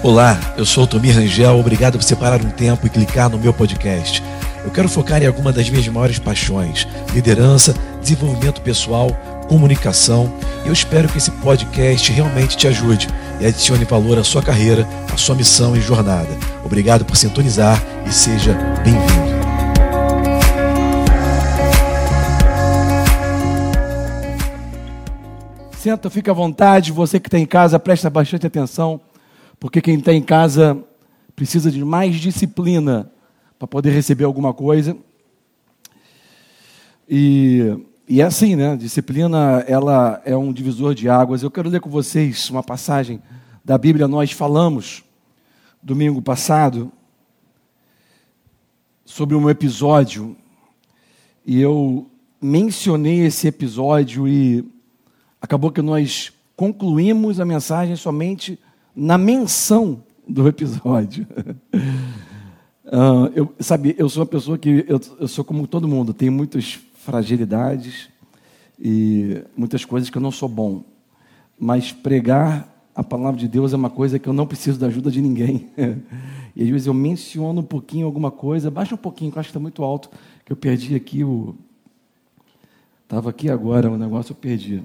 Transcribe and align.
Olá, 0.00 0.38
eu 0.56 0.64
sou 0.64 0.84
o 0.84 0.86
Tomir 0.86 1.16
Rangel, 1.16 1.58
obrigado 1.58 1.98
por 1.98 2.04
separar 2.04 2.40
um 2.40 2.50
tempo 2.50 2.86
e 2.86 2.90
clicar 2.90 3.28
no 3.28 3.36
meu 3.36 3.52
podcast. 3.52 4.22
Eu 4.64 4.70
quero 4.70 4.88
focar 4.88 5.20
em 5.20 5.26
alguma 5.26 5.52
das 5.52 5.68
minhas 5.68 5.88
maiores 5.88 6.20
paixões: 6.20 6.86
liderança, 7.12 7.74
desenvolvimento 8.00 8.60
pessoal, 8.60 9.10
comunicação. 9.48 10.32
Eu 10.64 10.72
espero 10.72 11.08
que 11.08 11.18
esse 11.18 11.32
podcast 11.32 12.12
realmente 12.12 12.56
te 12.56 12.68
ajude 12.68 13.08
e 13.40 13.46
adicione 13.46 13.84
valor 13.84 14.18
à 14.18 14.24
sua 14.24 14.40
carreira, 14.40 14.86
à 15.12 15.16
sua 15.16 15.34
missão 15.34 15.76
e 15.76 15.80
jornada. 15.80 16.30
Obrigado 16.64 17.04
por 17.04 17.16
sintonizar 17.16 17.82
e 18.06 18.12
seja 18.12 18.54
bem-vindo. 18.84 19.28
Senta, 25.76 26.08
fica 26.08 26.30
à 26.30 26.34
vontade. 26.34 26.92
Você 26.92 27.18
que 27.18 27.28
está 27.28 27.38
em 27.38 27.46
casa, 27.46 27.78
presta 27.78 28.10
bastante 28.10 28.46
atenção, 28.46 29.00
porque 29.60 29.80
quem 29.80 29.98
está 29.98 30.12
em 30.12 30.22
casa 30.22 30.82
precisa 31.34 31.70
de 31.70 31.84
mais 31.84 32.16
disciplina 32.16 33.10
para 33.58 33.66
poder 33.66 33.90
receber 33.90 34.24
alguma 34.24 34.54
coisa. 34.54 34.96
E, 37.08 37.76
e 38.08 38.20
é 38.20 38.24
assim, 38.24 38.54
né? 38.54 38.76
Disciplina, 38.76 39.64
ela 39.66 40.22
é 40.24 40.36
um 40.36 40.52
divisor 40.52 40.94
de 40.94 41.08
águas. 41.08 41.42
Eu 41.42 41.50
quero 41.50 41.68
ler 41.68 41.80
com 41.80 41.90
vocês 41.90 42.48
uma 42.50 42.62
passagem 42.62 43.20
da 43.64 43.76
Bíblia. 43.76 44.06
Nós 44.06 44.30
falamos 44.30 45.02
domingo 45.82 46.22
passado 46.22 46.92
sobre 49.04 49.34
um 49.34 49.48
episódio 49.48 50.36
e 51.44 51.60
eu 51.60 52.10
mencionei 52.40 53.20
esse 53.20 53.48
episódio 53.48 54.28
e 54.28 54.64
acabou 55.40 55.72
que 55.72 55.80
nós 55.80 56.32
concluímos 56.54 57.40
a 57.40 57.44
mensagem 57.44 57.96
somente 57.96 58.58
na 58.98 59.16
menção 59.16 60.02
do 60.28 60.48
episódio. 60.48 61.24
uh, 62.84 63.30
eu, 63.32 63.54
sabe, 63.60 63.94
eu 63.96 64.08
sou 64.08 64.22
uma 64.22 64.28
pessoa 64.28 64.58
que 64.58 64.84
eu, 64.88 65.00
eu 65.20 65.28
sou 65.28 65.44
como 65.44 65.68
todo 65.68 65.86
mundo, 65.86 66.12
tenho 66.12 66.32
muitas 66.32 66.80
fragilidades 66.96 68.08
e 68.78 69.40
muitas 69.56 69.84
coisas 69.84 70.10
que 70.10 70.18
eu 70.18 70.22
não 70.22 70.32
sou 70.32 70.48
bom. 70.48 70.82
Mas 71.56 71.92
pregar 71.92 72.74
a 72.92 73.04
palavra 73.04 73.38
de 73.38 73.46
Deus 73.46 73.72
é 73.72 73.76
uma 73.76 73.88
coisa 73.88 74.18
que 74.18 74.28
eu 74.28 74.32
não 74.32 74.48
preciso 74.48 74.80
da 74.80 74.88
ajuda 74.88 75.12
de 75.12 75.22
ninguém. 75.22 75.68
e 76.56 76.64
às 76.64 76.68
vezes 76.68 76.86
eu 76.88 76.94
menciono 76.94 77.60
um 77.60 77.64
pouquinho 77.64 78.04
alguma 78.04 78.32
coisa, 78.32 78.68
baixa 78.68 78.96
um 78.96 78.98
pouquinho, 78.98 79.30
que 79.30 79.38
eu 79.38 79.40
acho 79.40 79.48
que 79.48 79.52
está 79.52 79.60
muito 79.60 79.84
alto, 79.84 80.10
que 80.44 80.52
eu 80.52 80.56
perdi 80.56 80.96
aqui 80.96 81.22
o. 81.22 81.54
Estava 83.04 83.30
aqui 83.30 83.48
agora, 83.48 83.88
o 83.90 83.96
negócio 83.96 84.32
eu 84.32 84.36
perdi 84.36 84.82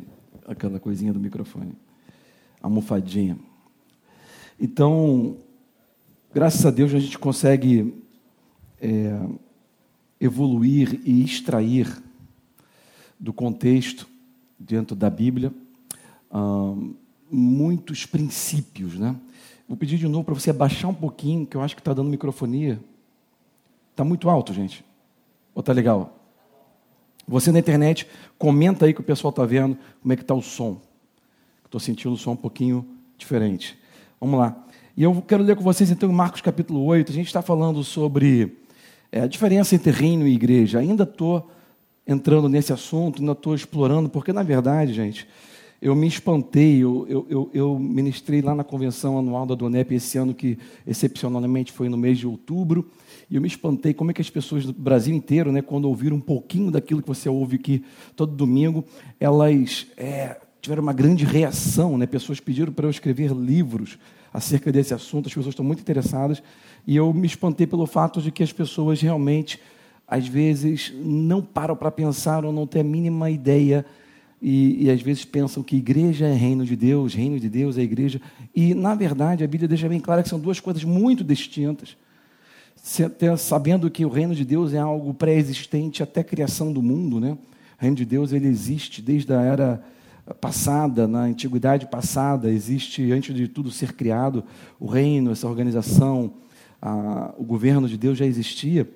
aquela 0.48 0.80
coisinha 0.80 1.12
do 1.12 1.20
microfone, 1.20 1.74
a 2.62 2.68
almofadinha. 2.68 3.38
Então, 4.66 5.36
graças 6.34 6.66
a 6.66 6.72
Deus 6.72 6.94
a 6.94 7.00
gente 7.00 7.20
consegue 7.20 8.02
é, 8.82 9.20
evoluir 10.22 11.02
e 11.04 11.22
extrair 11.22 12.02
do 13.20 13.34
contexto 13.34 14.08
dentro 14.58 14.96
da 14.96 15.10
Bíblia 15.10 15.54
muitos 17.30 18.06
princípios, 18.06 18.98
né? 18.98 19.18
Vou 19.68 19.76
pedir 19.76 19.98
de 19.98 20.08
novo 20.08 20.24
para 20.24 20.34
você 20.34 20.52
abaixar 20.52 20.90
um 20.90 20.94
pouquinho, 20.94 21.46
que 21.46 21.58
eu 21.58 21.62
acho 21.62 21.76
que 21.76 21.82
está 21.82 21.94
dando 21.94 22.10
microfonia. 22.10 22.80
Está 23.92 24.06
muito 24.06 24.30
alto, 24.30 24.54
gente. 24.54 24.86
Ou 25.54 25.60
está 25.60 25.74
legal? 25.74 26.18
Você 27.28 27.52
na 27.52 27.60
internet, 27.60 28.08
comenta 28.38 28.86
aí 28.86 28.94
que 28.94 29.02
o 29.02 29.04
pessoal 29.04 29.32
está 29.32 29.44
vendo 29.46 29.78
como 30.02 30.14
é 30.14 30.16
que 30.16 30.22
está 30.22 30.34
o 30.34 30.42
som. 30.42 30.80
Estou 31.66 31.82
sentindo 31.82 32.14
o 32.14 32.18
som 32.18 32.32
um 32.32 32.38
pouquinho 32.38 32.88
diferente. 33.18 33.83
Vamos 34.24 34.40
lá. 34.40 34.56
E 34.96 35.04
eu 35.04 35.22
quero 35.28 35.44
ler 35.44 35.54
com 35.54 35.64
vocês 35.64 35.92
então 35.92 36.10
Marcos 36.10 36.40
capítulo 36.40 36.82
8. 36.86 37.12
A 37.12 37.14
gente 37.14 37.28
está 37.28 37.42
falando 37.42 37.84
sobre 37.84 38.56
é, 39.12 39.20
a 39.20 39.28
diferença 39.28 39.76
entre 39.76 39.92
reino 39.92 40.26
e 40.26 40.34
igreja. 40.34 40.80
Ainda 40.80 41.04
estou 41.04 41.52
entrando 42.08 42.48
nesse 42.48 42.72
assunto, 42.72 43.20
ainda 43.20 43.34
estou 43.34 43.54
explorando, 43.54 44.08
porque 44.08 44.32
na 44.32 44.42
verdade, 44.42 44.94
gente, 44.94 45.28
eu 45.82 45.94
me 45.94 46.08
espantei, 46.08 46.82
eu, 46.82 47.06
eu, 47.10 47.28
eu, 47.30 47.50
eu, 47.54 47.78
ministrei 47.78 48.42
lá 48.42 48.56
na 48.56 48.64
convenção 48.64 49.20
anual 49.20 49.46
da 49.46 49.56
Donep 49.56 49.94
esse 49.94 50.18
ano, 50.18 50.34
que 50.34 50.58
excepcionalmente 50.88 51.74
foi 51.74 51.90
no 51.90 51.98
mês 51.98 52.18
de 52.18 52.26
outubro, 52.26 52.90
e 53.30 53.36
eu 53.36 53.42
me 53.42 53.48
espantei 53.50 53.94
como 53.94 54.12
é 54.12 54.14
que 54.14 54.22
as 54.22 54.30
pessoas 54.30 54.66
do 54.66 54.72
Brasil 54.72 55.14
inteiro, 55.14 55.52
né, 55.52 55.62
quando 55.62 55.84
ouviram 55.84 56.16
um 56.16 56.22
pouquinho 56.22 56.72
daquilo 56.72 57.02
que 57.02 57.08
você 57.10 57.28
ouve 57.28 57.58
aqui 57.58 57.84
todo 58.16 58.34
domingo, 58.34 58.86
elas 59.20 59.86
é, 59.98 60.38
tiveram 60.64 60.82
uma 60.82 60.94
grande 60.94 61.26
reação. 61.26 61.98
Né? 61.98 62.08
Pessoas 62.08 62.40
pediram 62.40 62.72
para 62.72 62.88
eu 62.88 62.90
escrever 62.90 63.32
livros 63.32 64.00
acerca 64.34 64.72
desse 64.72 64.94
assunto, 64.94 65.28
as 65.28 65.34
pessoas 65.34 65.54
estão 65.54 65.64
muito 65.64 65.82
interessadas, 65.82 66.42
e 66.88 66.96
eu 66.96 67.14
me 67.14 67.28
espantei 67.28 67.68
pelo 67.68 67.86
fato 67.86 68.20
de 68.20 68.32
que 68.32 68.42
as 68.42 68.52
pessoas 68.52 69.00
realmente, 69.00 69.60
às 70.08 70.28
vezes, 70.28 70.92
não 71.04 71.40
param 71.40 71.76
para 71.76 71.92
pensar 71.92 72.44
ou 72.44 72.52
não 72.52 72.66
têm 72.66 72.82
a 72.82 72.84
mínima 72.84 73.30
ideia 73.30 73.86
e, 74.42 74.86
e, 74.86 74.90
às 74.90 75.02
vezes 75.02 75.24
pensam 75.24 75.62
que 75.62 75.76
igreja 75.76 76.26
é 76.26 76.34
reino 76.34 76.66
de 76.66 76.76
Deus, 76.76 77.14
reino 77.14 77.40
de 77.40 77.48
Deus 77.48 77.78
é 77.78 77.82
igreja. 77.82 78.20
E, 78.56 78.74
na 78.74 78.96
verdade, 78.96 79.44
a 79.44 79.48
Bíblia 79.48 79.68
deixa 79.68 79.88
bem 79.88 80.00
claro 80.00 80.24
que 80.24 80.28
são 80.30 80.40
duas 80.40 80.60
coisas 80.60 80.84
muito 80.84 81.24
distintas 81.24 81.96
sabendo 83.38 83.90
que 83.90 84.06
o 84.06 84.10
reino 84.10 84.36
de 84.36 84.44
Deus 84.44 84.74
é 84.74 84.78
algo 84.78 85.14
pré-existente 85.14 86.04
até 86.04 86.20
a 86.20 86.24
criação 86.24 86.74
do 86.74 86.82
mundo, 86.82 87.18
né? 87.18 87.32
O 87.32 87.38
reino 87.82 87.96
de 87.96 88.04
Deus 88.04 88.34
ele 88.34 88.48
existe 88.48 89.02
desde 89.02 89.32
a 89.34 89.42
era 89.42 89.84
passada, 90.40 91.08
na 91.08 91.22
antiguidade 91.24 91.88
passada, 91.88 92.50
existe 92.50 93.12
antes 93.12 93.36
de 93.36 93.48
tudo 93.48 93.72
ser 93.72 93.94
criado, 93.94 94.44
o 94.80 94.86
reino, 94.86 95.32
essa 95.32 95.48
organização, 95.48 96.34
a, 96.82 97.34
o 97.38 97.44
governo 97.44 97.88
de 97.88 97.98
Deus 97.98 98.18
já 98.18 98.26
existia. 98.26 98.88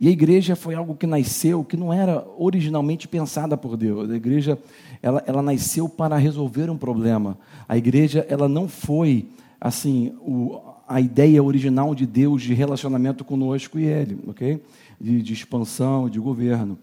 E 0.00 0.08
a 0.08 0.10
igreja 0.10 0.56
foi 0.56 0.74
algo 0.74 0.94
que 0.94 1.06
nasceu, 1.06 1.62
que 1.62 1.76
não 1.76 1.92
era 1.92 2.26
originalmente 2.38 3.06
pensada 3.06 3.54
por 3.54 3.76
Deus. 3.76 4.10
A 4.10 4.16
igreja, 4.16 4.58
ela, 5.02 5.22
ela 5.26 5.42
nasceu 5.42 5.90
para 5.90 6.16
resolver 6.16 6.70
um 6.70 6.78
problema. 6.78 7.36
A 7.68 7.76
igreja, 7.76 8.26
ela 8.28 8.48
não 8.48 8.66
foi, 8.66 9.28
assim, 9.60 10.14
o, 10.20 10.58
a 10.88 11.02
ideia 11.02 11.42
original 11.42 11.94
de 11.94 12.06
Deus 12.06 12.42
de 12.42 12.54
relacionamento 12.54 13.24
conosco 13.24 13.78
e 13.78 13.84
Ele, 13.84 14.18
ok? 14.26 14.60
De, 14.98 15.20
de, 15.20 15.32
expansão, 15.34 16.08
de 16.08 16.18
governo. 16.18 16.78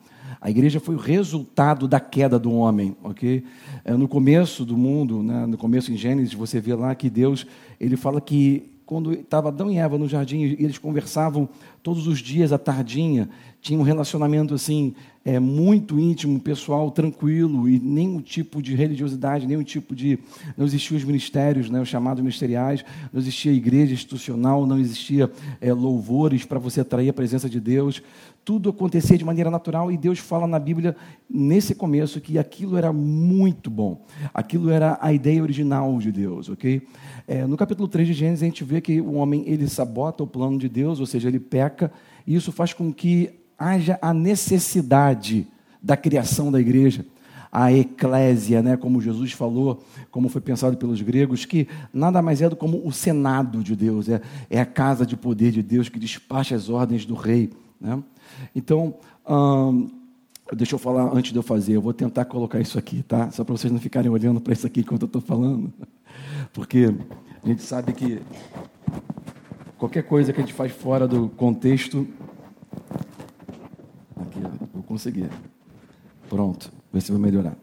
A 0.48 0.50
igreja 0.50 0.80
foi 0.80 0.96
o 0.96 0.98
resultado 0.98 1.90
da 1.90 2.00
queda 2.00 2.40
do 2.40 2.54
homem, 2.54 2.96
ok? 3.04 3.44
É, 3.84 3.92
no 3.92 4.08
começo 4.08 4.64
do 4.64 4.78
mundo, 4.78 5.22
né, 5.22 5.46
no 5.46 5.58
começo 5.58 5.92
em 5.92 5.98
Gênesis, 5.98 6.34
você 6.34 6.62
vê 6.62 6.74
lá 6.74 6.96
que 6.96 7.10
Deus, 7.10 7.46
ele 7.78 7.98
fala 7.98 8.22
que 8.22 8.64
quando 8.86 9.12
estava 9.12 9.50
Adão 9.50 9.70
e 9.70 9.78
Eva 9.78 9.98
no 9.98 10.08
jardim, 10.08 10.44
eles 10.58 10.78
conversavam 10.78 11.50
todos 11.84 12.08
os 12.08 12.20
dias 12.20 12.54
à 12.54 12.58
tardinha, 12.58 13.30
tinha 13.60 13.78
um 13.78 13.84
relacionamento 13.84 14.54
assim 14.54 14.96
é, 15.28 15.42
muito 15.42 16.00
íntimo, 16.00 16.40
pessoal, 16.40 16.90
tranquilo 16.90 17.68
e 17.68 17.78
nenhum 17.78 18.22
tipo 18.22 18.62
de 18.62 18.74
religiosidade, 18.74 19.46
nenhum 19.46 19.62
tipo 19.62 19.94
de 19.94 20.18
não 20.56 20.66
existiam 20.66 20.96
os 20.96 21.04
ministérios, 21.04 21.70
né, 21.70 21.82
os 21.82 21.90
chamados 21.90 22.24
ministeriais, 22.24 22.86
não 23.12 23.20
existia 23.20 23.52
igreja 23.52 23.94
institucional, 23.94 24.66
não 24.66 24.80
existia 24.80 25.30
é, 25.60 25.74
louvores 25.74 26.46
para 26.46 26.58
você 26.58 26.80
atrair 26.80 27.10
a 27.10 27.14
presença 27.14 27.50
de 27.50 27.60
Deus, 27.60 28.02
tudo 28.46 28.70
acontecia 28.70 29.18
de 29.18 29.26
maneira 29.26 29.52
natural 29.52 29.92
e 29.92 29.98
Deus 29.98 30.18
fala 30.18 30.48
na 30.48 30.58
Bíblia 30.58 30.96
nesse 31.30 31.76
começo 31.76 32.22
que 32.22 32.40
aquilo 32.40 32.78
era 32.78 32.94
muito 32.94 33.70
bom, 33.70 34.06
aquilo 34.34 34.70
era 34.70 34.98
a 35.02 35.12
ideia 35.12 35.44
original 35.44 36.00
de 36.00 36.10
Deus, 36.10 36.48
ok? 36.48 36.82
É, 37.28 37.46
no 37.46 37.58
capítulo 37.58 37.90
3 37.90 38.08
de 38.08 38.14
Gênesis 38.14 38.44
a 38.44 38.46
gente 38.46 38.64
vê 38.64 38.80
que 38.80 39.02
o 39.02 39.16
homem 39.16 39.44
ele 39.46 39.68
sabota 39.68 40.24
o 40.24 40.28
plano 40.28 40.58
de 40.58 40.70
Deus, 40.70 41.02
ou 41.02 41.06
seja, 41.06 41.28
ele 41.28 41.42
peca 41.42 41.92
e 42.26 42.34
isso 42.34 42.50
faz 42.54 42.72
com 42.72 42.94
que 42.94 43.46
haja 43.58 43.98
a 44.02 44.14
necessidade 44.14 45.48
da 45.82 45.96
criação 45.96 46.52
da 46.52 46.60
igreja, 46.60 47.06
a 47.52 47.72
eclésia, 47.72 48.62
né, 48.62 48.78
como 48.78 49.02
Jesus 49.02 49.32
falou, 49.32 49.84
como 50.12 50.30
foi 50.30 50.42
pensado 50.42 50.78
pelos 50.78 51.02
gregos, 51.02 51.46
que 51.46 51.68
nada 51.94 52.22
mais 52.22 52.42
é 52.42 52.50
do 52.50 52.56
como 52.56 52.86
o 52.86 52.92
senado 52.92 53.64
de 53.64 53.76
Deus, 53.76 54.10
é, 54.10 54.22
é 54.50 54.60
a 54.60 54.66
casa 54.66 55.06
de 55.06 55.16
poder 55.16 55.52
de 55.52 55.64
Deus 55.64 55.90
que 55.90 55.98
despacha 55.98 56.56
as 56.56 56.70
ordens 56.70 57.06
do 57.06 57.16
rei. 57.16 57.50
Né? 57.80 58.02
Então, 58.56 58.96
hum, 59.28 59.90
deixa 60.56 60.76
eu 60.76 60.80
falar 60.80 61.12
antes 61.16 61.32
de 61.32 61.38
eu 61.38 61.44
fazer, 61.44 61.74
eu 61.74 61.82
vou 61.82 61.94
tentar 61.94 62.26
colocar 62.26 62.60
isso 62.60 62.78
aqui, 62.78 63.04
tá? 63.04 63.32
Só 63.32 63.44
para 63.44 63.56
vocês 63.56 63.72
não 63.72 63.80
ficarem 63.80 64.10
olhando 64.10 64.40
para 64.40 64.54
isso 64.54 64.68
aqui 64.68 64.82
enquanto 64.82 65.04
eu 65.04 65.08
estou 65.08 65.22
falando, 65.22 65.74
porque 66.54 66.94
a 67.44 67.48
gente 67.48 67.64
sabe 67.64 67.94
que 67.94 68.22
qualquer 69.78 70.04
coisa 70.04 70.34
que 70.34 70.40
a 70.40 70.44
gente 70.44 70.54
faz 70.54 70.72
fora 70.72 71.08
do 71.08 71.30
contexto 71.30 72.08
conseguir. 74.88 75.30
Pronto, 76.30 76.72
ver 76.92 77.02
se 77.02 77.12
vai 77.12 77.22
melhorar. 77.22 77.56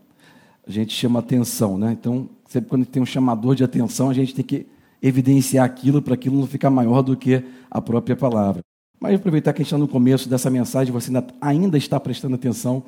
A 0.67 0.71
gente 0.71 0.95
chama 0.95 1.19
atenção, 1.19 1.77
né? 1.77 1.93
Então, 1.93 2.29
sempre 2.49 2.71
quando 2.71 2.87
tem 2.87 3.03
um 3.03 3.06
chamador 3.06 3.55
de 3.55 3.65
atenção, 3.65 4.09
a 4.09 4.15
gente 4.15 4.35
tem 4.35 4.45
que 4.45 4.67
evidenciar 5.03 5.65
aquilo 5.65 6.01
para 6.01 6.15
aquilo 6.15 6.39
não 6.39 6.47
ficar 6.47 6.71
maior 6.71 7.03
do 7.03 7.17
que 7.17 7.43
a 7.71 7.81
própria 7.81 8.17
palavra. 8.17 8.62
Mas 8.99 9.17
aproveitar 9.17 9.53
que 9.53 9.61
a 9.61 9.62
gente 9.62 9.69
está 9.69 9.79
no 9.79 9.89
começo 9.89 10.29
dessa 10.29 10.49
mensagem, 10.49 10.93
você 10.93 11.12
ainda 11.41 11.77
está 11.77 12.01
prestando 12.01 12.37
atenção. 12.37 12.83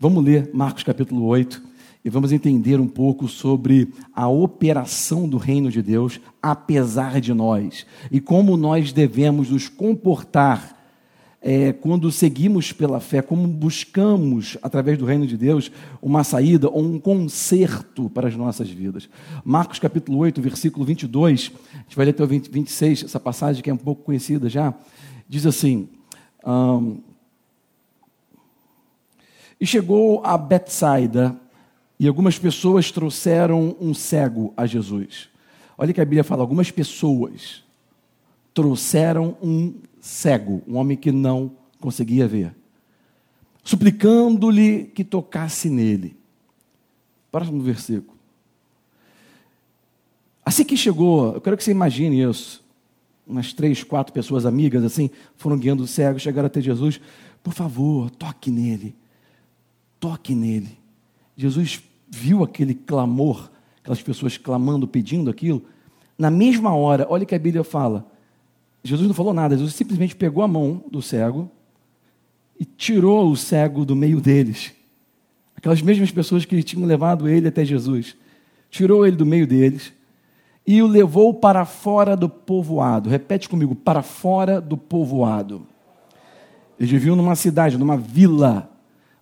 Vamos 0.00 0.24
ler 0.24 0.50
Marcos 0.52 0.82
capítulo 0.82 1.24
8. 1.26 1.62
e 2.04 2.10
vamos 2.10 2.32
entender 2.32 2.80
um 2.80 2.88
pouco 2.88 3.28
sobre 3.28 3.92
a 4.12 4.26
operação 4.28 5.28
do 5.28 5.36
reino 5.36 5.70
de 5.70 5.80
Deus, 5.80 6.20
apesar 6.42 7.20
de 7.20 7.32
nós, 7.32 7.86
e 8.10 8.20
como 8.20 8.56
nós 8.56 8.92
devemos 8.92 9.50
nos 9.50 9.68
comportar 9.68 10.81
é, 11.42 11.72
quando 11.72 12.12
seguimos 12.12 12.72
pela 12.72 13.00
fé, 13.00 13.20
como 13.20 13.48
buscamos, 13.48 14.56
através 14.62 14.96
do 14.96 15.04
reino 15.04 15.26
de 15.26 15.36
Deus, 15.36 15.72
uma 16.00 16.22
saída 16.22 16.70
ou 16.70 16.80
um 16.80 17.00
conserto 17.00 18.08
para 18.08 18.28
as 18.28 18.36
nossas 18.36 18.70
vidas. 18.70 19.08
Marcos 19.44 19.80
capítulo 19.80 20.18
8, 20.18 20.40
versículo 20.40 20.84
22, 20.84 21.50
a 21.74 21.78
gente 21.78 21.96
vai 21.96 22.06
ler 22.06 22.12
até 22.12 22.22
o 22.22 22.26
20, 22.28 22.48
26, 22.48 23.04
essa 23.04 23.18
passagem 23.18 23.60
que 23.60 23.68
é 23.68 23.74
um 23.74 23.76
pouco 23.76 24.04
conhecida 24.04 24.48
já, 24.48 24.72
diz 25.28 25.44
assim. 25.44 25.88
e 29.60 29.66
chegou 29.66 30.24
a 30.24 30.38
Betsaida, 30.38 31.36
e 31.98 32.06
algumas 32.06 32.38
pessoas 32.38 32.92
trouxeram 32.92 33.76
um 33.80 33.92
cego 33.92 34.52
a 34.56 34.64
Jesus. 34.64 35.28
Olha 35.76 35.92
que 35.92 36.00
a 36.00 36.04
Bíblia 36.04 36.24
fala: 36.24 36.42
algumas 36.42 36.70
pessoas 36.70 37.64
trouxeram 38.54 39.36
um 39.42 39.74
cego, 40.02 40.60
um 40.66 40.76
homem 40.76 40.96
que 40.96 41.12
não 41.12 41.52
conseguia 41.80 42.26
ver, 42.26 42.52
suplicando-lhe 43.62 44.86
que 44.86 45.04
tocasse 45.04 45.70
nele. 45.70 46.16
Próximo 47.30 47.62
versículo. 47.62 48.18
Assim 50.44 50.64
que 50.64 50.76
chegou, 50.76 51.34
eu 51.34 51.40
quero 51.40 51.56
que 51.56 51.62
você 51.62 51.70
imagine 51.70 52.20
isso. 52.20 52.62
Umas 53.24 53.52
três, 53.52 53.84
quatro 53.84 54.12
pessoas 54.12 54.44
amigas 54.44 54.82
assim 54.82 55.08
foram 55.36 55.56
guiando 55.56 55.84
o 55.84 55.86
cego, 55.86 56.18
chegaram 56.18 56.48
até 56.48 56.60
Jesus. 56.60 57.00
Por 57.40 57.54
favor, 57.54 58.10
toque 58.10 58.50
nele. 58.50 58.96
Toque 60.00 60.34
nele. 60.34 60.76
Jesus 61.36 61.80
viu 62.10 62.42
aquele 62.42 62.74
clamor, 62.74 63.48
aquelas 63.80 64.02
pessoas 64.02 64.36
clamando, 64.36 64.88
pedindo 64.88 65.30
aquilo. 65.30 65.64
Na 66.18 66.28
mesma 66.28 66.74
hora, 66.74 67.06
olha 67.08 67.24
que 67.24 67.36
a 67.36 67.38
Bíblia 67.38 67.62
fala. 67.62 68.11
Jesus 68.84 69.06
não 69.06 69.14
falou 69.14 69.32
nada, 69.32 69.56
Jesus 69.56 69.74
simplesmente 69.74 70.16
pegou 70.16 70.42
a 70.42 70.48
mão 70.48 70.84
do 70.90 71.00
cego 71.00 71.50
e 72.58 72.64
tirou 72.64 73.30
o 73.30 73.36
cego 73.36 73.84
do 73.84 73.94
meio 73.94 74.20
deles. 74.20 74.72
Aquelas 75.56 75.80
mesmas 75.80 76.10
pessoas 76.10 76.44
que 76.44 76.62
tinham 76.62 76.86
levado 76.86 77.28
ele 77.28 77.48
até 77.48 77.64
Jesus. 77.64 78.16
Tirou 78.68 79.06
ele 79.06 79.16
do 79.16 79.26
meio 79.26 79.46
deles 79.46 79.92
e 80.66 80.82
o 80.82 80.86
levou 80.86 81.34
para 81.34 81.64
fora 81.64 82.16
do 82.16 82.28
povoado. 82.28 83.08
Repete 83.08 83.48
comigo: 83.48 83.74
para 83.74 84.02
fora 84.02 84.60
do 84.60 84.76
povoado. 84.76 85.66
Eles 86.78 86.90
viviam 86.90 87.14
numa 87.14 87.36
cidade, 87.36 87.78
numa 87.78 87.96
vila, 87.96 88.70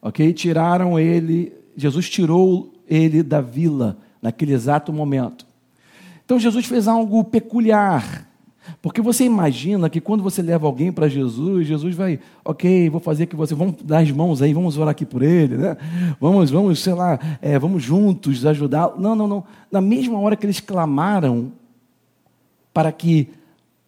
ok? 0.01 0.33
Tiraram 0.33 0.99
ele, 0.99 1.53
Jesus 1.77 2.09
tirou 2.09 2.73
ele 2.89 3.23
da 3.23 3.41
vila 3.41 3.99
naquele 4.23 4.53
exato 4.53 4.93
momento. 4.93 5.47
Então 6.25 6.39
Jesus 6.39 6.65
fez 6.65 6.89
algo 6.89 7.23
peculiar. 7.25 8.30
Porque 8.83 9.01
você 9.01 9.25
imagina 9.25 9.89
que 9.89 10.01
quando 10.01 10.23
você 10.23 10.43
leva 10.43 10.67
alguém 10.67 10.93
para 10.93 11.09
Jesus, 11.09 11.67
Jesus 11.67 11.95
vai, 11.95 12.21
ok, 12.45 12.89
vou 12.91 13.01
fazer 13.01 13.27
que 13.27 13.35
você, 13.35 13.55
vamos 13.55 13.77
dar 13.83 13.99
as 13.99 14.11
mãos 14.11 14.43
aí, 14.43 14.53
vamos 14.53 14.77
orar 14.77 14.91
aqui 14.91 15.07
por 15.07 15.23
ele, 15.23 15.57
né? 15.57 15.77
Vamos, 16.21 16.51
vamos, 16.51 16.79
sei 16.81 16.95
lá, 16.95 17.19
é, 17.41 17.59
vamos 17.59 17.83
juntos 17.83 18.45
ajudar. 18.45 18.93
Não, 18.99 19.15
não, 19.15 19.27
não. 19.27 19.45
Na 19.71 19.81
mesma 19.81 20.19
hora 20.19 20.37
que 20.37 20.47
eles 20.47 20.61
clamaram 20.61 21.53
para 22.73 22.93
que 22.93 23.29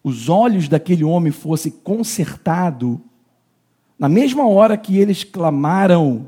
os 0.03 0.27
olhos 0.27 0.67
daquele 0.67 1.03
homem 1.03 1.31
fossem 1.31 1.71
consertados, 1.71 2.97
na 3.97 4.09
mesma 4.09 4.47
hora 4.47 4.75
que 4.75 4.97
eles 4.97 5.23
clamaram, 5.23 6.27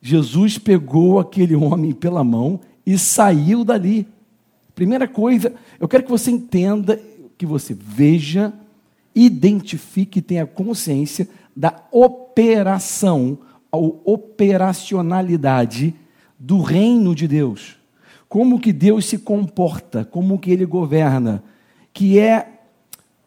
Jesus 0.00 0.58
pegou 0.58 1.18
aquele 1.18 1.54
homem 1.54 1.92
pela 1.92 2.22
mão 2.22 2.60
e 2.84 2.98
saiu 2.98 3.64
dali. 3.64 4.06
Primeira 4.78 5.08
coisa, 5.08 5.52
eu 5.80 5.88
quero 5.88 6.04
que 6.04 6.10
você 6.10 6.30
entenda, 6.30 7.00
que 7.36 7.44
você 7.44 7.74
veja, 7.76 8.52
identifique 9.12 10.20
e 10.20 10.22
tenha 10.22 10.46
consciência 10.46 11.28
da 11.56 11.82
operação, 11.90 13.36
ou 13.72 14.00
operacionalidade 14.04 15.96
do 16.38 16.60
reino 16.60 17.12
de 17.12 17.26
Deus. 17.26 17.76
Como 18.28 18.60
que 18.60 18.72
Deus 18.72 19.06
se 19.06 19.18
comporta, 19.18 20.04
como 20.04 20.38
que 20.38 20.52
ele 20.52 20.64
governa, 20.64 21.42
que 21.92 22.16
é 22.16 22.60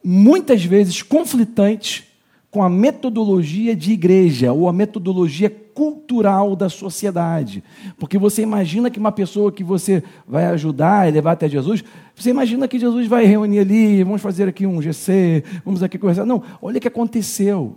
muitas 0.01 0.63
vezes 0.63 1.03
conflitante 1.03 2.07
com 2.49 2.63
a 2.63 2.69
metodologia 2.69 3.75
de 3.75 3.91
igreja 3.91 4.53
ou 4.53 4.69
a 4.69 4.73
metodologia 4.73 5.49
cultural 5.73 6.55
da 6.55 6.69
sociedade. 6.69 7.63
Porque 7.97 8.17
você 8.17 8.41
imagina 8.41 8.89
que 8.89 8.99
uma 8.99 9.11
pessoa 9.11 9.51
que 9.51 9.63
você 9.63 10.03
vai 10.27 10.45
ajudar 10.45 11.07
e 11.07 11.11
levar 11.11 11.33
até 11.33 11.49
Jesus, 11.49 11.83
você 12.15 12.29
imagina 12.29 12.67
que 12.67 12.79
Jesus 12.79 13.07
vai 13.07 13.25
reunir 13.25 13.59
ali, 13.59 14.03
vamos 14.03 14.21
fazer 14.21 14.47
aqui 14.47 14.65
um 14.65 14.81
GC, 14.81 15.43
vamos 15.65 15.81
aqui 15.83 15.97
conversar. 15.97 16.25
Não, 16.25 16.43
olha 16.61 16.77
o 16.77 16.81
que 16.81 16.87
aconteceu. 16.87 17.75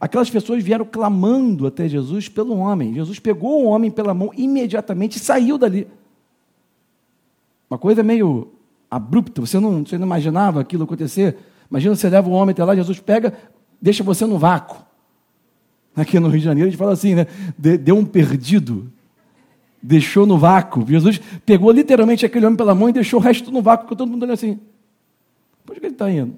Aquelas 0.00 0.28
pessoas 0.28 0.62
vieram 0.62 0.84
clamando 0.84 1.66
até 1.66 1.88
Jesus 1.88 2.28
pelo 2.28 2.56
homem. 2.56 2.94
Jesus 2.94 3.18
pegou 3.18 3.64
o 3.64 3.66
homem 3.66 3.90
pela 3.90 4.12
mão 4.12 4.30
imediatamente 4.36 5.16
e 5.16 5.20
saiu 5.20 5.56
dali. 5.56 5.86
Uma 7.70 7.78
coisa 7.78 8.02
meio 8.02 8.52
abrupta, 8.90 9.40
você 9.40 9.58
não, 9.58 9.84
você 9.84 9.98
não 9.98 10.06
imaginava 10.06 10.60
aquilo 10.60 10.84
acontecer. 10.84 11.36
Imagina 11.70 11.94
você 11.94 12.08
leva 12.08 12.28
o 12.28 12.32
homem 12.32 12.52
até 12.52 12.64
lá, 12.64 12.74
Jesus 12.74 13.00
pega, 13.00 13.32
deixa 13.80 14.04
você 14.04 14.24
no 14.24 14.38
vácuo. 14.38 14.85
Aqui 15.96 16.20
no 16.20 16.28
Rio 16.28 16.38
de 16.38 16.44
Janeiro 16.44 16.68
a 16.68 16.70
gente 16.70 16.78
fala 16.78 16.92
assim, 16.92 17.14
né? 17.14 17.26
Deu 17.56 17.96
um 17.96 18.04
perdido, 18.04 18.92
deixou 19.82 20.26
no 20.26 20.36
vácuo. 20.36 20.84
Jesus 20.86 21.20
pegou 21.46 21.70
literalmente 21.70 22.26
aquele 22.26 22.44
homem 22.44 22.56
pela 22.56 22.74
mão 22.74 22.90
e 22.90 22.92
deixou 22.92 23.18
o 23.18 23.22
resto 23.22 23.50
no 23.50 23.62
vácuo, 23.62 23.88
com 23.88 23.96
todo 23.96 24.08
mundo 24.08 24.22
olhando 24.22 24.34
assim. 24.34 24.58
Por 25.64 25.74
que 25.74 25.86
ele 25.86 25.94
está 25.94 26.10
indo? 26.10 26.34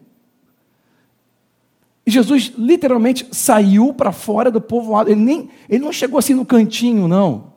E 2.07 2.11
Jesus 2.11 2.53
literalmente 2.57 3.27
saiu 3.33 3.93
para 3.93 4.13
fora 4.13 4.51
do 4.51 4.61
povoado. 4.61 5.11
Ele, 5.11 5.21
nem, 5.21 5.51
ele 5.69 5.85
não 5.85 5.93
chegou 5.93 6.19
assim 6.19 6.35
no 6.35 6.47
cantinho, 6.47 7.09
não. 7.09 7.53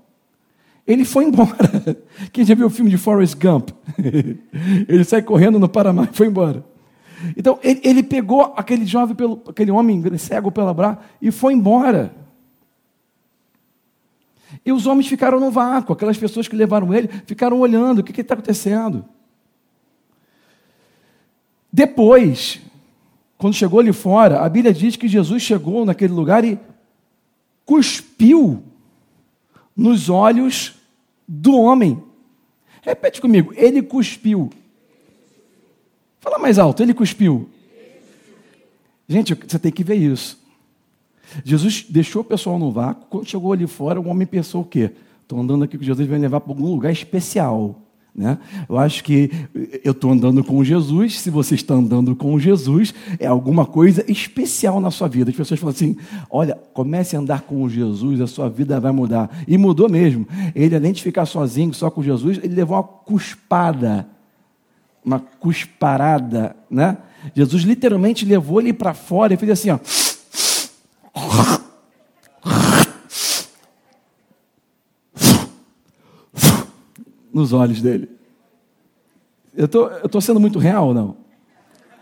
Ele 0.86 1.06
foi 1.06 1.26
embora. 1.26 1.56
Quem 2.34 2.44
já 2.44 2.56
viu 2.56 2.66
o 2.66 2.70
filme 2.70 2.90
de 2.90 2.98
Forrest 2.98 3.36
Gump? 3.40 3.70
ele 4.90 5.04
sai 5.04 5.22
correndo 5.22 5.60
no 5.60 5.70
Paraná 5.70 6.10
e 6.12 6.16
foi 6.16 6.28
embora. 6.28 6.66
Então, 7.36 7.60
ele, 7.64 7.82
ele 7.84 8.04
pegou 8.04 8.54
aquele 8.56 8.86
jovem, 8.86 9.16
pelo, 9.16 9.42
aquele 9.48 9.72
homem 9.72 10.02
cego 10.18 10.52
pela 10.52 10.74
braço 10.74 11.00
e 11.22 11.32
foi 11.32 11.54
embora. 11.54 12.14
E 14.66 14.72
os 14.72 14.86
homens 14.86 15.08
ficaram 15.08 15.40
no 15.40 15.50
vácuo, 15.50 15.94
aquelas 15.94 16.18
pessoas 16.18 16.48
que 16.48 16.56
levaram 16.56 16.94
ele 16.94 17.08
ficaram 17.26 17.60
olhando, 17.60 18.00
o 18.00 18.04
que 18.04 18.20
está 18.22 18.34
acontecendo? 18.34 19.06
Depois, 21.72 22.60
quando 23.38 23.54
chegou 23.54 23.80
ali 23.80 23.94
fora, 23.94 24.42
a 24.42 24.50
Bíblia 24.50 24.74
diz 24.74 24.96
que 24.96 25.08
Jesus 25.08 25.42
chegou 25.42 25.86
naquele 25.86 26.14
lugar 26.14 26.44
e 26.44 26.60
cuspiu 27.66 28.62
nos 29.76 30.10
olhos 30.10 30.76
do 31.28 31.56
homem. 31.56 32.04
Repete 32.82 33.22
comigo, 33.22 33.54
ele 33.56 33.82
cuspiu. 33.82 34.50
Fala 36.22 36.38
mais 36.38 36.60
alto, 36.60 36.84
ele 36.84 36.94
cuspiu. 36.94 37.50
Gente, 39.10 39.34
você 39.34 39.58
tem 39.58 39.72
que 39.72 39.84
ver 39.84 39.96
isso. 39.96 40.40
Jesus 41.44 41.86
deixou 41.90 42.22
o 42.22 42.26
pessoal 42.26 42.60
no 42.60 42.72
vácuo, 42.72 43.08
quando 43.10 43.28
chegou 43.28 43.52
ali 43.52 43.66
fora, 43.66 44.00
o 44.00 44.08
homem 44.08 44.28
pensou 44.28 44.62
o 44.62 44.66
quê? 44.66 44.92
Estou 45.24 45.40
andando 45.40 45.64
aqui 45.64 45.78
com 45.78 45.84
Jesus, 45.84 46.08
vai 46.08 46.18
me 46.18 46.24
levar 46.24 46.40
para 46.40 46.52
algum 46.52 46.68
lugar 46.68 46.92
especial. 46.92 47.82
Né? 48.14 48.38
Eu 48.70 48.78
acho 48.78 49.04
que 49.04 49.32
eu 49.84 49.94
estou 49.94 50.12
andando 50.12 50.44
com 50.44 50.64
Jesus, 50.64 51.20
se 51.22 51.30
você 51.30 51.56
está 51.56 51.74
andando 51.74 52.16
com 52.16 52.38
Jesus, 52.38 52.94
é 53.18 53.26
alguma 53.26 53.66
coisa 53.66 54.04
especial 54.12 54.80
na 54.80 54.92
sua 54.92 55.08
vida. 55.08 55.32
As 55.32 55.36
pessoas 55.36 55.60
falam 55.60 55.74
assim: 55.74 55.96
olha, 56.30 56.56
comece 56.74 57.16
a 57.16 57.20
andar 57.20 57.42
com 57.42 57.68
Jesus, 57.68 58.22
a 58.22 58.28
sua 58.28 58.50
vida 58.50 58.80
vai 58.80 58.92
mudar. 58.92 59.44
E 59.48 59.58
mudou 59.58 59.90
mesmo. 59.90 60.28
Ele, 60.54 60.76
além 60.76 60.92
de 60.92 61.02
ficar 61.02 61.26
sozinho, 61.26 61.74
só 61.74 61.90
com 61.90 62.04
Jesus, 62.04 62.38
ele 62.44 62.54
levou 62.54 62.78
uma 62.78 62.84
cuspada 62.84 64.08
uma 65.04 65.20
cusparada, 65.20 66.56
né? 66.70 66.98
Jesus 67.36 67.64
literalmente 67.64 68.26
levou 68.26 68.60
ele 68.60 68.74
para 68.74 68.94
fora 68.94 69.34
e 69.34 69.38
fez 69.38 69.52
assim, 69.52 69.70
ó. 69.70 69.80
Nos 77.34 77.54
olhos 77.54 77.82
dele. 77.82 78.10
Eu 79.56 79.68
tô, 79.68 79.88
estou 79.88 80.10
tô 80.10 80.22
sendo 80.22 80.40
muito 80.40 80.60
real 80.60 80.88
ou 80.88 80.94
não? 80.94 81.18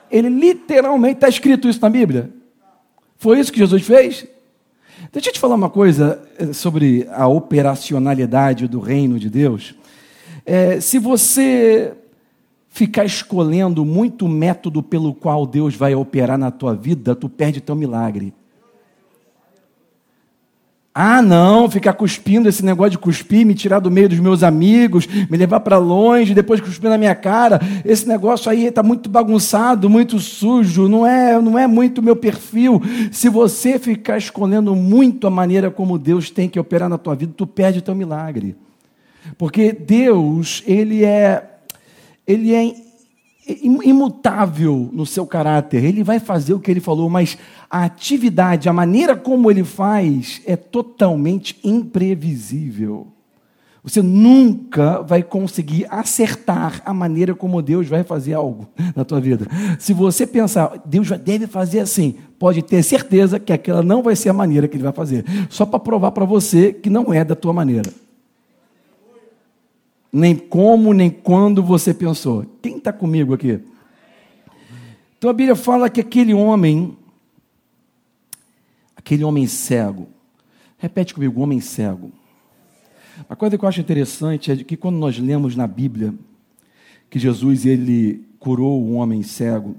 Ele 0.10 0.30
literalmente, 0.30 1.16
está 1.16 1.28
escrito 1.28 1.68
isso 1.68 1.82
na 1.82 1.90
Bíblia. 1.90 2.32
Foi 3.18 3.40
isso 3.40 3.52
que 3.52 3.60
Jesus 3.60 3.84
fez? 3.84 4.26
Deixa 5.12 5.30
eu 5.30 5.34
te 5.34 5.40
falar 5.40 5.56
uma 5.56 5.70
coisa 5.70 6.22
eh, 6.38 6.54
sobre 6.54 7.08
a 7.12 7.28
operacionalidade 7.28 8.68
do 8.68 8.80
reino 8.80 9.20
de 9.20 9.30
Deus. 9.30 9.76
É, 10.46 10.80
se 10.80 10.98
você 10.98 11.94
ficar 12.70 13.04
escolhendo 13.04 13.84
muito 13.84 14.28
método 14.28 14.82
pelo 14.82 15.14
qual 15.14 15.46
Deus 15.46 15.76
vai 15.76 15.96
operar 15.96 16.38
na 16.38 16.52
tua 16.52 16.74
vida, 16.74 17.16
tu 17.16 17.28
perde 17.28 17.60
teu 17.60 17.76
milagre. 17.76 18.34
Ah, 21.02 21.22
não, 21.22 21.70
ficar 21.70 21.94
cuspindo 21.94 22.50
esse 22.50 22.66
negócio 22.66 22.92
de 22.92 22.98
cuspir, 22.98 23.46
me 23.46 23.54
tirar 23.54 23.80
do 23.80 23.92
meio 23.92 24.10
dos 24.10 24.20
meus 24.20 24.44
amigos, 24.44 25.08
me 25.08 25.38
levar 25.38 25.60
para 25.62 25.78
longe, 25.78 26.34
depois 26.34 26.60
cuspir 26.60 26.90
na 26.90 26.98
minha 26.98 27.16
cara. 27.16 27.60
Esse 27.86 28.08
negócio 28.08 28.52
aí 28.52 28.66
está 28.66 28.82
muito 28.82 29.10
bagunçado, 29.10 29.90
muito 29.90 30.20
sujo, 30.20 30.90
não 30.90 31.06
é, 31.06 31.40
não 31.40 31.58
é 31.58 31.68
muito 31.68 32.02
meu 32.02 32.16
perfil. 32.16 32.82
Se 33.12 33.30
você 33.30 33.78
ficar 33.78 34.18
escolhendo 34.18 34.76
muito 34.76 35.28
a 35.28 35.30
maneira 35.30 35.72
como 35.72 35.98
Deus 35.98 36.30
tem 36.30 36.50
que 36.50 36.60
operar 36.60 36.90
na 36.90 36.98
tua 36.98 37.16
vida, 37.16 37.34
tu 37.38 37.48
perde 37.48 37.82
teu 37.82 37.96
milagre. 37.96 38.56
Porque 39.38 39.72
Deus, 39.72 40.64
ele 40.66 41.06
é 41.06 41.59
ele 42.30 42.54
é 42.54 42.76
imutável 43.64 44.88
no 44.94 45.04
seu 45.04 45.26
caráter. 45.26 45.84
Ele 45.84 46.04
vai 46.04 46.20
fazer 46.20 46.54
o 46.54 46.60
que 46.60 46.70
ele 46.70 46.80
falou, 46.80 47.10
mas 47.10 47.40
a 47.68 47.84
atividade, 47.84 48.70
a 48.70 48.74
maneira 48.74 49.16
como 49.16 49.50
ele 49.50 49.64
faz 49.64 50.40
é 50.46 50.56
totalmente 50.56 51.60
imprevisível. 51.64 53.08
Você 53.82 54.04
nunca 54.04 55.02
vai 55.02 55.24
conseguir 55.24 55.88
acertar 55.90 56.84
a 56.86 56.94
maneira 56.94 57.34
como 57.34 57.62
Deus 57.62 57.88
vai 57.88 58.04
fazer 58.04 58.34
algo 58.34 58.68
na 58.96 59.04
tua 59.04 59.20
vida. 59.20 59.48
Se 59.80 59.92
você 59.92 60.28
pensar, 60.28 60.84
Deus 60.86 61.08
já 61.08 61.18
deve 61.18 61.48
fazer 61.48 61.80
assim, 61.80 62.16
pode 62.38 62.62
ter 62.62 62.84
certeza 62.84 63.40
que 63.40 63.52
aquela 63.52 63.82
não 63.82 64.04
vai 64.04 64.16
ser 64.16 64.30
a 64.30 64.34
maneira 64.34 64.68
que 64.68 64.76
ele 64.76 64.84
vai 64.84 64.94
fazer. 64.94 65.26
Só 65.50 65.66
para 65.66 65.80
provar 65.80 66.12
para 66.12 66.26
você 66.26 66.74
que 66.74 66.92
não 66.92 67.12
é 67.12 67.26
da 67.26 67.36
tua 67.36 67.54
maneira. 67.54 67.90
Nem 70.12 70.36
como, 70.36 70.94
nem 70.94 71.10
quando 71.10 71.62
você 71.62 71.94
pensou. 71.94 72.46
Quem 72.62 72.78
está 72.78 72.92
comigo 72.92 73.34
aqui? 73.34 73.60
Então 75.18 75.30
a 75.30 75.34
Bíblia 75.34 75.56
fala 75.56 75.90
que 75.90 76.00
aquele 76.00 76.34
homem, 76.34 76.98
aquele 78.96 79.24
homem 79.24 79.46
cego, 79.46 80.08
repete 80.78 81.14
comigo, 81.14 81.42
homem 81.42 81.60
cego. 81.60 82.12
A 83.28 83.36
coisa 83.36 83.58
que 83.58 83.66
eu 83.66 83.70
acho 83.70 83.82
interessante 83.82 84.52
é 84.52 84.56
que 84.56 84.78
quando 84.78 84.96
nós 84.96 85.20
lemos 85.20 85.56
na 85.56 85.68
Bíblia 85.68 86.14
que 87.10 87.20
Jesus 87.20 87.66
ele 87.66 88.26
curou 88.40 88.82
o 88.82 88.94
homem 88.94 89.22
cego, 89.22 89.76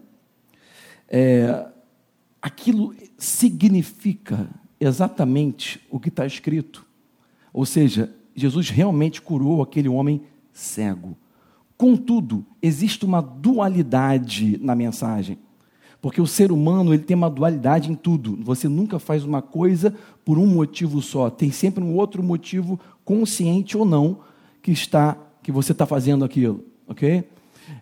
é, 1.09 1.67
aquilo 2.43 2.95
significa 3.17 4.49
exatamente 4.79 5.81
o 5.91 5.99
que 5.99 6.09
está 6.09 6.27
escrito. 6.27 6.87
Ou 7.53 7.65
seja, 7.65 8.15
Jesus 8.35 8.71
realmente 8.71 9.21
curou 9.21 9.63
aquele 9.63 9.89
homem 9.89 10.23
cego. 10.53 11.17
Contudo, 11.77 12.45
existe 12.61 13.05
uma 13.05 13.21
dualidade 13.21 14.59
na 14.63 14.75
mensagem. 14.75 15.39
Porque 16.03 16.21
o 16.21 16.27
ser 16.27 16.51
humano 16.51 16.95
ele 16.95 17.03
tem 17.03 17.15
uma 17.15 17.29
dualidade 17.29 17.91
em 17.91 17.95
tudo. 17.95 18.39
Você 18.43 18.69
nunca 18.69 18.99
faz 18.99 19.25
uma 19.25 19.43
coisa 19.43 19.95
por 20.25 20.39
um 20.39 20.47
motivo 20.47 21.03
só. 21.03 21.29
Tem 21.29 21.51
sempre 21.51 21.85
um 21.85 21.95
outro 21.95 22.23
motivo, 22.23 22.81
consciente 23.05 23.77
ou 23.77 23.85
não, 23.85 24.21
que 24.63 24.73
está 24.73 25.17
que 25.43 25.51
você 25.51 25.73
está 25.73 25.87
fazendo 25.87 26.25
aquilo, 26.25 26.65
ok? 26.87 27.25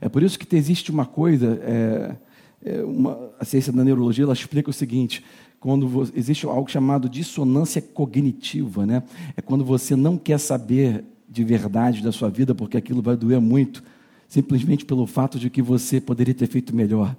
É 0.00 0.08
por 0.08 0.22
isso 0.22 0.38
que 0.38 0.56
existe 0.56 0.90
uma 0.90 1.06
coisa, 1.06 1.60
é, 1.62 2.16
é 2.64 2.82
uma, 2.82 3.30
a 3.38 3.44
ciência 3.44 3.72
da 3.72 3.84
neurologia 3.84 4.24
ela 4.24 4.32
explica 4.32 4.70
o 4.70 4.72
seguinte: 4.72 5.24
quando 5.60 6.08
existe 6.14 6.46
algo 6.46 6.70
chamado 6.70 7.08
dissonância 7.08 7.82
cognitiva, 7.82 8.86
né? 8.86 9.02
É 9.36 9.42
quando 9.42 9.64
você 9.64 9.96
não 9.96 10.16
quer 10.16 10.38
saber 10.38 11.04
de 11.28 11.44
verdade 11.44 12.02
da 12.02 12.12
sua 12.12 12.30
vida 12.30 12.54
porque 12.54 12.76
aquilo 12.76 13.02
vai 13.02 13.16
doer 13.16 13.40
muito, 13.40 13.82
simplesmente 14.28 14.84
pelo 14.84 15.06
fato 15.06 15.38
de 15.38 15.50
que 15.50 15.60
você 15.60 16.00
poderia 16.00 16.34
ter 16.34 16.46
feito 16.46 16.74
melhor. 16.74 17.14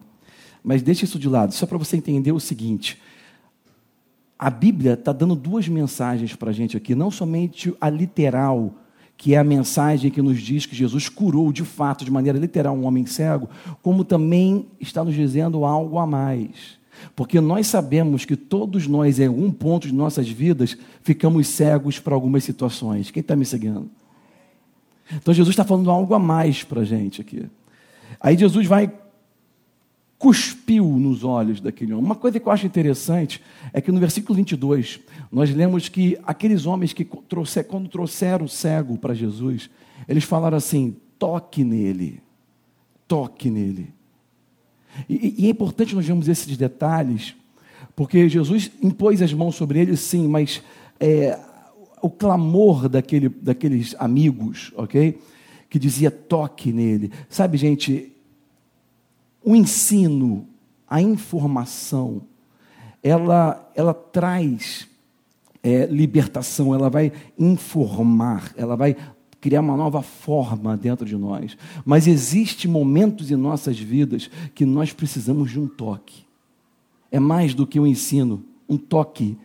Mas 0.64 0.82
deixe 0.82 1.06
isso 1.06 1.20
de 1.20 1.28
lado, 1.28 1.54
só 1.54 1.66
para 1.66 1.78
você 1.78 1.98
entender 1.98 2.32
o 2.32 2.40
seguinte: 2.40 2.98
a 4.38 4.50
Bíblia 4.50 4.94
está 4.94 5.12
dando 5.12 5.36
duas 5.36 5.68
mensagens 5.68 6.36
para 6.36 6.50
a 6.50 6.54
gente 6.54 6.78
aqui, 6.78 6.96
não 6.96 7.12
somente 7.12 7.74
a 7.80 7.90
literal, 7.90 8.74
que 9.18 9.36
é 9.36 9.38
a 9.38 9.44
mensagem 9.44 10.10
que 10.10 10.22
nos 10.22 10.40
diz 10.40 10.66
que 10.66 10.76
Jesus 10.76 11.10
curou 11.10 11.52
de 11.52 11.66
fato, 11.66 12.06
de 12.06 12.12
maneira 12.12 12.40
literal, 12.40 12.74
um 12.74 12.86
homem 12.86 13.06
cego, 13.06 13.50
como 13.82 14.06
também 14.06 14.66
está 14.80 15.04
nos 15.04 15.14
dizendo 15.14 15.66
algo 15.66 16.00
a 16.00 16.08
mais. 16.08 16.79
Porque 17.16 17.40
nós 17.40 17.68
sabemos 17.68 18.26
que 18.26 18.36
todos 18.36 18.88
nós, 18.88 19.20
em 19.20 19.28
algum 19.28 19.52
ponto 19.52 19.88
de 19.88 19.94
nossas 19.94 20.28
vidas, 20.30 20.78
ficamos 21.02 21.48
cegos 21.48 22.00
para 22.00 22.14
algumas 22.14 22.44
situações. 22.44 23.12
Quem 23.12 23.22
está 23.22 23.36
me 23.36 23.46
seguindo? 23.46 23.90
Então 25.12 25.34
Jesus 25.34 25.54
está 25.54 25.64
falando 25.64 25.90
algo 25.90 26.14
a 26.14 26.20
mais 26.20 26.64
para 26.64 26.82
a 26.82 26.86
gente 26.86 27.22
aqui. 27.22 27.46
Aí 28.20 28.38
Jesus 28.38 28.68
vai 28.68 28.92
cuspiu 30.20 30.86
nos 30.86 31.24
olhos 31.24 31.62
daquele 31.62 31.94
homem. 31.94 32.06
Uma 32.06 32.16
coisa 32.16 32.40
que 32.40 32.46
eu 32.46 32.52
acho 32.52 32.66
interessante 32.66 33.42
é 33.72 33.80
que 33.80 33.90
no 33.90 34.02
versículo 34.02 34.36
22, 34.36 35.00
nós 35.32 35.50
lemos 35.50 35.88
que 35.88 36.20
aqueles 36.26 36.66
homens 36.66 36.92
que 36.92 37.06
trouxer, 37.06 37.64
quando 37.64 37.88
trouxeram 37.88 38.46
o 38.46 38.50
cego 38.50 38.98
para 38.98 39.14
Jesus, 39.14 39.70
eles 40.08 40.26
falaram 40.26 40.58
assim: 40.58 40.98
toque 41.18 41.64
nele, 41.64 42.22
toque 43.08 43.50
nele. 43.50 43.94
E, 45.08 45.36
e, 45.38 45.48
é 45.48 45.50
importante 45.50 45.96
nós 45.96 46.06
vermos 46.06 46.28
esses 46.28 46.58
detalhes, 46.58 47.36
porque 47.96 48.28
Jesus 48.30 48.72
impôs 48.82 49.22
as 49.22 49.34
mãos 49.34 49.56
sobre 49.56 49.80
ele, 49.80 49.96
sim, 49.96 50.28
mas 50.28 50.62
é, 51.00 51.38
o 52.02 52.10
clamor 52.10 52.88
daquele, 52.88 53.30
daqueles 53.30 53.96
amigos, 54.00 54.72
ok? 54.76 55.20
Que 55.70 55.78
dizia 55.78 56.10
toque 56.10 56.72
nele. 56.72 57.12
Sabe, 57.30 57.58
gente, 57.58 58.12
o 59.44 59.56
ensino, 59.56 60.48
a 60.88 61.02
informação, 61.02 62.22
ela, 63.04 63.72
ela 63.76 63.94
traz 63.94 64.88
é, 65.64 65.86
libertação, 65.86 66.74
ela 66.74 66.90
vai 66.90 67.12
informar, 67.38 68.54
ela 68.58 68.76
vai 68.76 68.96
criar 69.42 69.62
uma 69.62 69.78
nova 69.78 70.02
forma 70.02 70.76
dentro 70.76 71.06
de 71.06 71.16
nós. 71.16 71.58
Mas 71.86 72.08
existem 72.08 72.70
momentos 72.70 73.32
em 73.32 73.36
nossas 73.36 73.80
vidas 73.80 74.30
que 74.54 74.66
nós 74.66 74.92
precisamos 74.92 75.52
de 75.52 75.60
um 75.60 75.68
toque. 75.68 76.26
É 77.12 77.20
mais 77.20 77.54
do 77.54 77.66
que 77.66 77.80
um 77.80 77.88
ensino, 77.88 78.44
um 78.68 78.78
toque 78.78 79.38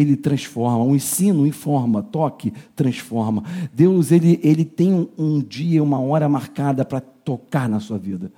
ele 0.00 0.16
transforma, 0.16 0.84
um 0.84 0.94
ensino 0.94 1.44
informa, 1.44 2.02
toque 2.02 2.52
transforma. 2.76 3.42
Deus 3.74 4.12
ele, 4.12 4.38
ele 4.44 4.64
tem 4.64 4.92
um, 4.92 5.08
um 5.18 5.40
dia, 5.40 5.82
uma 5.82 5.98
hora 5.98 6.28
marcada 6.28 6.84
para 6.84 7.00
tocar 7.00 7.68
na 7.68 7.80
sua 7.80 7.98
vida. 7.98 8.30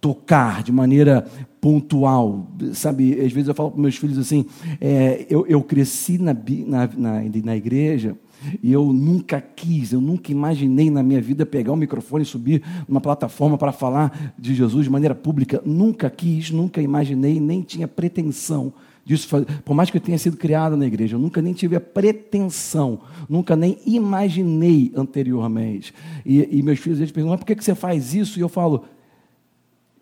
Tocar 0.00 0.62
de 0.62 0.70
maneira 0.70 1.26
pontual, 1.60 2.46
sabe? 2.72 3.14
Às 3.14 3.32
vezes 3.32 3.48
eu 3.48 3.54
falo 3.54 3.72
para 3.72 3.80
meus 3.80 3.96
filhos 3.96 4.16
assim: 4.16 4.46
é, 4.80 5.26
eu, 5.28 5.44
eu 5.48 5.60
cresci 5.60 6.16
na, 6.16 6.32
na, 6.32 6.86
na, 6.96 7.22
na 7.44 7.56
igreja, 7.56 8.16
e 8.62 8.72
eu 8.72 8.92
nunca 8.92 9.40
quis, 9.40 9.92
eu 9.92 10.00
nunca 10.00 10.30
imaginei 10.30 10.90
na 10.90 11.02
minha 11.02 11.20
vida 11.20 11.44
pegar 11.44 11.72
um 11.72 11.76
microfone 11.76 12.22
e 12.22 12.26
subir 12.26 12.62
numa 12.86 13.00
plataforma 13.00 13.58
para 13.58 13.72
falar 13.72 14.34
de 14.38 14.54
Jesus 14.54 14.84
de 14.84 14.90
maneira 14.90 15.14
pública. 15.14 15.62
Nunca 15.64 16.08
quis, 16.08 16.50
nunca 16.50 16.80
imaginei, 16.80 17.40
nem 17.40 17.62
tinha 17.62 17.88
pretensão 17.88 18.72
disso. 19.04 19.28
Por 19.64 19.74
mais 19.74 19.90
que 19.90 19.96
eu 19.96 20.00
tenha 20.00 20.18
sido 20.18 20.36
criado 20.36 20.76
na 20.76 20.86
igreja, 20.86 21.16
eu 21.16 21.20
nunca 21.20 21.40
nem 21.40 21.54
tive 21.54 21.74
a 21.74 21.80
pretensão, 21.80 23.00
nunca 23.28 23.56
nem 23.56 23.78
imaginei 23.86 24.92
anteriormente. 24.94 25.94
E, 26.24 26.58
e 26.58 26.62
meus 26.62 26.78
filhos 26.78 26.98
eles 26.98 27.10
perguntam, 27.10 27.32
mas 27.32 27.40
por 27.40 27.46
que, 27.46 27.56
que 27.56 27.64
você 27.64 27.74
faz 27.74 28.14
isso? 28.14 28.38
E 28.38 28.42
eu 28.42 28.48
falo, 28.48 28.84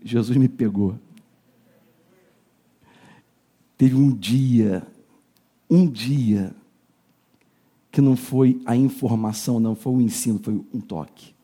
Jesus 0.05 0.37
me 0.37 0.49
pegou. 0.49 0.97
Teve 3.79 3.95
um 3.95 4.11
dia, 4.11 4.83
um 5.71 5.87
dia, 5.87 6.55
que 7.97 8.03
não 8.03 8.15
foi 8.15 8.61
a 8.67 8.77
informação, 8.77 9.59
não 9.59 9.75
foi 9.75 9.95
o 9.95 10.01
ensino, 10.03 10.39
foi 10.39 10.53
um 10.53 10.81
toque. 10.83 11.35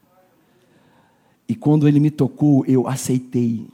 E 1.49 1.55
quando 1.55 1.89
ele 1.89 1.99
me 1.99 2.11
tocou, 2.11 2.63
eu 2.67 2.87
aceitei. 2.87 3.67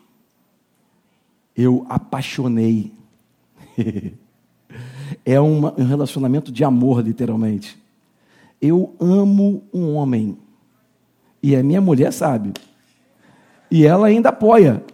Eu 1.57 1.85
apaixonei. 1.89 2.93
é 5.27 5.41
um 5.41 5.75
relacionamento 5.75 6.53
de 6.53 6.63
amor, 6.63 7.01
literalmente. 7.05 7.77
Eu 8.63 8.95
amo 9.01 9.65
um 9.75 9.95
homem. 9.95 10.39
E 11.43 11.57
a 11.57 11.65
minha 11.65 11.81
mulher 11.81 12.13
sabe. 12.13 12.53
E 13.69 13.85
ela 13.85 14.07
ainda 14.07 14.29
apoia. 14.29 14.85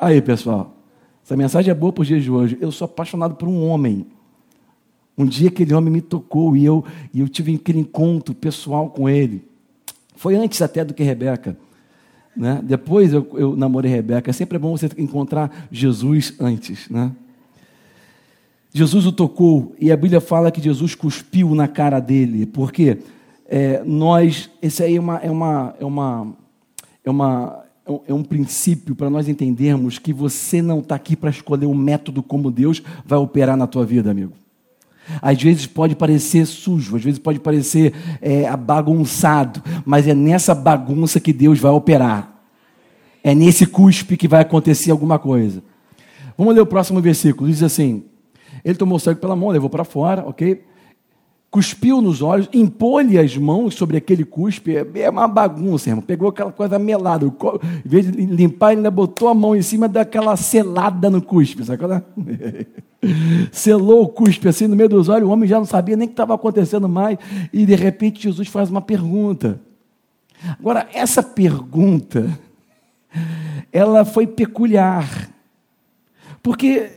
Aí, 0.00 0.20
pessoal. 0.20 0.74
Essa 1.24 1.36
mensagem 1.36 1.70
é 1.70 1.74
boa 1.74 1.92
para 1.92 2.02
os 2.02 2.08
dias 2.08 2.24
de 2.24 2.30
hoje. 2.32 2.58
Eu 2.60 2.72
sou 2.72 2.86
apaixonado 2.86 3.36
por 3.36 3.48
um 3.48 3.68
homem. 3.68 4.04
Um 5.18 5.26
dia 5.26 5.48
aquele 5.48 5.74
homem 5.74 5.92
me 5.92 6.00
tocou 6.00 6.56
e 6.56 6.64
eu, 6.64 6.84
e 7.12 7.18
eu 7.18 7.28
tive 7.28 7.56
aquele 7.56 7.80
encontro 7.80 8.32
pessoal 8.34 8.88
com 8.88 9.08
ele. 9.08 9.44
Foi 10.14 10.36
antes 10.36 10.62
até 10.62 10.84
do 10.84 10.94
que 10.94 11.02
Rebeca. 11.02 11.58
Né? 12.36 12.60
Depois 12.62 13.12
eu, 13.12 13.26
eu 13.34 13.56
namorei 13.56 13.90
Rebeca. 13.90 14.32
Sempre 14.32 14.56
é 14.56 14.58
bom 14.60 14.76
você 14.76 14.88
encontrar 14.96 15.66
Jesus 15.72 16.34
antes. 16.38 16.88
Né? 16.88 17.10
Jesus 18.72 19.06
o 19.06 19.12
tocou 19.12 19.74
e 19.80 19.90
a 19.90 19.96
Bíblia 19.96 20.20
fala 20.20 20.52
que 20.52 20.60
Jesus 20.60 20.94
cuspiu 20.94 21.52
na 21.52 21.66
cara 21.66 21.98
dele. 21.98 22.46
Porque 22.46 22.98
é, 23.48 23.82
nós, 23.84 24.48
esse 24.62 24.84
aí 24.84 24.96
é 24.96 25.00
uma, 25.00 25.16
é 25.16 25.30
uma, 25.30 25.74
é 25.80 25.84
uma, 25.84 26.36
é 27.04 27.10
uma 27.10 27.64
é 28.06 28.12
um 28.12 28.22
princípio 28.22 28.94
para 28.94 29.08
nós 29.08 29.28
entendermos 29.28 29.98
que 29.98 30.12
você 30.12 30.60
não 30.60 30.80
está 30.80 30.94
aqui 30.94 31.16
para 31.16 31.30
escolher 31.30 31.64
um 31.64 31.74
método 31.74 32.22
como 32.22 32.50
Deus 32.50 32.82
vai 33.04 33.18
operar 33.18 33.56
na 33.56 33.66
tua 33.66 33.86
vida, 33.86 34.10
amigo. 34.10 34.34
Às 35.20 35.42
vezes 35.42 35.66
pode 35.66 35.94
parecer 35.94 36.46
sujo, 36.46 36.96
às 36.96 37.02
vezes 37.02 37.18
pode 37.18 37.40
parecer 37.40 37.94
é, 38.20 38.54
bagunçado, 38.56 39.62
mas 39.84 40.06
é 40.06 40.14
nessa 40.14 40.54
bagunça 40.54 41.20
que 41.20 41.32
Deus 41.32 41.58
vai 41.58 41.72
operar. 41.72 42.34
É 43.22 43.34
nesse 43.34 43.66
cuspe 43.66 44.16
que 44.16 44.28
vai 44.28 44.42
acontecer 44.42 44.90
alguma 44.90 45.18
coisa. 45.18 45.62
Vamos 46.36 46.54
ler 46.54 46.60
o 46.60 46.66
próximo 46.66 47.00
versículo. 47.00 47.50
Diz 47.50 47.62
assim: 47.62 48.04
Ele 48.64 48.76
tomou 48.76 48.96
o 48.96 49.00
cego 49.00 49.20
pela 49.20 49.34
mão, 49.34 49.48
levou 49.48 49.68
para 49.68 49.84
fora, 49.84 50.24
ok? 50.26 50.62
Cuspiu 51.50 52.02
nos 52.02 52.20
olhos, 52.20 52.48
impôs-lhe 52.52 53.18
as 53.18 53.36
mãos 53.36 53.74
sobre 53.74 53.96
aquele 53.96 54.24
cuspe, 54.24 54.76
é, 54.76 54.86
é 54.94 55.10
uma 55.10 55.26
bagunça, 55.26 55.88
irmão. 55.88 56.02
Pegou 56.02 56.28
aquela 56.28 56.52
coisa 56.52 56.78
melada, 56.78 57.26
em 57.26 57.88
vez 57.88 58.10
de 58.10 58.26
limpar, 58.26 58.68
ainda 58.68 58.90
botou 58.90 59.28
a 59.28 59.34
mão 59.34 59.56
em 59.56 59.62
cima 59.62 59.88
daquela 59.88 60.36
selada 60.36 61.08
no 61.08 61.22
cuspe, 61.22 61.64
sabe? 61.64 61.82
Selou 63.50 64.02
o 64.02 64.08
cuspe 64.08 64.48
assim 64.48 64.66
no 64.66 64.76
meio 64.76 64.88
dos 64.88 65.08
olhos, 65.08 65.28
o 65.28 65.32
homem 65.32 65.48
já 65.48 65.58
não 65.58 65.64
sabia 65.64 65.96
nem 65.96 66.06
o 66.06 66.08
que 66.08 66.12
estava 66.12 66.34
acontecendo 66.34 66.88
mais, 66.88 67.18
e 67.52 67.64
de 67.64 67.74
repente 67.74 68.22
Jesus 68.22 68.48
faz 68.48 68.70
uma 68.70 68.82
pergunta. 68.82 69.60
Agora, 70.58 70.86
essa 70.92 71.22
pergunta, 71.22 72.38
ela 73.72 74.04
foi 74.04 74.26
peculiar, 74.26 75.30
porque 76.42 76.90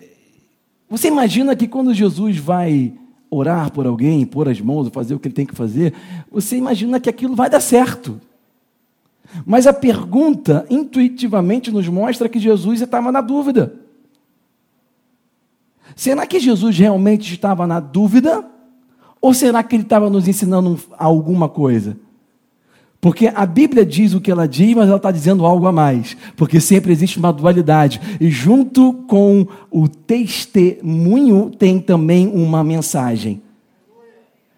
você 0.89 1.07
imagina 1.07 1.55
que 1.55 1.67
quando 1.67 1.93
Jesus 1.93 2.37
vai 2.37 2.93
orar 3.31 3.71
por 3.71 3.87
alguém, 3.87 4.25
pôr 4.25 4.49
as 4.49 4.59
mãos, 4.59 4.89
fazer 4.89 5.15
o 5.15 5.19
que 5.19 5.29
ele 5.29 5.33
tem 5.33 5.45
que 5.45 5.55
fazer, 5.55 5.93
você 6.29 6.57
imagina 6.57 6.99
que 6.99 7.09
aquilo 7.09 7.33
vai 7.33 7.49
dar 7.49 7.61
certo. 7.61 8.19
Mas 9.45 9.65
a 9.65 9.71
pergunta 9.71 10.65
intuitivamente 10.69 11.71
nos 11.71 11.87
mostra 11.87 12.27
que 12.27 12.37
Jesus 12.37 12.81
estava 12.81 13.09
na 13.09 13.21
dúvida. 13.21 13.73
Será 15.95 16.27
que 16.27 16.39
Jesus 16.39 16.77
realmente 16.77 17.33
estava 17.33 17.65
na 17.65 17.79
dúvida? 17.79 18.45
Ou 19.21 19.33
será 19.33 19.63
que 19.63 19.77
ele 19.77 19.83
estava 19.83 20.09
nos 20.09 20.27
ensinando 20.27 20.77
alguma 20.97 21.47
coisa? 21.47 21.97
Porque 23.01 23.31
a 23.33 23.47
Bíblia 23.47 23.83
diz 23.83 24.13
o 24.13 24.21
que 24.21 24.29
ela 24.29 24.47
diz, 24.47 24.75
mas 24.75 24.87
ela 24.87 24.97
está 24.97 25.09
dizendo 25.09 25.43
algo 25.43 25.65
a 25.65 25.71
mais. 25.71 26.15
Porque 26.37 26.59
sempre 26.59 26.91
existe 26.91 27.17
uma 27.17 27.33
dualidade. 27.33 27.99
E 28.19 28.29
junto 28.29 28.93
com 29.07 29.47
o 29.71 29.87
testemunho 29.87 31.49
tem 31.49 31.79
também 31.79 32.27
uma 32.27 32.63
mensagem. 32.63 33.41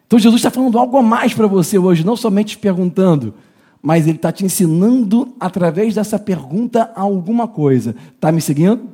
Então 0.05 0.19
Jesus 0.19 0.41
está 0.41 0.51
falando 0.51 0.77
algo 0.77 0.97
a 0.97 1.01
mais 1.01 1.33
para 1.33 1.47
você 1.47 1.77
hoje, 1.77 2.05
não 2.05 2.17
somente 2.17 2.49
te 2.49 2.57
perguntando, 2.57 3.33
mas 3.81 4.07
ele 4.07 4.17
está 4.17 4.31
te 4.31 4.45
ensinando 4.45 5.33
através 5.39 5.95
dessa 5.95 6.19
pergunta 6.19 6.91
alguma 6.95 7.47
coisa. 7.47 7.95
Está 8.13 8.31
me 8.31 8.41
seguindo? 8.41 8.89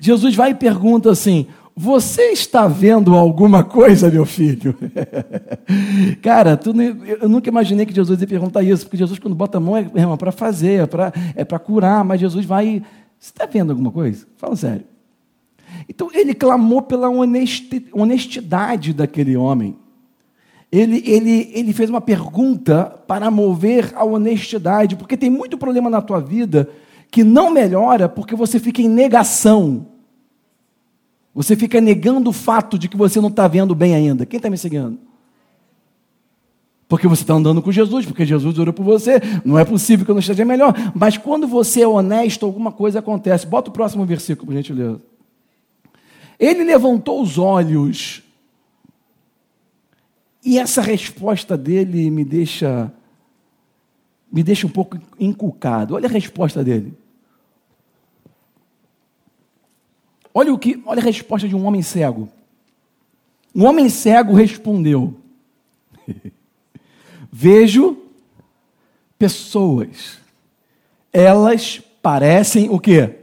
Jesus 0.00 0.34
vai 0.34 0.52
e 0.52 0.54
pergunta 0.54 1.10
assim: 1.10 1.46
você 1.74 2.32
está 2.32 2.68
vendo 2.68 3.14
alguma 3.14 3.64
coisa, 3.64 4.10
meu 4.10 4.26
filho? 4.26 4.76
Cara, 6.20 6.56
tu, 6.56 6.72
eu 7.20 7.28
nunca 7.28 7.48
imaginei 7.48 7.86
que 7.86 7.94
Jesus 7.94 8.20
ia 8.20 8.26
perguntar 8.26 8.62
isso, 8.62 8.84
porque 8.84 8.96
Jesus, 8.96 9.18
quando 9.18 9.34
bota 9.34 9.56
a 9.56 9.60
mão, 9.60 9.76
é, 9.76 9.80
é 9.80 10.16
para 10.16 10.32
fazer, 10.32 10.82
é 10.82 10.86
para 10.86 11.12
é 11.34 11.44
curar, 11.44 12.04
mas 12.04 12.20
Jesus 12.20 12.44
vai. 12.44 12.82
Você 13.18 13.30
está 13.30 13.46
vendo 13.46 13.70
alguma 13.70 13.90
coisa? 13.90 14.26
Fala 14.36 14.54
sério. 14.54 14.84
Então, 15.88 16.10
ele 16.12 16.34
clamou 16.34 16.82
pela 16.82 17.08
honestidade 17.08 18.92
daquele 18.92 19.36
homem. 19.36 19.76
Ele, 20.70 21.02
ele, 21.06 21.50
ele 21.54 21.72
fez 21.72 21.88
uma 21.88 22.00
pergunta 22.00 22.84
para 23.06 23.30
mover 23.30 23.92
a 23.94 24.04
honestidade, 24.04 24.96
porque 24.96 25.16
tem 25.16 25.30
muito 25.30 25.56
problema 25.56 25.88
na 25.88 26.02
tua 26.02 26.20
vida 26.20 26.68
que 27.10 27.22
não 27.22 27.50
melhora 27.50 28.08
porque 28.08 28.34
você 28.34 28.58
fica 28.58 28.80
em 28.80 28.88
negação 28.88 29.91
você 31.34 31.56
fica 31.56 31.80
negando 31.80 32.30
o 32.30 32.32
fato 32.32 32.78
de 32.78 32.88
que 32.88 32.96
você 32.96 33.20
não 33.20 33.28
está 33.28 33.48
vendo 33.48 33.74
bem 33.74 33.94
ainda. 33.94 34.26
Quem 34.26 34.36
está 34.36 34.50
me 34.50 34.58
seguindo? 34.58 34.98
Porque 36.86 37.08
você 37.08 37.22
está 37.22 37.32
andando 37.32 37.62
com 37.62 37.72
Jesus, 37.72 38.04
porque 38.04 38.26
Jesus 38.26 38.58
orou 38.58 38.74
por 38.74 38.84
você. 38.84 39.18
Não 39.44 39.58
é 39.58 39.64
possível 39.64 40.04
que 40.04 40.10
eu 40.10 40.14
não 40.14 40.20
esteja 40.20 40.44
melhor. 40.44 40.74
Mas 40.94 41.16
quando 41.16 41.48
você 41.48 41.80
é 41.80 41.88
honesto, 41.88 42.44
alguma 42.44 42.70
coisa 42.70 42.98
acontece. 42.98 43.46
Bota 43.46 43.70
o 43.70 43.72
próximo 43.72 44.04
versículo, 44.04 44.48
por 44.48 44.52
gentileza. 44.52 45.00
Ele 46.38 46.64
levantou 46.64 47.22
os 47.22 47.38
olhos. 47.38 48.22
E 50.44 50.58
essa 50.58 50.82
resposta 50.82 51.56
dele 51.56 52.10
me 52.10 52.24
deixa 52.24 52.92
me 54.30 54.42
deixa 54.42 54.66
um 54.66 54.70
pouco 54.70 54.98
inculcado. 55.20 55.94
Olha 55.94 56.08
a 56.08 56.12
resposta 56.12 56.64
dele. 56.64 56.94
Olha 60.34 60.52
o 60.52 60.58
que, 60.58 60.82
olha 60.86 61.00
a 61.00 61.04
resposta 61.04 61.48
de 61.48 61.54
um 61.54 61.66
homem 61.66 61.82
cego. 61.82 62.28
Um 63.54 63.66
homem 63.66 63.88
cego 63.88 64.34
respondeu: 64.34 65.14
Vejo 67.30 67.96
pessoas. 69.18 70.18
Elas 71.12 71.80
parecem 72.00 72.70
o 72.70 72.80
quê? 72.80 73.18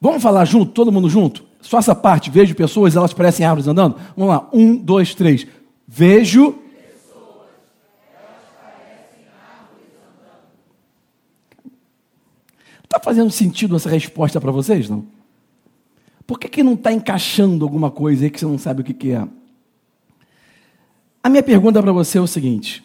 Vamos 0.00 0.22
falar 0.22 0.44
junto, 0.44 0.72
todo 0.72 0.92
mundo 0.92 1.08
junto? 1.08 1.44
Só 1.60 1.78
essa 1.78 1.94
parte, 1.94 2.30
vejo 2.30 2.54
pessoas, 2.54 2.94
elas 2.94 3.12
parecem 3.12 3.44
árvores 3.44 3.66
andando? 3.66 3.96
Vamos 4.16 4.32
lá, 4.32 4.48
um, 4.52 4.76
dois, 4.76 5.14
três. 5.14 5.46
Vejo. 5.86 6.52
Pessoas. 6.52 7.48
Está 12.84 13.00
fazendo 13.00 13.30
sentido 13.30 13.74
essa 13.74 13.88
resposta 13.88 14.40
para 14.40 14.52
vocês, 14.52 14.88
não? 14.88 15.17
Por 16.28 16.38
que, 16.38 16.46
que 16.46 16.62
não 16.62 16.74
está 16.74 16.92
encaixando 16.92 17.64
alguma 17.64 17.90
coisa 17.90 18.26
aí 18.26 18.30
que 18.30 18.38
você 18.38 18.44
não 18.44 18.58
sabe 18.58 18.82
o 18.82 18.84
que, 18.84 18.92
que 18.92 19.12
é? 19.12 19.26
A 21.22 21.30
minha 21.30 21.42
pergunta 21.42 21.82
para 21.82 21.90
você 21.90 22.18
é 22.18 22.20
o 22.20 22.26
seguinte: 22.26 22.84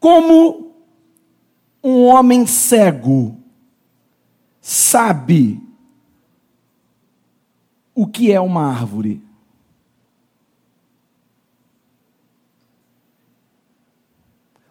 Como 0.00 0.72
um 1.82 2.06
homem 2.06 2.46
cego 2.46 3.36
sabe 4.62 5.60
o 7.94 8.06
que 8.06 8.32
é 8.32 8.40
uma 8.40 8.66
árvore? 8.66 9.22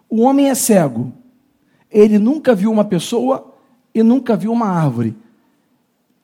O 0.10 0.22
homem 0.22 0.50
é 0.50 0.56
cego. 0.56 1.14
Ele 1.92 2.18
nunca 2.18 2.56
viu 2.56 2.72
uma 2.72 2.84
pessoa 2.84 3.56
e 3.94 4.02
nunca 4.02 4.36
viu 4.36 4.52
uma 4.52 4.68
árvore. 4.68 5.16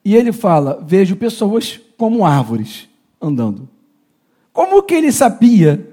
E 0.03 0.15
ele 0.15 0.31
fala: 0.31 0.83
Vejo 0.85 1.15
pessoas 1.15 1.79
como 1.97 2.25
árvores 2.25 2.87
andando. 3.21 3.67
Como 4.53 4.83
que 4.83 4.93
ele 4.93 5.11
sabia 5.11 5.87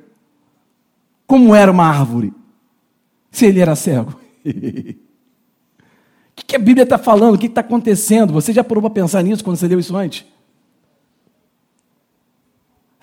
como 1.26 1.54
era 1.54 1.70
uma 1.70 1.84
árvore? 1.84 2.32
Se 3.30 3.46
ele 3.46 3.60
era 3.60 3.74
cego. 3.74 4.12
O 4.12 4.50
que, 6.34 6.44
que 6.46 6.56
a 6.56 6.58
Bíblia 6.58 6.84
está 6.84 6.96
falando? 6.96 7.34
O 7.34 7.38
que 7.38 7.46
está 7.46 7.60
acontecendo? 7.60 8.32
Você 8.32 8.52
já 8.52 8.62
parou 8.62 8.80
para 8.82 8.90
pensar 8.90 9.22
nisso 9.22 9.42
quando 9.44 9.56
você 9.56 9.68
leu 9.68 9.78
isso 9.78 9.96
antes? 9.96 10.24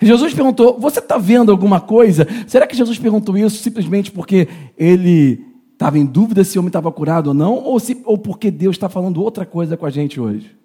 Jesus 0.00 0.34
perguntou: 0.34 0.78
Você 0.80 0.98
está 0.98 1.18
vendo 1.18 1.52
alguma 1.52 1.80
coisa? 1.80 2.26
Será 2.46 2.66
que 2.66 2.76
Jesus 2.76 2.98
perguntou 2.98 3.36
isso 3.36 3.62
simplesmente 3.62 4.10
porque 4.10 4.48
ele 4.76 5.44
estava 5.72 5.98
em 5.98 6.06
dúvida 6.06 6.44
se 6.44 6.58
o 6.58 6.60
homem 6.60 6.68
estava 6.68 6.90
curado 6.90 7.28
ou 7.28 7.34
não? 7.34 7.54
Ou, 7.54 7.78
se, 7.78 8.00
ou 8.04 8.18
porque 8.18 8.50
Deus 8.50 8.76
está 8.76 8.88
falando 8.88 9.22
outra 9.22 9.44
coisa 9.44 9.76
com 9.76 9.86
a 9.86 9.90
gente 9.90 10.20
hoje? 10.20 10.63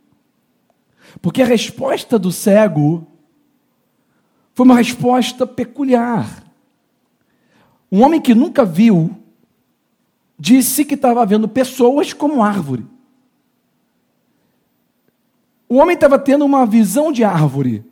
Porque 1.22 1.41
a 1.41 1.45
resposta 1.45 2.19
do 2.19 2.32
cego 2.32 3.08
foi 4.54 4.65
uma 4.65 4.76
resposta 4.76 5.48
peculiar. 5.48 6.43
Um 7.91 8.04
homem 8.04 8.22
que 8.22 8.36
nunca 8.36 8.63
viu 8.63 9.15
disse 10.38 10.86
que 10.86 10.95
estava 10.95 11.26
vendo 11.26 11.48
pessoas 11.48 12.13
como 12.13 12.43
árvore. 12.43 12.86
O 15.67 15.76
homem 15.76 15.93
estava 15.93 16.17
tendo 16.17 16.45
uma 16.45 16.65
visão 16.65 17.12
de 17.12 17.24
árvore. 17.24 17.86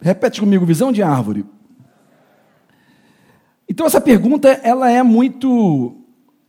Repete 0.00 0.40
comigo, 0.40 0.64
visão 0.64 0.90
de 0.90 1.02
árvore. 1.02 1.44
Então 3.68 3.86
essa 3.86 4.00
pergunta, 4.00 4.48
ela 4.48 4.90
é 4.90 5.02
muito, 5.02 5.94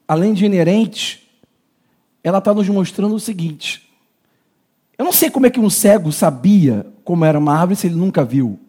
além 0.07 0.33
de 0.33 0.45
inerente, 0.45 1.29
ela 2.23 2.37
está 2.37 2.53
nos 2.53 2.67
mostrando 2.69 3.13
o 3.13 3.19
seguinte: 3.19 3.90
eu 5.01 5.05
não 5.05 5.11
sei 5.11 5.31
como 5.31 5.47
é 5.47 5.49
que 5.49 5.59
um 5.59 5.67
cego 5.67 6.11
sabia 6.11 6.85
como 7.03 7.25
era 7.25 7.39
uma 7.39 7.55
árvore 7.55 7.75
se 7.75 7.87
ele 7.87 7.95
nunca 7.95 8.23
viu. 8.23 8.59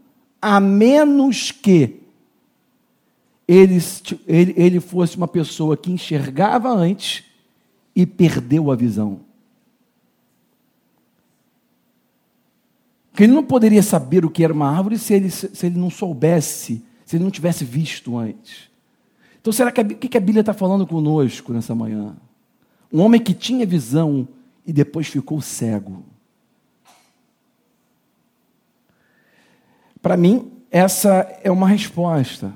A 0.40 0.58
menos 0.58 1.50
que 1.50 2.00
ele, 3.46 3.78
ele, 4.26 4.54
ele 4.56 4.80
fosse 4.80 5.14
uma 5.18 5.28
pessoa 5.28 5.76
que 5.76 5.92
enxergava 5.92 6.70
antes 6.70 7.22
e 7.94 8.06
perdeu 8.06 8.70
a 8.70 8.74
visão. 8.74 9.20
Porque 13.10 13.24
ele 13.24 13.34
não 13.34 13.44
poderia 13.44 13.82
saber 13.82 14.24
o 14.24 14.30
que 14.30 14.42
era 14.42 14.54
uma 14.54 14.74
árvore 14.74 14.96
se 14.96 15.12
ele, 15.12 15.28
se 15.28 15.66
ele 15.66 15.78
não 15.78 15.90
soubesse, 15.90 16.82
se 17.04 17.16
ele 17.16 17.24
não 17.24 17.30
tivesse 17.30 17.62
visto 17.62 18.16
antes. 18.16 18.70
Então, 19.38 19.52
será 19.52 19.70
que 19.70 19.82
o 19.82 19.84
que 19.84 20.16
a 20.16 20.20
Bíblia 20.20 20.40
está 20.40 20.54
falando 20.54 20.86
conosco 20.86 21.52
nessa 21.52 21.74
manhã? 21.74 22.16
Um 22.90 23.02
homem 23.02 23.20
que 23.20 23.34
tinha 23.34 23.66
visão 23.66 24.26
e 24.66 24.72
depois 24.72 25.08
ficou 25.08 25.38
cego. 25.42 26.10
Para 30.02 30.16
mim, 30.16 30.50
essa 30.70 31.26
é 31.42 31.50
uma 31.50 31.68
resposta. 31.68 32.52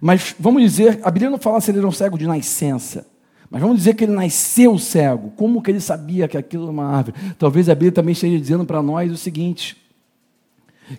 Mas 0.00 0.34
vamos 0.40 0.62
dizer, 0.62 0.98
a 1.02 1.10
Bíblia 1.10 1.30
não 1.30 1.38
fala 1.38 1.60
se 1.60 1.70
ele 1.70 1.78
era 1.78 1.86
um 1.86 1.92
cego 1.92 2.18
de 2.18 2.26
nascença. 2.26 3.06
Mas 3.50 3.60
vamos 3.60 3.76
dizer 3.76 3.94
que 3.94 4.04
ele 4.04 4.12
nasceu 4.12 4.76
cego. 4.78 5.32
Como 5.36 5.62
que 5.62 5.70
ele 5.70 5.80
sabia 5.80 6.26
que 6.26 6.36
aquilo 6.36 6.64
era 6.64 6.72
uma 6.72 6.86
árvore? 6.86 7.16
Talvez 7.38 7.68
a 7.68 7.74
Bíblia 7.74 7.92
também 7.92 8.12
esteja 8.12 8.38
dizendo 8.38 8.64
para 8.64 8.82
nós 8.82 9.12
o 9.12 9.16
seguinte: 9.16 9.76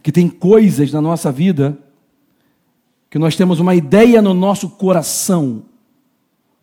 que 0.02 0.12
tem 0.12 0.30
coisas 0.30 0.91
na 0.91 1.02
nossa 1.02 1.32
vida 1.32 1.78
que 3.10 3.17
nós 3.17 3.36
temos 3.36 3.60
uma 3.60 3.74
ideia 3.74 4.22
no 4.22 4.34
nosso 4.34 4.70
coração 4.70 5.63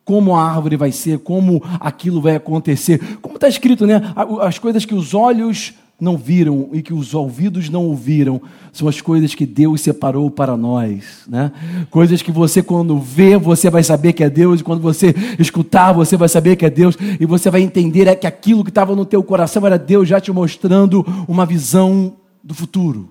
como 0.05 0.37
a 0.37 0.43
árvore 0.43 0.77
vai 0.77 0.93
ser, 0.93 1.19
como 1.21 1.63
aquilo 1.81 2.21
vai 2.21 2.37
acontecer. 2.37 3.17
Como 3.23 3.37
está 3.37 3.49
escrito, 3.49 3.87
né? 3.87 4.03
As 4.43 4.59
coisas 4.59 4.85
que 4.85 4.95
os 4.95 5.15
olhos 5.15 5.73
não 6.05 6.17
viram 6.17 6.69
e 6.73 6.83
que 6.83 6.93
os 6.93 7.15
ouvidos 7.15 7.69
não 7.69 7.87
ouviram 7.87 8.41
são 8.73 8.87
as 8.87 9.01
coisas 9.01 9.35
que 9.35 9.47
Deus 9.47 9.81
separou 9.81 10.31
para 10.31 10.57
nós, 10.57 11.25
né? 11.27 11.51
Coisas 11.91 12.23
que 12.23 12.31
você 12.31 12.63
quando 12.63 12.99
vê, 12.99 13.37
você 13.37 13.71
vai 13.71 13.83
saber 13.83 14.13
que 14.13 14.23
é 14.23 14.31
Deus, 14.31 14.61
e 14.61 14.65
quando 14.65 14.81
você 14.81 15.15
escutar, 15.39 15.93
você 15.93 16.17
vai 16.17 16.29
saber 16.29 16.57
que 16.57 16.67
é 16.67 16.71
Deus, 16.71 16.97
e 17.19 17.25
você 17.25 17.51
vai 17.51 17.63
entender 17.63 18.07
é 18.07 18.15
que 18.15 18.27
aquilo 18.27 18.63
que 18.63 18.71
estava 18.71 18.95
no 18.95 19.07
teu 19.07 19.23
coração 19.23 19.67
era 19.67 19.79
Deus 19.79 20.09
já 20.09 20.21
te 20.21 20.31
mostrando 20.31 21.05
uma 21.27 21.47
visão 21.47 22.17
do 22.43 22.55
futuro. 22.55 23.09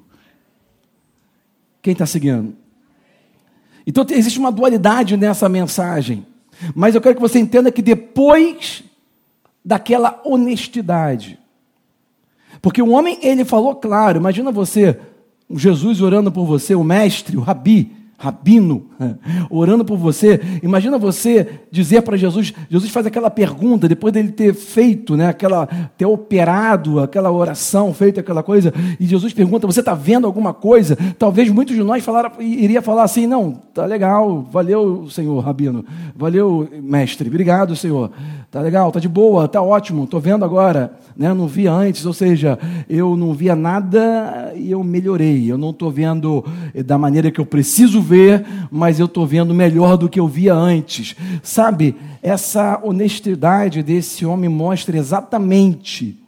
Quem 1.81 1.93
está 1.93 2.05
seguindo? 2.05 2.53
Então 3.85 4.05
existe 4.09 4.39
uma 4.39 4.51
dualidade 4.51 5.17
nessa 5.17 5.49
mensagem. 5.49 6.25
Mas 6.75 6.95
eu 6.95 7.01
quero 7.01 7.15
que 7.15 7.21
você 7.21 7.39
entenda 7.39 7.71
que 7.71 7.81
depois 7.81 8.83
daquela 9.63 10.21
honestidade, 10.25 11.39
porque 12.63 12.81
o 12.81 12.91
homem, 12.91 13.19
ele 13.21 13.43
falou 13.43 13.75
claro, 13.75 14.17
imagina 14.17 14.49
você, 14.49 14.97
Jesus 15.53 15.99
orando 15.99 16.31
por 16.31 16.45
você, 16.45 16.73
o 16.73 16.81
mestre, 16.81 17.35
o 17.35 17.41
rabi, 17.41 17.91
rabino, 18.17 18.85
orando 19.49 19.83
por 19.83 19.97
você. 19.97 20.39
Imagina 20.61 20.97
você 20.97 21.59
dizer 21.71 22.01
para 22.03 22.15
Jesus, 22.15 22.53
Jesus 22.69 22.91
faz 22.91 23.05
aquela 23.05 23.29
pergunta, 23.29 23.87
depois 23.87 24.13
dele 24.13 24.31
ter 24.31 24.53
feito, 24.53 25.17
né, 25.17 25.27
aquela, 25.27 25.67
ter 25.97 26.05
operado 26.05 26.99
aquela 26.99 27.31
oração, 27.31 27.93
feito 27.93 28.19
aquela 28.19 28.43
coisa, 28.43 28.73
e 28.99 29.05
Jesus 29.05 29.33
pergunta, 29.33 29.67
você 29.67 29.79
está 29.79 29.93
vendo 29.93 30.27
alguma 30.27 30.53
coisa? 30.53 30.97
Talvez 31.17 31.49
muitos 31.49 31.75
de 31.75 31.83
nós 31.83 32.03
falaram, 32.03 32.31
iria 32.39 32.81
falar 32.81 33.03
assim, 33.03 33.27
não, 33.27 33.51
tá 33.73 33.85
legal, 33.85 34.47
valeu, 34.51 35.07
Senhor, 35.09 35.39
rabino, 35.39 35.83
valeu, 36.15 36.69
mestre, 36.81 37.27
obrigado, 37.27 37.75
Senhor, 37.75 38.11
tá 38.51 38.61
legal, 38.61 38.91
tá 38.91 38.99
de 38.99 39.09
boa, 39.09 39.47
tá 39.47 39.61
ótimo, 39.61 40.03
estou 40.03 40.19
vendo 40.19 40.45
agora, 40.45 40.93
né, 41.17 41.33
não 41.33 41.47
via 41.47 41.71
antes, 41.71 42.05
ou 42.05 42.13
seja, 42.13 42.57
eu 42.87 43.15
não 43.17 43.33
via 43.33 43.55
nada 43.55 44.53
e 44.55 44.71
eu 44.71 44.83
melhorei, 44.83 45.51
eu 45.51 45.57
não 45.57 45.71
estou 45.71 45.89
vendo 45.89 46.45
da 46.85 46.97
maneira 46.97 47.31
que 47.31 47.41
eu 47.41 47.45
preciso 47.45 48.01
ver, 48.03 48.45
mas 48.69 48.99
eu 48.99 49.05
estou 49.05 49.25
vendo 49.25 49.53
melhor 49.53 49.97
do 49.97 50.09
que 50.09 50.19
eu 50.19 50.27
via 50.27 50.53
antes. 50.53 51.15
Sabe, 51.41 51.95
essa 52.21 52.79
honestidade 52.83 53.81
desse 53.81 54.25
homem 54.25 54.49
mostra 54.49 54.97
exatamente 54.97 56.19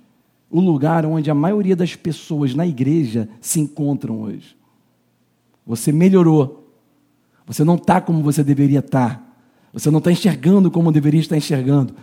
o 0.49 0.59
lugar 0.59 1.05
onde 1.05 1.29
a 1.29 1.35
maioria 1.35 1.75
das 1.75 1.95
pessoas 1.95 2.55
na 2.55 2.65
igreja 2.65 3.27
se 3.41 3.59
encontram 3.59 4.21
hoje. 4.21 4.55
Você 5.65 5.91
melhorou. 5.91 6.69
Você 7.45 7.63
não 7.63 7.75
está 7.75 7.99
como 7.99 8.23
você 8.23 8.43
deveria 8.43 8.79
estar. 8.79 9.15
Tá. 9.15 9.21
Você 9.73 9.91
não 9.91 9.99
está 9.99 10.11
enxergando 10.11 10.71
como 10.71 10.91
deveria 10.91 11.19
estar 11.19 11.35
enxergando. 11.35 11.93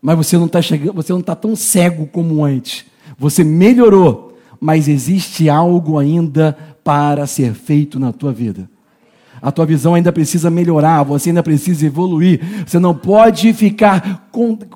Mas 0.00 0.16
você 0.16 0.38
não 0.38 0.46
está 0.46 0.60
você 0.94 1.12
não 1.12 1.20
está 1.20 1.34
tão 1.34 1.56
cego 1.56 2.06
como 2.06 2.44
antes. 2.44 2.84
Você 3.18 3.42
melhorou, 3.42 4.38
mas 4.60 4.88
existe 4.88 5.48
algo 5.48 5.98
ainda 5.98 6.56
para 6.84 7.26
ser 7.26 7.54
feito 7.54 7.98
na 7.98 8.12
tua 8.12 8.32
vida. 8.32 8.70
A 9.40 9.50
tua 9.50 9.66
visão 9.66 9.94
ainda 9.94 10.12
precisa 10.12 10.50
melhorar, 10.50 11.02
você 11.02 11.30
ainda 11.30 11.42
precisa 11.42 11.86
evoluir. 11.86 12.40
Você 12.66 12.78
não 12.78 12.94
pode 12.94 13.52
ficar 13.52 14.28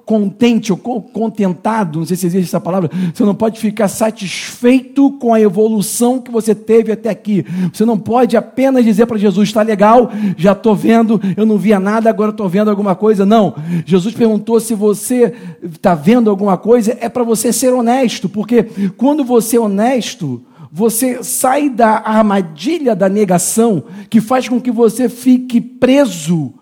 contente 0.04 0.72
ou 0.72 0.78
contentado, 0.78 2.00
não 2.00 2.06
sei 2.06 2.16
se 2.16 2.26
existe 2.26 2.48
essa 2.48 2.60
palavra. 2.60 2.90
Você 3.12 3.24
não 3.24 3.34
pode 3.34 3.60
ficar 3.60 3.88
satisfeito 3.88 5.12
com 5.12 5.32
a 5.32 5.40
evolução 5.40 6.20
que 6.20 6.30
você 6.30 6.54
teve 6.54 6.92
até 6.92 7.10
aqui. 7.10 7.44
Você 7.72 7.84
não 7.84 7.98
pode 7.98 8.36
apenas 8.36 8.84
dizer 8.84 9.06
para 9.06 9.18
Jesus: 9.18 9.48
está 9.48 9.62
legal, 9.62 10.10
já 10.36 10.52
estou 10.52 10.74
vendo, 10.74 11.20
eu 11.36 11.46
não 11.46 11.58
via 11.58 11.78
nada, 11.78 12.10
agora 12.10 12.30
estou 12.30 12.48
vendo 12.48 12.70
alguma 12.70 12.94
coisa. 12.94 13.24
Não. 13.24 13.54
Jesus 13.84 14.14
perguntou 14.14 14.58
se 14.60 14.74
você 14.74 15.32
está 15.62 15.94
vendo 15.94 16.30
alguma 16.30 16.56
coisa, 16.56 16.96
é 17.00 17.08
para 17.08 17.22
você 17.22 17.52
ser 17.52 17.72
honesto, 17.72 18.28
porque 18.28 18.64
quando 18.96 19.24
você 19.24 19.56
é 19.56 19.60
honesto, 19.60 20.42
você 20.74 21.22
sai 21.22 21.68
da 21.68 21.98
armadilha 21.98 22.96
da 22.96 23.06
negação, 23.06 23.84
que 24.08 24.22
faz 24.22 24.48
com 24.48 24.58
que 24.58 24.70
você 24.70 25.06
fique 25.06 25.60
preso 25.60 26.54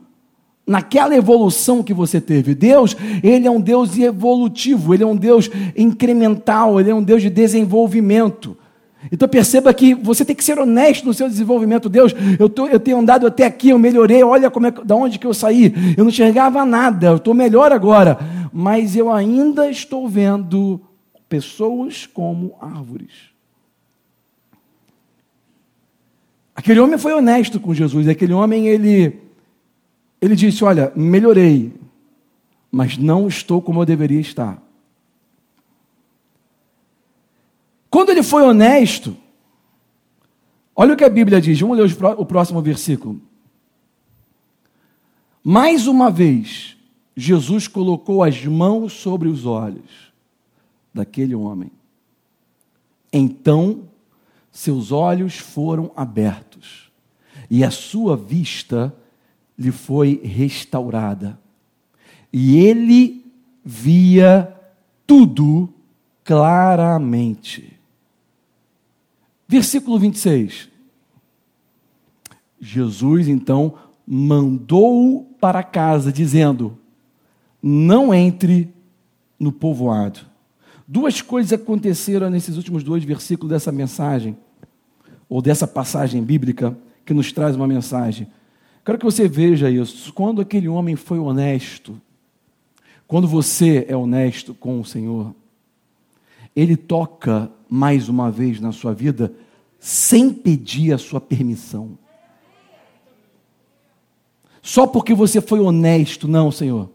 naquela 0.66 1.14
evolução 1.14 1.80
que 1.80 1.94
você 1.94 2.20
teve. 2.20 2.52
Deus, 2.52 2.96
ele 3.22 3.46
é 3.46 3.50
um 3.50 3.60
Deus 3.60 3.96
evolutivo, 3.96 4.92
ele 4.92 5.04
é 5.04 5.06
um 5.06 5.14
Deus 5.14 5.48
incremental, 5.76 6.80
ele 6.80 6.90
é 6.90 6.94
um 6.94 7.02
Deus 7.04 7.22
de 7.22 7.30
desenvolvimento. 7.30 8.56
Então 9.12 9.28
perceba 9.28 9.72
que 9.72 9.94
você 9.94 10.24
tem 10.24 10.34
que 10.34 10.42
ser 10.42 10.58
honesto 10.58 11.06
no 11.06 11.14
seu 11.14 11.28
desenvolvimento. 11.28 11.88
Deus, 11.88 12.12
eu, 12.36 12.48
tô, 12.48 12.66
eu 12.66 12.80
tenho 12.80 12.98
andado 12.98 13.28
até 13.28 13.46
aqui, 13.46 13.68
eu 13.68 13.78
melhorei, 13.78 14.24
olha 14.24 14.50
como 14.50 14.66
é, 14.66 14.72
da 14.72 14.96
onde 14.96 15.20
que 15.20 15.26
eu 15.26 15.32
saí. 15.32 15.72
Eu 15.96 16.02
não 16.02 16.10
enxergava 16.10 16.64
nada, 16.66 17.06
eu 17.06 17.16
estou 17.16 17.32
melhor 17.32 17.70
agora. 17.70 18.18
Mas 18.52 18.96
eu 18.96 19.08
ainda 19.10 19.70
estou 19.70 20.08
vendo 20.08 20.80
pessoas 21.28 22.06
como 22.06 22.56
árvores. 22.60 23.29
Aquele 26.60 26.78
homem 26.78 26.98
foi 26.98 27.14
honesto 27.14 27.58
com 27.58 27.72
Jesus. 27.72 28.06
Aquele 28.06 28.34
homem, 28.34 28.68
ele, 28.68 29.18
ele 30.20 30.36
disse: 30.36 30.62
Olha, 30.62 30.92
melhorei, 30.94 31.72
mas 32.70 32.98
não 32.98 33.26
estou 33.26 33.62
como 33.62 33.80
eu 33.80 33.86
deveria 33.86 34.20
estar. 34.20 34.62
Quando 37.88 38.10
ele 38.10 38.22
foi 38.22 38.42
honesto, 38.42 39.16
olha 40.76 40.92
o 40.92 40.96
que 40.98 41.02
a 41.02 41.08
Bíblia 41.08 41.40
diz. 41.40 41.58
Vamos 41.58 41.78
ler 41.78 41.96
o 42.18 42.26
próximo 42.26 42.60
versículo. 42.60 43.18
Mais 45.42 45.86
uma 45.86 46.10
vez, 46.10 46.76
Jesus 47.16 47.66
colocou 47.66 48.22
as 48.22 48.44
mãos 48.44 48.92
sobre 48.92 49.30
os 49.30 49.46
olhos 49.46 50.12
daquele 50.92 51.34
homem. 51.34 51.72
Então 53.10 53.88
seus 54.50 54.92
olhos 54.92 55.38
foram 55.38 55.92
abertos 55.94 56.90
e 57.50 57.64
a 57.64 57.70
sua 57.70 58.16
vista 58.16 58.94
lhe 59.58 59.72
foi 59.72 60.20
restaurada. 60.22 61.38
E 62.32 62.56
ele 62.58 63.24
via 63.64 64.56
tudo 65.06 65.68
claramente. 66.24 67.76
Versículo 69.48 69.98
26. 69.98 70.68
Jesus 72.60 73.26
então 73.26 73.74
mandou-o 74.06 75.24
para 75.40 75.62
casa, 75.62 76.12
dizendo: 76.12 76.78
Não 77.60 78.14
entre 78.14 78.72
no 79.38 79.50
povoado. 79.50 80.29
Duas 80.92 81.22
coisas 81.22 81.52
aconteceram 81.52 82.28
nesses 82.28 82.56
últimos 82.56 82.82
dois 82.82 83.04
versículos 83.04 83.50
dessa 83.50 83.70
mensagem, 83.70 84.36
ou 85.28 85.40
dessa 85.40 85.64
passagem 85.64 86.20
bíblica, 86.20 86.76
que 87.06 87.14
nos 87.14 87.30
traz 87.30 87.54
uma 87.54 87.68
mensagem. 87.68 88.26
Quero 88.84 88.98
que 88.98 89.04
você 89.04 89.28
veja 89.28 89.70
isso. 89.70 90.12
Quando 90.12 90.40
aquele 90.40 90.66
homem 90.66 90.96
foi 90.96 91.20
honesto, 91.20 92.00
quando 93.06 93.28
você 93.28 93.86
é 93.88 93.96
honesto 93.96 94.52
com 94.52 94.80
o 94.80 94.84
Senhor, 94.84 95.32
Ele 96.56 96.76
toca 96.76 97.48
mais 97.68 98.08
uma 98.08 98.28
vez 98.28 98.58
na 98.58 98.72
sua 98.72 98.92
vida 98.92 99.32
sem 99.78 100.34
pedir 100.34 100.92
a 100.92 100.98
sua 100.98 101.20
permissão. 101.20 101.96
Só 104.60 104.88
porque 104.88 105.14
você 105.14 105.40
foi 105.40 105.60
honesto, 105.60 106.26
não, 106.26 106.50
Senhor. 106.50 106.90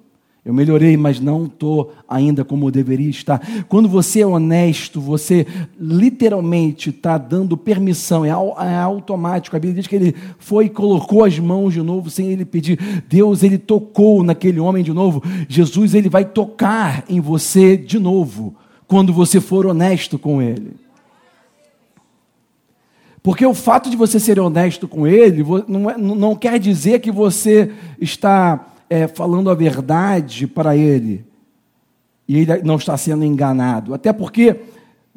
Eu 0.45 0.53
melhorei, 0.53 0.95
mas 0.95 1.19
não 1.19 1.45
estou 1.45 1.91
ainda 2.07 2.45
como 2.45 2.67
eu 2.67 2.71
deveria 2.71 3.09
estar. 3.09 3.41
Quando 3.67 3.89
você 3.89 4.19
é 4.19 4.27
honesto, 4.27 5.01
você 5.01 5.47
literalmente 5.79 6.91
está 6.91 7.17
dando 7.17 7.57
permissão, 7.57 8.23
é, 8.23 8.29
é, 8.29 8.75
automático. 8.77 9.55
A 9.55 9.59
Bíblia 9.59 9.81
diz 9.81 9.87
que 9.87 9.95
ele 9.95 10.15
foi 10.37 10.65
e 10.65 10.69
colocou 10.69 11.23
as 11.23 11.39
mãos 11.39 11.73
de 11.73 11.81
novo 11.81 12.11
sem 12.11 12.27
ele 12.27 12.45
pedir. 12.45 12.77
Deus, 13.09 13.41
ele 13.41 13.57
tocou 13.57 14.21
naquele 14.21 14.59
homem 14.59 14.83
de 14.83 14.93
novo. 14.93 15.23
Jesus, 15.49 15.95
ele 15.95 16.09
vai 16.09 16.23
tocar 16.23 17.03
em 17.09 17.19
você 17.19 17.75
de 17.75 17.97
novo, 17.97 18.53
quando 18.87 19.11
você 19.11 19.41
for 19.41 19.65
honesto 19.65 20.19
com 20.19 20.39
ele. 20.43 20.73
Porque 23.23 23.43
o 23.43 23.55
fato 23.55 23.89
de 23.89 23.97
você 23.97 24.19
ser 24.19 24.39
honesto 24.39 24.87
com 24.87 25.07
ele 25.07 25.43
não, 25.67 25.89
é, 25.89 25.97
não 25.97 26.35
quer 26.35 26.59
dizer 26.59 26.99
que 26.99 27.09
você 27.09 27.71
está 27.99 28.63
é, 28.95 29.07
falando 29.07 29.49
a 29.49 29.53
verdade 29.53 30.47
para 30.47 30.75
ele 30.75 31.25
e 32.27 32.37
ele 32.37 32.63
não 32.63 32.75
está 32.75 32.97
sendo 32.97 33.23
enganado. 33.23 33.93
Até 33.93 34.11
porque 34.11 34.61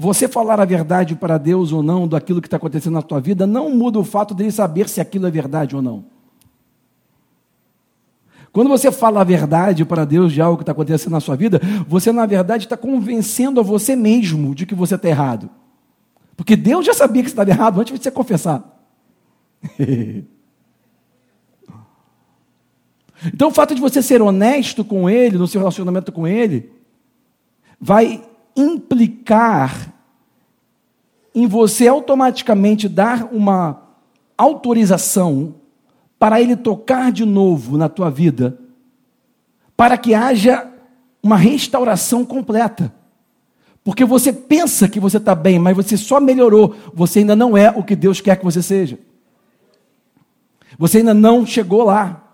Você 0.01 0.29
falar 0.29 0.61
a 0.61 0.64
verdade 0.64 1.17
para 1.17 1.37
Deus 1.37 1.73
ou 1.73 1.83
não 1.83 2.07
daquilo 2.07 2.41
que 2.41 2.47
está 2.47 2.57
acontecendo 2.57 2.95
na 2.95 3.03
tua 3.03 3.21
vida 3.21 3.49
não 3.49 3.69
muda 3.75 3.99
o 3.99 4.05
fato 4.05 4.33
dele 4.33 4.53
saber 4.53 4.88
se 4.88 5.01
aquilo 5.01 5.27
é 5.27 5.31
verdade 5.31 5.75
ou 5.75 5.83
não. 5.83 6.05
Quando 8.53 8.69
você 8.69 8.93
fala 8.93 9.21
a 9.21 9.25
verdade 9.25 9.85
para 9.85 10.05
Deus 10.05 10.33
de 10.33 10.41
algo 10.41 10.57
que 10.57 10.62
está 10.62 10.71
acontecendo 10.71 11.12
na 11.12 11.21
sua 11.21 11.35
vida, 11.35 11.61
você, 11.87 12.12
na 12.12 12.27
verdade, 12.27 12.64
está 12.64 12.77
convencendo 12.77 13.59
a 13.59 13.62
você 13.62 13.97
mesmo 13.97 14.55
de 14.55 14.64
que 14.64 14.75
você 14.75 14.95
está 14.95 15.09
errado. 15.09 15.51
Porque 16.37 16.55
Deus 16.55 16.87
já 16.87 16.95
sabia 16.95 17.23
que 17.23 17.29
você 17.29 17.33
estava 17.33 17.51
errado 17.51 17.81
antes 17.81 17.93
de 17.93 18.03
você 18.03 18.11
confessar. 18.11 18.62
então, 23.26 23.48
o 23.48 23.52
fato 23.52 23.74
de 23.74 23.81
você 23.81 24.02
ser 24.02 24.22
honesto 24.22 24.85
com 24.85 25.11
Ele, 25.11 25.38
no 25.38 25.48
seu 25.48 25.61
relacionamento 25.61 26.12
com 26.12 26.26
Ele, 26.26 26.70
vai 27.81 28.22
implicar 28.57 29.92
em 31.35 31.46
você 31.46 31.87
automaticamente 31.87 32.88
dar 32.88 33.28
uma 33.33 33.83
autorização 34.37 35.54
para 36.18 36.40
ele 36.40 36.57
tocar 36.57 37.12
de 37.12 37.24
novo 37.24 37.76
na 37.76 37.88
tua 37.88 38.11
vida, 38.11 38.59
para 39.76 39.96
que 39.96 40.14
haja 40.14 40.68
uma 41.22 41.37
restauração 41.37 42.24
completa. 42.24 42.92
Porque 43.85 44.04
você 44.04 44.33
pensa 44.33 44.88
que 44.88 44.98
você 44.98 45.18
está 45.18 45.35
bem, 45.35 45.59
mas 45.59 45.76
você 45.76 45.96
só 45.96 46.20
melhorou, 46.20 46.74
você 46.92 47.20
ainda 47.20 47.37
não 47.37 47.57
é 47.57 47.70
o 47.70 47.85
que 47.85 47.94
Deus 47.94 48.20
quer 48.20 48.37
que 48.37 48.44
você 48.44 48.61
seja. 48.61 48.98
Você 50.76 50.98
ainda 50.98 51.14
não 51.14 51.46
chegou 51.46 51.85
lá. 51.85 52.28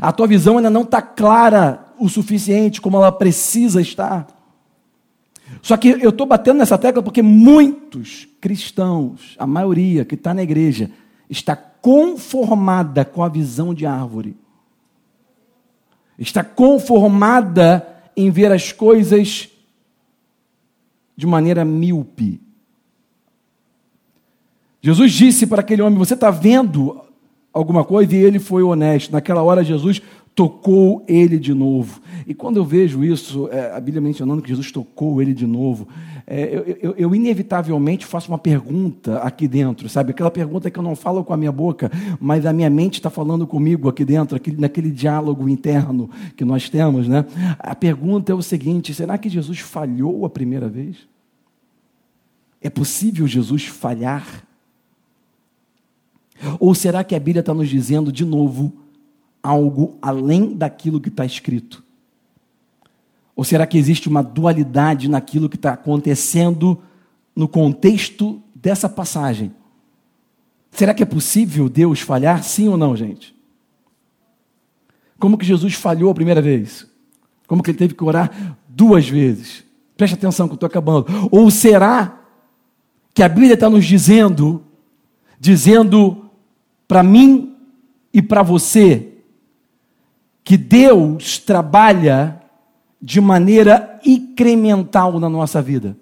A 0.00 0.12
tua 0.12 0.26
visão 0.26 0.56
ainda 0.56 0.70
não 0.70 0.82
está 0.82 1.00
clara 1.00 1.86
o 1.98 2.08
suficiente 2.08 2.80
como 2.80 2.96
ela 2.96 3.12
precisa 3.12 3.80
estar. 3.80 4.26
Só 5.62 5.76
que 5.76 5.88
eu 5.88 6.10
estou 6.10 6.26
batendo 6.26 6.58
nessa 6.58 6.76
tecla 6.76 7.02
porque 7.02 7.22
muitos 7.22 8.28
cristãos, 8.40 9.36
a 9.38 9.46
maioria 9.46 10.04
que 10.04 10.14
está 10.14 10.34
na 10.34 10.42
igreja, 10.42 10.90
está 11.30 11.56
conformada 11.56 13.04
com 13.04 13.22
a 13.22 13.28
visão 13.28 13.72
de 13.72 13.86
árvore. 13.86 14.36
Está 16.18 16.42
conformada 16.42 17.86
em 18.16 18.30
ver 18.30 18.50
as 18.50 18.72
coisas 18.72 19.48
de 21.16 21.26
maneira 21.26 21.64
míope. 21.64 22.40
Jesus 24.80 25.12
disse 25.12 25.46
para 25.46 25.60
aquele 25.60 25.82
homem: 25.82 25.98
Você 25.98 26.14
está 26.14 26.30
vendo 26.30 27.02
alguma 27.56 27.84
coisa? 27.84 28.14
E 28.14 28.18
ele 28.18 28.38
foi 28.38 28.62
honesto. 28.62 29.12
Naquela 29.12 29.42
hora, 29.42 29.64
Jesus 29.64 30.02
tocou 30.34 31.02
ele 31.08 31.38
de 31.38 31.54
novo. 31.54 32.00
E 32.26 32.34
quando 32.34 32.58
eu 32.58 32.64
vejo 32.64 33.02
isso, 33.02 33.48
é, 33.50 33.74
a 33.74 33.80
Bíblia 33.80 34.02
mencionando 34.02 34.42
que 34.42 34.50
Jesus 34.50 34.70
tocou 34.70 35.22
ele 35.22 35.32
de 35.32 35.46
novo, 35.46 35.88
é, 36.26 36.54
eu, 36.54 36.76
eu, 36.82 36.94
eu, 36.98 37.14
inevitavelmente 37.14 38.04
faço 38.04 38.30
uma 38.30 38.36
pergunta 38.36 39.18
aqui 39.18 39.48
dentro, 39.48 39.88
sabe? 39.88 40.10
Aquela 40.10 40.30
pergunta 40.30 40.70
que 40.70 40.78
eu 40.78 40.82
não 40.82 40.94
falo 40.94 41.24
com 41.24 41.32
a 41.32 41.36
minha 41.38 41.52
boca, 41.52 41.90
mas 42.20 42.44
a 42.44 42.52
minha 42.52 42.68
mente 42.68 42.94
está 42.94 43.08
falando 43.08 43.46
comigo 43.46 43.88
aqui 43.88 44.04
dentro, 44.04 44.36
aquele, 44.36 44.60
naquele 44.60 44.90
diálogo 44.90 45.48
interno 45.48 46.10
que 46.36 46.44
nós 46.44 46.68
temos, 46.68 47.08
né? 47.08 47.24
A 47.58 47.74
pergunta 47.74 48.30
é 48.30 48.34
o 48.34 48.42
seguinte: 48.42 48.92
será 48.92 49.16
que 49.16 49.30
Jesus 49.30 49.60
falhou 49.60 50.26
a 50.26 50.30
primeira 50.30 50.68
vez? 50.68 50.96
É 52.60 52.68
possível 52.68 53.26
Jesus 53.26 53.64
falhar? 53.64 54.45
Ou 56.58 56.74
será 56.74 57.02
que 57.02 57.14
a 57.14 57.18
Bíblia 57.18 57.40
está 57.40 57.54
nos 57.54 57.68
dizendo 57.68 58.12
de 58.12 58.24
novo? 58.24 58.86
algo 59.46 59.96
além 60.02 60.54
daquilo 60.54 61.00
que 61.00 61.08
está 61.08 61.24
escrito? 61.24 61.84
Ou 63.34 63.44
será 63.44 63.66
que 63.66 63.78
existe 63.78 64.08
uma 64.08 64.22
dualidade 64.22 65.08
naquilo 65.08 65.48
que 65.48 65.56
está 65.56 65.74
acontecendo 65.74 66.82
no 67.34 67.46
contexto 67.46 68.42
dessa 68.54 68.88
passagem? 68.88 69.54
Será 70.72 70.92
que 70.92 71.02
é 71.02 71.06
possível 71.06 71.68
Deus 71.68 72.00
falhar, 72.00 72.42
sim 72.42 72.66
ou 72.68 72.76
não, 72.76 72.96
gente? 72.96 73.36
Como 75.18 75.38
que 75.38 75.46
Jesus 75.46 75.74
falhou 75.74 76.10
a 76.10 76.14
primeira 76.14 76.42
vez? 76.42 76.86
Como 77.46 77.62
que 77.62 77.70
ele 77.70 77.78
teve 77.78 77.94
que 77.94 78.04
orar 78.04 78.58
duas 78.68 79.08
vezes? 79.08 79.64
Preste 79.96 80.14
atenção 80.14 80.48
que 80.48 80.52
eu 80.52 80.56
estou 80.56 80.66
acabando. 80.66 81.06
Ou 81.30 81.50
será 81.50 82.20
que 83.14 83.22
a 83.22 83.28
Bíblia 83.28 83.54
está 83.54 83.70
nos 83.70 83.84
dizendo, 83.84 84.64
dizendo 85.38 86.25
para 86.86 87.02
mim 87.02 87.54
e 88.12 88.22
para 88.22 88.42
você, 88.42 89.08
que 90.44 90.56
Deus 90.56 91.38
trabalha 91.38 92.40
de 93.02 93.20
maneira 93.20 94.00
incremental 94.04 95.18
na 95.18 95.28
nossa 95.28 95.60
vida. 95.60 95.96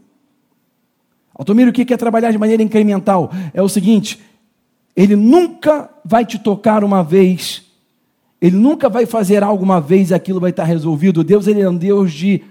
Altomiro, 1.35 1.71
o 1.71 1.73
que 1.73 1.93
é 1.93 1.97
trabalhar 1.97 2.31
de 2.31 2.39
maneira 2.39 2.63
incremental? 2.63 3.33
É 3.53 3.61
o 3.61 3.69
seguinte: 3.69 4.21
Ele 4.95 5.17
nunca 5.17 5.91
vai 6.05 6.25
te 6.25 6.39
tocar 6.39 6.85
uma 6.85 7.03
vez, 7.03 7.65
Ele 8.41 8.57
nunca 8.57 8.89
vai 8.89 9.07
fazer 9.07 9.43
algo 9.43 9.65
uma 9.65 9.81
vez 9.81 10.13
aquilo 10.13 10.41
vai 10.41 10.51
estar 10.51 10.65
resolvido. 10.65 11.25
Deus 11.25 11.47
ele 11.47 11.61
é 11.61 11.69
um 11.69 11.77
Deus 11.77 12.13
de 12.13 12.45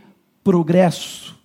progresso, 0.44 1.36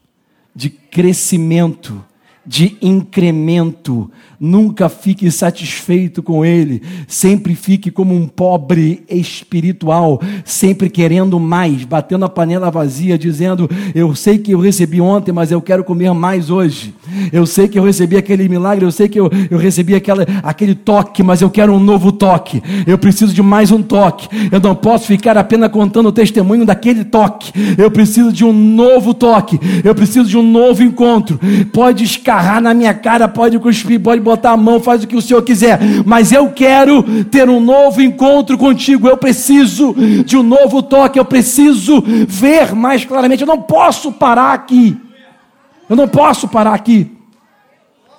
de 0.54 0.70
crescimento 0.70 2.04
de 2.48 2.78
incremento. 2.80 4.10
Nunca 4.40 4.88
fique 4.88 5.28
satisfeito 5.32 6.22
com 6.22 6.44
ele. 6.44 6.80
Sempre 7.08 7.56
fique 7.56 7.90
como 7.90 8.14
um 8.14 8.28
pobre 8.28 9.02
espiritual, 9.10 10.20
sempre 10.44 10.88
querendo 10.88 11.40
mais, 11.40 11.84
batendo 11.84 12.24
a 12.24 12.28
panela 12.28 12.70
vazia, 12.70 13.18
dizendo: 13.18 13.68
Eu 13.92 14.14
sei 14.14 14.38
que 14.38 14.52
eu 14.52 14.60
recebi 14.60 15.00
ontem, 15.00 15.32
mas 15.32 15.50
eu 15.50 15.60
quero 15.60 15.82
comer 15.82 16.12
mais 16.14 16.50
hoje. 16.50 16.94
Eu 17.32 17.46
sei 17.46 17.66
que 17.66 17.76
eu 17.76 17.82
recebi 17.82 18.16
aquele 18.16 18.48
milagre, 18.48 18.84
eu 18.84 18.92
sei 18.92 19.08
que 19.08 19.18
eu, 19.18 19.28
eu 19.50 19.58
recebi 19.58 19.96
aquela, 19.96 20.24
aquele 20.44 20.74
toque, 20.74 21.20
mas 21.20 21.42
eu 21.42 21.50
quero 21.50 21.72
um 21.72 21.80
novo 21.80 22.12
toque. 22.12 22.62
Eu 22.86 22.96
preciso 22.96 23.34
de 23.34 23.42
mais 23.42 23.72
um 23.72 23.82
toque. 23.82 24.28
Eu 24.52 24.60
não 24.60 24.74
posso 24.74 25.06
ficar 25.06 25.36
apenas 25.36 25.70
contando 25.72 26.10
o 26.10 26.12
testemunho 26.12 26.64
daquele 26.64 27.04
toque. 27.04 27.52
Eu 27.76 27.90
preciso 27.90 28.32
de 28.32 28.44
um 28.44 28.52
novo 28.52 29.12
toque. 29.12 29.58
Eu 29.82 29.96
preciso 29.96 30.28
de 30.28 30.38
um 30.38 30.44
novo 30.44 30.80
encontro. 30.80 31.40
Pode 31.72 32.04
escarrar 32.04 32.60
na 32.60 32.72
minha 32.72 32.94
cara, 32.94 33.26
pode 33.26 33.58
cuspir, 33.58 33.98
pode 33.98 34.27
botar 34.28 34.52
a 34.52 34.56
mão, 34.56 34.80
faz 34.80 35.02
o 35.02 35.06
que 35.06 35.16
o 35.16 35.22
Senhor 35.22 35.42
quiser, 35.42 35.78
mas 36.04 36.32
eu 36.32 36.50
quero 36.50 37.02
ter 37.24 37.48
um 37.48 37.60
novo 37.60 38.00
encontro 38.00 38.56
contigo. 38.56 39.08
Eu 39.08 39.16
preciso 39.16 39.94
de 40.24 40.36
um 40.36 40.42
novo 40.42 40.82
toque, 40.82 41.18
eu 41.18 41.24
preciso 41.24 42.02
ver 42.26 42.74
mais 42.74 43.04
claramente. 43.04 43.40
Eu 43.40 43.46
não 43.46 43.60
posso 43.60 44.12
parar 44.12 44.52
aqui. 44.52 44.96
Eu 45.88 45.96
não 45.96 46.06
posso 46.06 46.46
parar 46.46 46.74
aqui. 46.74 47.17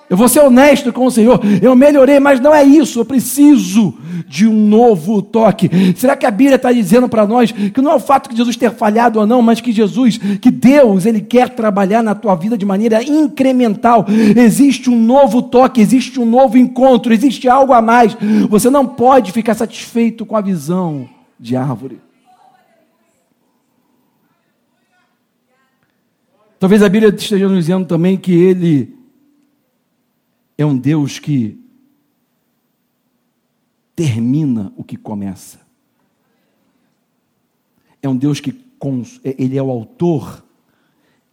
Eu 0.09 0.17
vou 0.17 0.27
ser 0.27 0.39
honesto 0.39 0.91
com 0.91 1.05
o 1.05 1.11
Senhor. 1.11 1.39
Eu 1.61 1.75
melhorei, 1.75 2.19
mas 2.19 2.39
não 2.39 2.53
é 2.53 2.63
isso. 2.63 2.99
Eu 2.99 3.05
preciso 3.05 3.93
de 4.27 4.47
um 4.47 4.67
novo 4.67 5.21
toque. 5.21 5.69
Será 5.95 6.15
que 6.15 6.25
a 6.25 6.31
Bíblia 6.31 6.55
está 6.55 6.71
dizendo 6.71 7.07
para 7.07 7.27
nós 7.27 7.51
que 7.51 7.81
não 7.81 7.91
é 7.91 7.95
o 7.95 7.99
fato 7.99 8.29
de 8.29 8.37
Jesus 8.37 8.55
ter 8.55 8.71
falhado 8.71 9.19
ou 9.19 9.27
não, 9.27 9.41
mas 9.41 9.61
que 9.61 9.71
Jesus, 9.71 10.17
que 10.17 10.49
Deus, 10.49 11.05
Ele 11.05 11.21
quer 11.21 11.49
trabalhar 11.49 12.01
na 12.01 12.15
tua 12.15 12.33
vida 12.35 12.57
de 12.57 12.65
maneira 12.65 13.03
incremental. 13.03 14.05
Existe 14.35 14.89
um 14.89 14.99
novo 14.99 15.43
toque, 15.43 15.79
existe 15.79 16.19
um 16.19 16.25
novo 16.25 16.57
encontro, 16.57 17.13
existe 17.13 17.47
algo 17.47 17.71
a 17.71 17.81
mais. 17.81 18.17
Você 18.49 18.69
não 18.69 18.87
pode 18.87 19.31
ficar 19.31 19.53
satisfeito 19.53 20.25
com 20.25 20.35
a 20.35 20.41
visão 20.41 21.07
de 21.39 21.55
árvore. 21.55 21.99
Talvez 26.59 26.83
a 26.83 26.89
Bíblia 26.89 27.13
esteja 27.15 27.47
nos 27.47 27.59
dizendo 27.59 27.85
também 27.85 28.17
que 28.17 28.33
Ele 28.33 28.98
é 30.59 30.65
um 30.65 30.77
Deus 30.77 31.19
que 31.19 31.57
termina 33.95 34.73
o 34.75 34.83
que 34.83 34.97
começa. 34.97 35.61
É 38.01 38.09
um 38.09 38.17
Deus 38.17 38.41
que 38.41 38.49
é, 39.23 39.35
ele 39.41 39.57
é 39.57 39.63
o 39.63 39.69
autor 39.69 40.43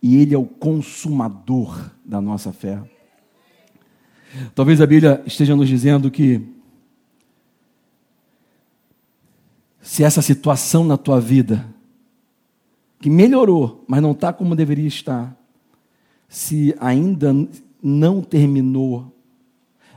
e 0.01 0.19
ele 0.19 0.33
é 0.33 0.39
o 0.39 0.47
consumador 0.47 1.91
da 2.05 2.21
nossa 2.21 2.53
fé. 2.53 2.81
Talvez 4.55 4.81
a 4.81 4.87
Bíblia 4.87 5.21
esteja 5.27 5.57
nos 5.57 5.69
dizendo 5.69 6.09
que 6.09 6.47
se 9.81 10.05
essa 10.05 10.23
situação 10.23 10.85
na 10.85 10.97
tua 10.97 11.21
vida 11.21 11.67
que 13.01 13.11
melhorou, 13.11 13.85
mas 13.89 14.01
não 14.01 14.13
está 14.13 14.33
como 14.33 14.55
deveria 14.55 14.87
estar, 14.87 15.37
se 16.29 16.77
ainda 16.79 17.35
não 17.83 18.23
terminou 18.23 19.16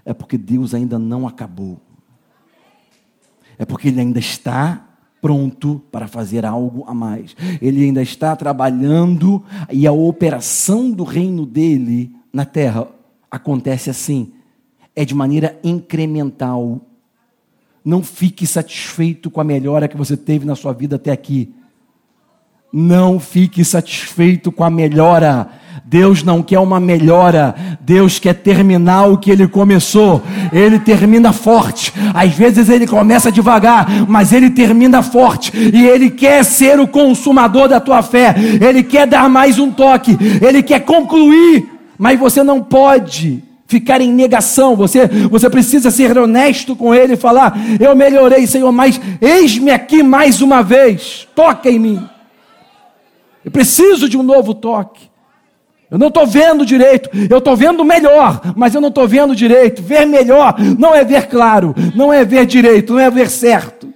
é 0.10 0.14
porque 0.14 0.40
Deus 0.40 0.74
ainda 0.74 0.98
não 0.98 1.28
acabou. 1.28 1.80
É 3.60 3.66
porque 3.66 3.90
Ele 3.90 4.00
ainda 4.00 4.18
está 4.18 4.88
pronto 5.22 5.84
para 5.92 6.08
fazer 6.08 6.48
algo 6.48 6.84
a 6.88 6.96
mais. 6.96 7.36
Ele 7.62 7.84
ainda 7.84 8.02
está 8.02 8.36
trabalhando 8.36 9.44
e 9.72 9.86
a 9.86 9.92
operação 9.92 10.90
do 10.90 11.04
reino 11.04 11.46
dele 11.46 12.12
na 12.34 12.44
terra 12.44 12.88
acontece 13.30 13.92
assim. 13.92 14.34
É 14.96 15.06
de 15.06 15.14
maneira 15.14 15.60
incremental. 15.64 16.82
Não 17.86 18.02
fique 18.02 18.48
satisfeito 18.48 19.30
com 19.30 19.40
a 19.40 19.44
melhora 19.44 19.88
que 19.88 19.96
você 19.96 20.18
teve 20.18 20.44
na 20.44 20.56
sua 20.56 20.74
vida 20.74 20.96
até 20.96 21.12
aqui. 21.12 21.54
Não 22.74 23.20
fique 23.20 23.64
satisfeito 23.64 24.52
com 24.52 24.64
a 24.64 24.72
melhora 24.72 25.52
Deus 25.86 26.24
não 26.24 26.42
quer 26.42 26.60
uma 26.60 26.80
melhora, 26.80 27.56
Deus 27.82 28.20
quer 28.20 28.34
terminar 28.34 29.08
o 29.08 29.18
que 29.18 29.32
ele 29.32 29.48
começou. 29.48 30.22
Ele 30.52 30.80
termina 30.80 31.34
forte. 31.34 31.94
Às 32.14 32.34
vezes 32.34 32.70
ele 32.70 32.88
começa 32.88 33.32
devagar, 33.32 33.88
mas 34.08 34.32
ele 34.34 34.50
termina 34.50 35.02
forte. 35.02 35.52
E 35.56 35.88
ele 35.88 36.10
quer 36.10 36.44
ser 36.44 36.80
o 36.80 36.88
consumador 36.88 37.68
da 37.68 37.80
tua 37.80 38.02
fé. 38.02 38.36
Ele 38.62 38.84
quer 38.84 39.08
dar 39.08 39.30
mais 39.30 39.60
um 39.60 39.72
toque. 39.72 40.18
Ele 40.42 40.62
quer 40.62 40.82
concluir. 40.82 41.68
Mas 41.98 42.20
você 42.20 42.44
não 42.44 42.62
pode 42.62 43.44
ficar 43.68 44.02
em 44.02 44.12
negação. 44.12 44.76
Você, 44.76 45.08
você 45.30 45.50
precisa 45.50 45.92
ser 45.92 46.18
honesto 46.18 46.76
com 46.76 46.94
ele 46.94 47.14
e 47.14 47.18
falar: 47.18 47.58
Eu 47.80 47.96
melhorei, 47.96 48.46
Senhor, 48.48 48.72
mas 48.72 49.00
eis-me 49.22 49.72
aqui 49.72 50.04
mais 50.04 50.42
uma 50.42 50.62
vez. 50.62 51.28
Toca 51.36 51.70
em 51.70 51.80
mim. 51.80 52.10
Eu 53.44 53.52
preciso 53.52 54.10
de 54.10 54.18
um 54.18 54.24
novo 54.24 54.54
toque. 54.54 55.09
Eu 55.92 55.98
não 55.98 56.10
estou 56.10 56.28
vendo 56.28 56.66
direito, 56.66 57.10
eu 57.30 57.40
estou 57.40 57.56
vendo 57.56 57.84
melhor, 57.84 58.54
mas 58.56 58.76
eu 58.76 58.82
não 58.82 58.90
estou 58.90 59.08
vendo 59.08 59.36
direito. 59.36 59.82
Ver 59.82 60.06
melhor 60.06 60.56
não 60.78 60.94
é 60.94 61.04
ver 61.04 61.28
claro, 61.28 61.74
não 61.96 62.14
é 62.14 62.24
ver 62.24 62.46
direito, 62.46 62.94
não 62.94 63.00
é 63.00 63.10
ver 63.10 63.30
certo. 63.30 63.92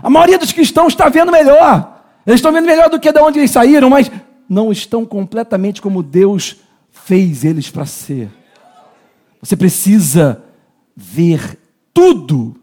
A 0.00 0.08
maioria 0.08 0.38
dos 0.38 0.52
cristãos 0.52 0.92
está 0.92 1.08
vendo 1.08 1.32
melhor, 1.32 2.04
eles 2.26 2.38
estão 2.38 2.52
vendo 2.52 2.66
melhor 2.66 2.88
do 2.88 3.00
que 3.00 3.10
de 3.10 3.18
onde 3.18 3.40
eles 3.40 3.50
saíram, 3.50 3.90
mas 3.90 4.10
não 4.48 4.70
estão 4.70 5.04
completamente 5.04 5.82
como 5.82 6.02
Deus 6.02 6.56
fez 6.90 7.44
eles 7.44 7.70
para 7.70 7.86
ser. 7.86 8.28
Você 9.40 9.56
precisa 9.56 10.42
ver 10.94 11.58
tudo 11.92 12.54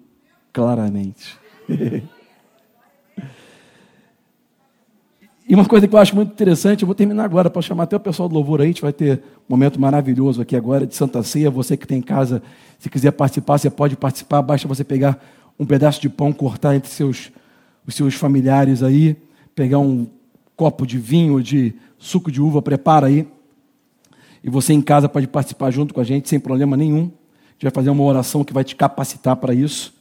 claramente. 0.53 1.37
E 5.51 5.53
uma 5.53 5.65
coisa 5.65 5.85
que 5.85 5.93
eu 5.93 5.99
acho 5.99 6.15
muito 6.15 6.31
interessante, 6.31 6.83
eu 6.83 6.85
vou 6.85 6.95
terminar 6.95 7.25
agora 7.25 7.49
para 7.49 7.61
chamar 7.61 7.83
até 7.83 7.97
o 7.97 7.99
pessoal 7.99 8.29
do 8.29 8.33
louvor 8.33 8.61
aí, 8.61 8.67
a 8.67 8.69
gente 8.69 8.81
vai 8.81 8.93
ter 8.93 9.17
um 9.49 9.49
momento 9.53 9.81
maravilhoso 9.81 10.41
aqui 10.41 10.55
agora 10.55 10.87
de 10.87 10.95
Santa 10.95 11.21
Ceia. 11.23 11.51
Você 11.51 11.75
que 11.75 11.85
tem 11.85 11.97
em 11.97 12.01
casa, 12.01 12.41
se 12.79 12.89
quiser 12.89 13.11
participar, 13.11 13.57
você 13.57 13.69
pode 13.69 13.97
participar, 13.97 14.41
basta 14.41 14.65
você 14.65 14.85
pegar 14.85 15.21
um 15.59 15.65
pedaço 15.65 15.99
de 15.99 16.07
pão, 16.07 16.31
cortar 16.31 16.73
entre 16.73 16.89
seus, 16.89 17.33
os 17.85 17.95
seus 17.95 18.13
familiares 18.13 18.81
aí, 18.81 19.17
pegar 19.53 19.79
um 19.79 20.07
copo 20.55 20.87
de 20.87 20.97
vinho, 20.97 21.43
de 21.43 21.75
suco 21.97 22.31
de 22.31 22.41
uva, 22.41 22.61
prepara 22.61 23.07
aí. 23.07 23.27
E 24.41 24.49
você 24.49 24.71
em 24.71 24.81
casa 24.81 25.09
pode 25.09 25.27
participar 25.27 25.69
junto 25.69 25.93
com 25.93 25.99
a 25.99 26.05
gente, 26.05 26.29
sem 26.29 26.39
problema 26.39 26.77
nenhum. 26.77 27.01
A 27.01 27.53
gente 27.55 27.63
vai 27.63 27.71
fazer 27.71 27.89
uma 27.89 28.05
oração 28.05 28.45
que 28.45 28.53
vai 28.53 28.63
te 28.63 28.73
capacitar 28.73 29.35
para 29.35 29.53
isso. 29.53 29.93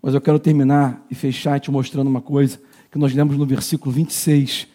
Mas 0.00 0.14
eu 0.14 0.22
quero 0.22 0.38
terminar 0.38 1.04
e 1.10 1.14
fechar 1.14 1.60
te 1.60 1.70
mostrando 1.70 2.08
uma 2.08 2.22
coisa 2.22 2.58
que 2.94 2.98
nós 3.00 3.12
lemos 3.12 3.36
no 3.36 3.44
versículo 3.44 3.90
26. 3.90 4.68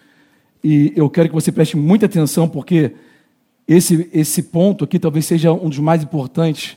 E 0.62 0.91
eu 0.93 1.10
quero 1.10 1.29
que 1.29 1.34
você 1.34 1.53
preste 1.53 1.77
muita 1.77 2.05
atenção, 2.05 2.49
porque 2.49 2.91
esse, 3.65 4.10
esse 4.12 4.43
ponto 4.43 4.84
aqui 4.84 4.99
talvez 4.99 5.25
seja 5.25 5.53
um 5.53 5.69
dos 5.69 5.79
mais 5.79 6.03
importantes. 6.03 6.75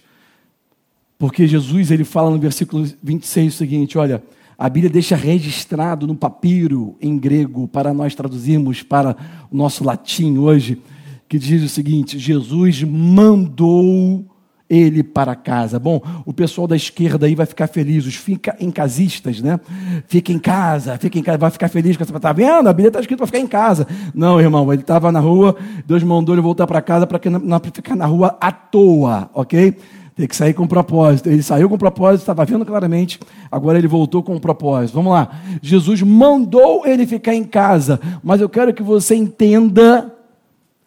Porque 1.19 1.49
Jesus 1.49 1.91
ele 1.91 2.05
fala 2.05 2.31
no 2.31 2.39
versículo 2.39 2.89
26 3.03 3.55
o 3.55 3.57
seguinte: 3.57 3.99
olha, 3.99 4.23
a 4.57 4.69
Bíblia 4.69 4.89
deixa 4.89 5.17
registrado 5.17 6.07
no 6.07 6.15
papiro 6.15 6.97
em 7.01 7.19
grego 7.19 7.67
para 7.67 7.93
nós 7.93 8.15
traduzirmos 8.15 8.85
para 8.85 9.17
o 9.51 9.57
nosso 9.57 9.83
latim 9.83 10.39
hoje, 10.39 10.81
que 11.29 11.41
diz 11.41 11.61
o 11.61 11.69
seguinte: 11.69 12.21
Jesus 12.21 12.85
mandou 12.85 14.25
ele 14.73 15.03
para 15.03 15.35
casa. 15.35 15.79
Bom, 15.79 16.01
o 16.25 16.33
pessoal 16.33 16.67
da 16.67 16.75
esquerda 16.75 17.27
aí 17.27 17.35
vai 17.35 17.45
ficar 17.45 17.67
feliz, 17.67 18.07
os 18.07 18.15
fica 18.15 18.57
em 18.59 18.71
casistas, 18.71 19.43
né? 19.43 19.61
Fica 20.09 20.33
em 20.33 20.39
casa, 20.39 20.97
fica 20.97 21.19
em 21.19 21.23
casa, 21.23 21.37
vai 21.37 21.51
ficar 21.51 21.69
feliz 21.69 21.95
com 21.95 22.03
essa. 22.03 22.19
Tá 22.19 22.33
vendo? 22.33 22.67
A 22.67 22.73
Bíblia 22.73 22.89
está 22.89 22.99
escrito 22.99 23.19
para 23.19 23.27
ficar 23.27 23.39
em 23.39 23.47
casa. 23.47 23.87
Não, 24.15 24.41
irmão, 24.41 24.73
ele 24.73 24.81
estava 24.81 25.13
na 25.13 25.21
rua, 25.21 25.55
Deus 25.87 26.03
mandou 26.03 26.35
ele 26.35 26.41
voltar 26.41 26.67
para 26.67 26.81
casa 26.81 27.07
para 27.07 27.21
não 27.39 27.61
ficar 27.61 27.95
na 27.95 28.07
rua 28.07 28.39
à 28.41 28.51
toa, 28.51 29.29
ok? 29.35 29.77
Tem 30.17 30.27
que 30.27 30.35
sair 30.35 30.55
com 30.55 30.67
propósito. 30.67 31.29
Ele 31.29 31.43
saiu 31.43 31.69
com 31.69 31.77
propósito, 31.77 32.23
estava 32.23 32.45
vendo 32.47 32.65
claramente, 32.65 33.21
agora 33.51 33.77
ele 33.77 33.89
voltou 33.89 34.23
com 34.23 34.39
propósito. 34.39 34.95
Vamos 34.95 35.13
lá. 35.13 35.29
Jesus 35.61 36.01
mandou 36.01 36.87
ele 36.87 37.07
ficar 37.07 37.35
em 37.35 37.45
casa, 37.45 38.01
mas 38.25 38.41
eu 38.41 38.49
quero 38.49 38.73
que 38.73 38.83
você 38.83 39.15
entenda 39.15 40.15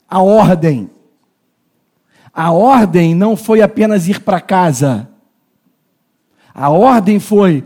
a 0.10 0.24
ordem. 0.24 0.89
A 2.36 2.52
ordem 2.52 3.15
não 3.15 3.38
foi 3.38 3.62
apenas 3.62 4.10
ir 4.10 4.19
para 4.19 4.41
casa. 4.41 5.08
A 6.54 6.69
ordem 6.69 7.17
foi: 7.17 7.63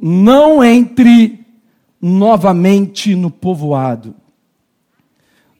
não 0.00 0.64
entre 0.64 1.46
novamente 2.02 3.14
no 3.14 3.30
povoado. 3.30 4.16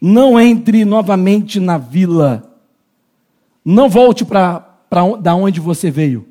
Não 0.00 0.40
entre 0.40 0.84
novamente 0.84 1.60
na 1.60 1.78
vila. 1.78 2.52
Não 3.64 3.88
volte 3.88 4.24
para 4.24 4.66
da 5.20 5.36
onde 5.36 5.60
você 5.60 5.88
veio. 5.88 6.26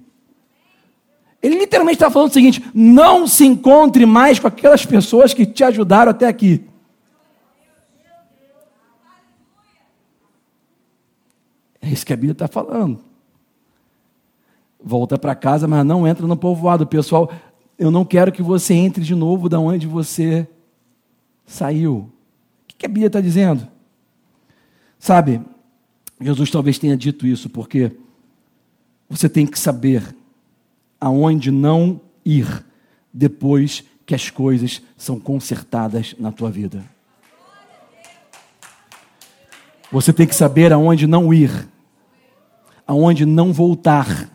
Ele 1.42 1.60
literalmente 1.60 1.96
está 1.96 2.12
falando 2.12 2.30
o 2.30 2.34
seguinte: 2.34 2.62
não 2.74 3.26
se 3.26 3.46
encontre 3.46 4.06
mais 4.06 4.38
com 4.38 4.48
aquelas 4.48 4.86
pessoas 4.86 5.34
que 5.34 5.46
te 5.46 5.64
ajudaram 5.64 6.12
até 6.12 6.28
aqui. 6.28 6.66
É 11.88 11.90
isso 11.90 12.06
que 12.06 12.12
a 12.12 12.18
Bíblia 12.18 12.34
está 12.34 12.50
falando. 12.50 13.00
Volta 14.84 15.18
para 15.18 15.34
casa, 15.34 15.68
mas 15.68 15.86
não 15.86 16.06
entra 16.06 16.28
no 16.28 16.36
povoado. 16.36 16.86
Pessoal, 16.86 17.32
eu 17.80 17.90
não 17.90 18.04
quero 18.04 18.30
que 18.30 18.42
você 18.42 18.74
entre 18.74 19.06
de 19.06 19.16
novo 19.16 19.48
da 19.48 19.58
onde 19.58 19.88
você 19.88 20.46
saiu. 21.46 22.10
O 22.70 22.76
que 22.78 22.86
a 22.86 22.90
Bíblia 22.90 23.08
está 23.08 23.22
dizendo? 23.22 23.66
Sabe, 25.00 25.42
Jesus 26.20 26.52
talvez 26.52 26.78
tenha 26.78 26.98
dito 26.98 27.26
isso 27.26 27.50
porque 27.50 27.94
você 29.10 29.30
tem 29.30 29.48
que 29.48 29.58
saber 29.58 30.14
aonde 31.00 31.52
não 31.52 32.02
ir 32.26 32.66
depois 33.14 33.86
que 34.06 34.14
as 34.14 34.30
coisas 34.30 34.82
são 34.98 35.18
consertadas 35.22 36.16
na 36.20 36.34
tua 36.34 36.52
vida. 36.52 36.84
Você 39.90 40.12
tem 40.12 40.28
que 40.28 40.36
saber 40.36 40.74
aonde 40.74 41.08
não 41.08 41.34
ir 41.34 41.70
aonde 42.88 43.26
não 43.26 43.52
voltar 43.52 44.30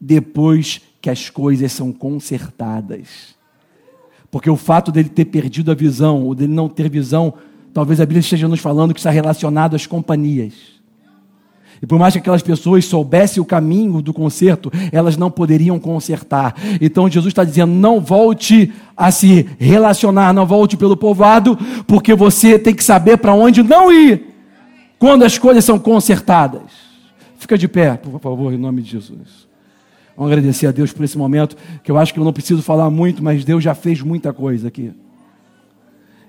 depois 0.00 0.80
que 1.00 1.08
as 1.08 1.30
coisas 1.30 1.72
são 1.72 1.92
consertadas. 1.92 3.34
Porque 4.30 4.50
o 4.50 4.56
fato 4.56 4.92
dele 4.92 5.08
ter 5.08 5.24
perdido 5.24 5.70
a 5.70 5.74
visão, 5.74 6.24
ou 6.24 6.34
dele 6.34 6.52
não 6.52 6.68
ter 6.68 6.90
visão, 6.90 7.34
talvez 7.72 8.00
a 8.00 8.04
Bíblia 8.04 8.20
esteja 8.20 8.48
nos 8.48 8.60
falando 8.60 8.92
que 8.92 9.00
está 9.00 9.10
relacionado 9.10 9.74
às 9.74 9.86
companhias. 9.86 10.74
E 11.80 11.86
por 11.86 11.98
mais 11.98 12.14
que 12.14 12.18
aquelas 12.18 12.42
pessoas 12.42 12.84
soubessem 12.84 13.42
o 13.42 13.46
caminho 13.46 14.00
do 14.00 14.14
conserto, 14.14 14.72
elas 14.90 15.16
não 15.16 15.30
poderiam 15.30 15.78
consertar. 15.78 16.54
Então 16.80 17.10
Jesus 17.10 17.30
está 17.30 17.44
dizendo: 17.44 17.72
não 17.72 18.00
volte 18.00 18.72
a 18.96 19.10
se 19.10 19.46
relacionar, 19.58 20.32
não 20.32 20.46
volte 20.46 20.76
pelo 20.76 20.96
povoado, 20.96 21.58
porque 21.86 22.14
você 22.14 22.58
tem 22.58 22.74
que 22.74 22.84
saber 22.84 23.18
para 23.18 23.34
onde 23.34 23.62
não 23.62 23.92
ir 23.92 24.34
quando 24.98 25.24
as 25.24 25.36
coisas 25.36 25.64
são 25.64 25.78
consertadas. 25.78 26.83
Fica 27.44 27.58
de 27.58 27.68
pé, 27.68 27.94
por 27.94 28.18
favor, 28.20 28.54
em 28.54 28.56
nome 28.56 28.80
de 28.80 28.92
Jesus. 28.92 29.46
Vamos 30.16 30.32
agradecer 30.32 30.66
a 30.66 30.70
Deus 30.70 30.94
por 30.94 31.04
esse 31.04 31.18
momento, 31.18 31.54
que 31.82 31.90
eu 31.90 31.98
acho 31.98 32.14
que 32.14 32.18
eu 32.18 32.24
não 32.24 32.32
preciso 32.32 32.62
falar 32.62 32.88
muito, 32.88 33.22
mas 33.22 33.44
Deus 33.44 33.62
já 33.62 33.74
fez 33.74 34.00
muita 34.00 34.32
coisa 34.32 34.68
aqui. 34.68 34.94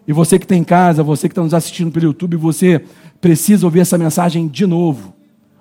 E 0.06 0.12
você 0.12 0.38
que 0.38 0.44
está 0.44 0.58
em 0.58 0.64
casa, 0.66 1.04
você 1.04 1.30
que 1.30 1.32
está 1.32 1.42
nos 1.42 1.54
assistindo 1.54 1.90
pelo 1.90 2.08
YouTube, 2.08 2.36
você 2.36 2.84
precisa 3.22 3.66
ouvir 3.66 3.80
essa 3.80 3.98
mensagem 3.98 4.46
de 4.46 4.68
novo. 4.68 5.14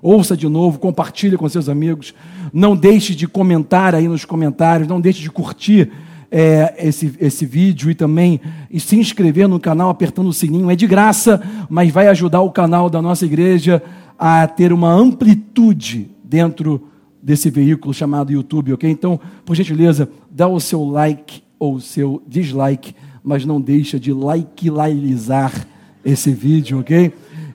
Ouça 0.03 0.37
de 0.37 0.49
novo, 0.49 0.81
compartilhe 0.81 1.37
com 1.37 1.49
seus 1.49 1.69
amigos. 1.69 2.13
Não 2.53 2.75
deixe 2.75 3.15
de 3.15 3.29
comentar 3.29 3.95
aí 3.95 4.09
nos 4.09 4.25
comentários, 4.25 4.89
não 4.89 5.01
deixe 5.01 5.23
de 5.23 5.31
curtir 5.31 5.89
é, 6.33 6.75
esse, 6.79 7.15
esse 7.21 7.47
vídeo 7.47 7.93
e 7.93 7.95
também 7.95 8.41
e 8.69 8.81
se 8.81 8.97
inscrever 8.97 9.47
no 9.47 9.61
canal 9.61 9.89
apertando 9.89 10.27
o 10.27 10.33
sininho. 10.33 10.69
É 10.69 10.75
de 10.75 10.89
graça, 10.89 11.41
mas 11.71 11.93
vai 11.93 12.09
ajudar 12.09 12.41
o 12.41 12.51
canal 12.51 12.91
da 12.91 13.01
nossa 13.01 13.25
igreja 13.25 13.81
a 14.19 14.47
ter 14.47 14.73
uma 14.73 14.93
amplitude 14.93 16.11
dentro 16.23 16.89
desse 17.23 17.49
veículo 17.51 17.95
chamado 17.95 18.33
YouTube, 18.33 18.75
ok? 18.75 18.91
Então, 18.91 19.19
por 19.45 19.57
gentileza, 19.57 20.09
dá 20.31 20.47
o 20.47 20.61
seu 20.61 20.85
like 20.85 21.43
ou 21.59 21.77
o 21.77 21.81
seu 21.81 22.23
dislike, 22.27 22.95
mas 23.23 23.47
não 23.47 23.61
deixa 23.61 23.99
de 23.99 24.13
likeizar 24.13 25.67
esse 26.05 26.31
vídeo, 26.33 26.81
ok? 26.81 27.13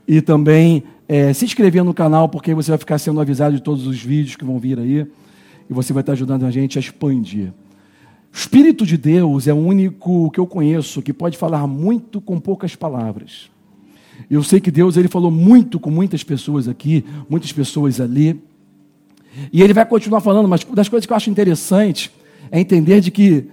E 0.08 0.22
também 0.22 0.84
é, 1.08 1.32
se 1.34 1.46
inscrever 1.46 1.84
no 1.84 1.94
canal, 1.94 2.28
porque 2.28 2.54
você 2.54 2.72
vai 2.72 2.78
ficar 2.78 2.98
sendo 2.98 3.22
avisado 3.22 3.56
de 3.56 3.62
todos 3.62 3.86
os 3.86 4.02
vídeos 4.02 4.36
que 4.36 4.44
vão 4.44 4.58
vir 4.58 4.80
aí, 4.80 5.06
e 5.70 5.74
você 5.74 5.94
vai 5.94 6.02
estar 6.02 6.14
ajudando 6.14 6.46
a 6.46 6.52
gente 6.52 6.80
a 6.80 6.82
expandir. 6.82 7.54
O 8.34 8.36
Espírito 8.36 8.86
de 8.86 8.98
Deus 8.98 9.48
é 9.48 9.54
o 9.54 9.58
único 9.58 10.32
que 10.32 10.40
eu 10.40 10.48
conheço 10.48 11.02
que 11.02 11.14
pode 11.14 11.38
falar 11.38 11.68
muito 11.68 12.20
com 12.20 12.40
poucas 12.40 12.76
palavras. 12.76 13.50
Eu 14.30 14.44
sei 14.44 14.60
que 14.60 14.72
Deus 14.72 14.98
ele 14.98 15.08
falou 15.08 15.30
muito 15.30 15.80
com 15.80 15.92
muitas 15.92 16.24
pessoas 16.24 16.68
aqui, 16.68 17.06
muitas 17.30 17.52
pessoas 17.52 18.02
ali. 18.02 18.42
E 19.54 19.62
ele 19.62 19.74
vai 19.74 19.86
continuar 19.86 20.22
falando, 20.22 20.48
mas 20.48 20.64
das 20.64 20.90
coisas 20.90 21.06
que 21.06 21.14
eu 21.14 21.18
acho 21.18 21.30
interessante 21.30 22.12
é 22.52 22.60
entender 22.60 23.02
de 23.02 23.12
que 23.12 23.46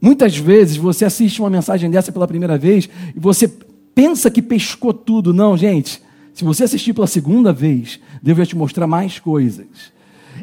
muitas 0.00 0.36
vezes 0.36 0.76
você 0.76 1.04
assiste 1.04 1.40
uma 1.40 1.50
mensagem 1.50 1.90
dessa 1.90 2.10
pela 2.12 2.26
primeira 2.26 2.56
vez 2.56 2.88
e 3.14 3.20
você 3.20 3.48
pensa 3.94 4.30
que 4.30 4.42
pescou 4.42 4.92
tudo. 4.92 5.32
Não, 5.34 5.56
gente. 5.56 6.02
Se 6.32 6.44
você 6.44 6.64
assistir 6.64 6.92
pela 6.92 7.06
segunda 7.06 7.52
vez, 7.52 7.98
Deus 8.22 8.36
vai 8.36 8.46
te 8.46 8.54
mostrar 8.54 8.86
mais 8.86 9.18
coisas. 9.18 9.66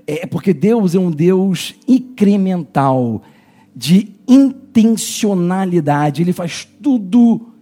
É 0.08 0.26
porque 0.26 0.52
Deus 0.52 0.96
é 0.96 1.00
um 1.00 1.12
Deus 1.12 1.76
incremental, 1.88 3.22
de 3.76 4.10
intencionalidade. 4.28 6.24
Ele 6.24 6.34
faz 6.34 6.68
tudo 6.82 7.53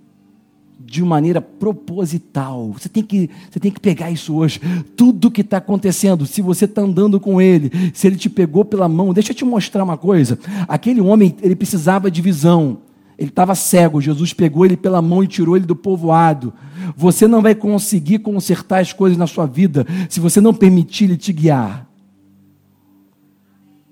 de 0.92 1.02
maneira 1.02 1.40
proposital. 1.40 2.74
Você 2.74 2.90
tem 2.90 3.02
que, 3.02 3.30
você 3.50 3.62
tem 3.62 3.72
que 3.72 3.80
pegar 3.80 4.12
isso 4.12 4.36
hoje. 4.36 4.60
Tudo 4.98 5.32
que 5.32 5.40
está 5.40 5.56
acontecendo, 5.56 6.26
se 6.26 6.42
você 6.42 6.66
está 6.66 6.82
andando 6.82 7.18
com 7.18 7.42
ele, 7.42 7.72
se 7.94 8.08
ele 8.08 8.18
te 8.18 8.30
pegou 8.30 8.66
pela 8.66 8.90
mão, 8.90 9.14
deixa 9.14 9.32
eu 9.32 9.36
te 9.36 9.46
mostrar 9.46 9.86
uma 9.86 9.98
coisa. 9.98 10.38
Aquele 10.68 11.00
homem, 11.00 11.34
ele 11.42 11.56
precisava 11.56 12.12
de 12.12 12.22
visão. 12.22 12.80
Ele 13.18 13.30
estava 13.30 13.56
cego, 13.56 14.02
Jesus 14.02 14.34
pegou 14.34 14.66
ele 14.66 14.76
pela 14.76 15.02
mão 15.02 15.24
e 15.24 15.28
tirou 15.28 15.56
ele 15.56 15.66
do 15.66 15.78
povoado. 15.78 16.54
Você 16.98 17.26
não 17.26 17.42
vai 17.42 17.56
conseguir 17.56 18.20
consertar 18.20 18.82
as 18.82 18.92
coisas 18.92 19.18
na 19.18 19.28
sua 19.28 19.46
vida 19.46 19.88
se 20.10 20.20
você 20.20 20.42
não 20.42 20.54
permitir 20.54 21.06
ele 21.06 21.16
te 21.16 21.32
guiar. 21.32 21.88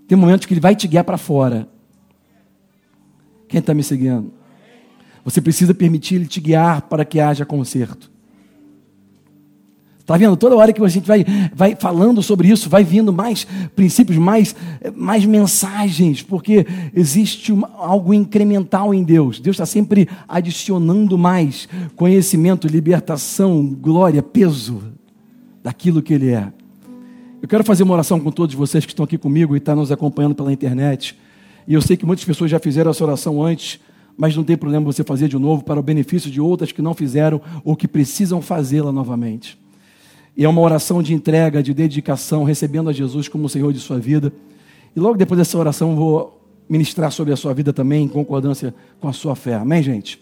Tem 0.05 0.17
momentos 0.17 0.45
que 0.45 0.53
ele 0.53 0.59
vai 0.59 0.75
te 0.75 0.87
guiar 0.87 1.05
para 1.05 1.17
fora. 1.17 1.69
Quem 3.47 3.59
está 3.59 3.73
me 3.73 3.83
seguindo? 3.83 4.38
Você 5.29 5.41
precisa 5.41 5.75
permitir 5.75 6.15
Ele 6.15 6.25
te 6.25 6.41
guiar 6.41 6.81
para 6.83 7.05
que 7.05 7.19
haja 7.19 7.45
conserto. 7.45 8.09
Está 9.99 10.17
vendo? 10.17 10.35
Toda 10.35 10.55
hora 10.55 10.73
que 10.73 10.83
a 10.83 10.87
gente 10.87 11.07
vai, 11.07 11.23
vai 11.53 11.75
falando 11.75 12.23
sobre 12.23 12.47
isso, 12.47 12.67
vai 12.67 12.83
vindo 12.83 13.13
mais 13.13 13.45
princípios, 13.75 14.17
mais, 14.17 14.55
mais 14.95 15.23
mensagens, 15.23 16.23
porque 16.23 16.65
existe 16.95 17.51
uma, 17.51 17.69
algo 17.75 18.11
incremental 18.11 18.91
em 18.91 19.03
Deus. 19.03 19.39
Deus 19.39 19.53
está 19.53 19.67
sempre 19.67 20.09
adicionando 20.27 21.15
mais 21.15 21.69
conhecimento, 21.95 22.67
libertação, 22.67 23.63
glória, 23.79 24.23
peso 24.23 24.81
daquilo 25.61 26.01
que 26.01 26.15
Ele 26.15 26.31
é. 26.31 26.51
Eu 27.39 27.47
quero 27.47 27.63
fazer 27.63 27.83
uma 27.83 27.93
oração 27.93 28.19
com 28.19 28.31
todos 28.31 28.55
vocês 28.55 28.83
que 28.87 28.91
estão 28.91 29.05
aqui 29.05 29.15
comigo 29.15 29.55
e 29.55 29.59
estão 29.59 29.75
nos 29.75 29.91
acompanhando 29.91 30.33
pela 30.33 30.51
internet. 30.51 31.15
E 31.67 31.75
eu 31.75 31.83
sei 31.83 31.95
que 31.95 32.03
muitas 32.03 32.25
pessoas 32.25 32.49
já 32.49 32.59
fizeram 32.59 32.89
essa 32.89 33.03
oração 33.03 33.43
antes, 33.43 33.79
mas 34.19 34.35
não 34.35 34.43
tem 34.43 34.57
problema 34.57 34.85
você 34.85 35.01
fazer 35.01 35.29
de 35.29 35.39
novo 35.39 35.63
para 35.63 35.79
o 35.79 35.81
benefício 35.81 36.29
de 36.29 36.41
outras 36.41 36.73
que 36.73 36.81
não 36.81 36.93
fizeram 36.93 37.39
ou 37.63 37.73
que 37.73 37.87
precisam 37.87 38.41
fazê-la 38.41 38.91
novamente. 38.91 39.57
E 40.35 40.43
é 40.43 40.49
uma 40.49 40.59
oração 40.59 41.01
de 41.01 41.13
entrega, 41.13 41.63
de 41.63 41.73
dedicação, 41.73 42.43
recebendo 42.43 42.89
a 42.89 42.93
Jesus 42.93 43.29
como 43.29 43.45
o 43.45 43.49
Senhor 43.49 43.71
de 43.71 43.79
sua 43.79 43.97
vida. 43.97 44.33
E 44.93 44.99
logo 44.99 45.17
depois 45.17 45.37
dessa 45.37 45.57
oração, 45.57 45.95
vou 45.95 46.37
ministrar 46.67 47.13
sobre 47.13 47.31
a 47.31 47.37
sua 47.37 47.53
vida 47.53 47.71
também, 47.71 48.03
em 48.03 48.07
concordância 48.09 48.75
com 48.99 49.07
a 49.07 49.13
sua 49.13 49.37
fé. 49.37 49.55
Amém, 49.55 49.81
gente? 49.81 50.21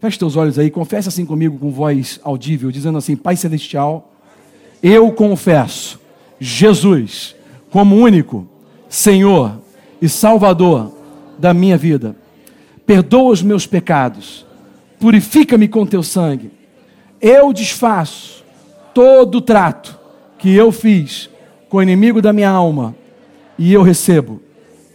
Feche 0.00 0.18
teus 0.18 0.34
olhos 0.34 0.58
aí, 0.58 0.68
confesse 0.68 1.08
assim 1.08 1.24
comigo 1.24 1.56
com 1.60 1.70
voz 1.70 2.18
audível, 2.24 2.72
dizendo 2.72 2.98
assim: 2.98 3.14
Pai 3.14 3.36
Celestial, 3.36 4.12
eu 4.82 5.12
confesso 5.12 6.00
Jesus 6.40 7.36
como 7.70 7.94
único 7.94 8.48
Senhor 8.88 9.60
e 10.00 10.08
Salvador 10.08 10.92
da 11.38 11.54
minha 11.54 11.78
vida 11.78 12.16
perdoa 12.86 13.32
os 13.32 13.42
meus 13.42 13.66
pecados, 13.66 14.46
purifica-me 14.98 15.68
com 15.68 15.86
teu 15.86 16.02
sangue. 16.02 16.50
Eu 17.20 17.52
desfaço 17.52 18.44
todo 18.94 19.38
o 19.38 19.40
trato 19.40 19.98
que 20.38 20.54
eu 20.54 20.72
fiz 20.72 21.30
com 21.68 21.78
o 21.78 21.82
inimigo 21.82 22.20
da 22.20 22.32
minha 22.32 22.50
alma 22.50 22.94
e 23.58 23.72
eu 23.72 23.82
recebo 23.82 24.40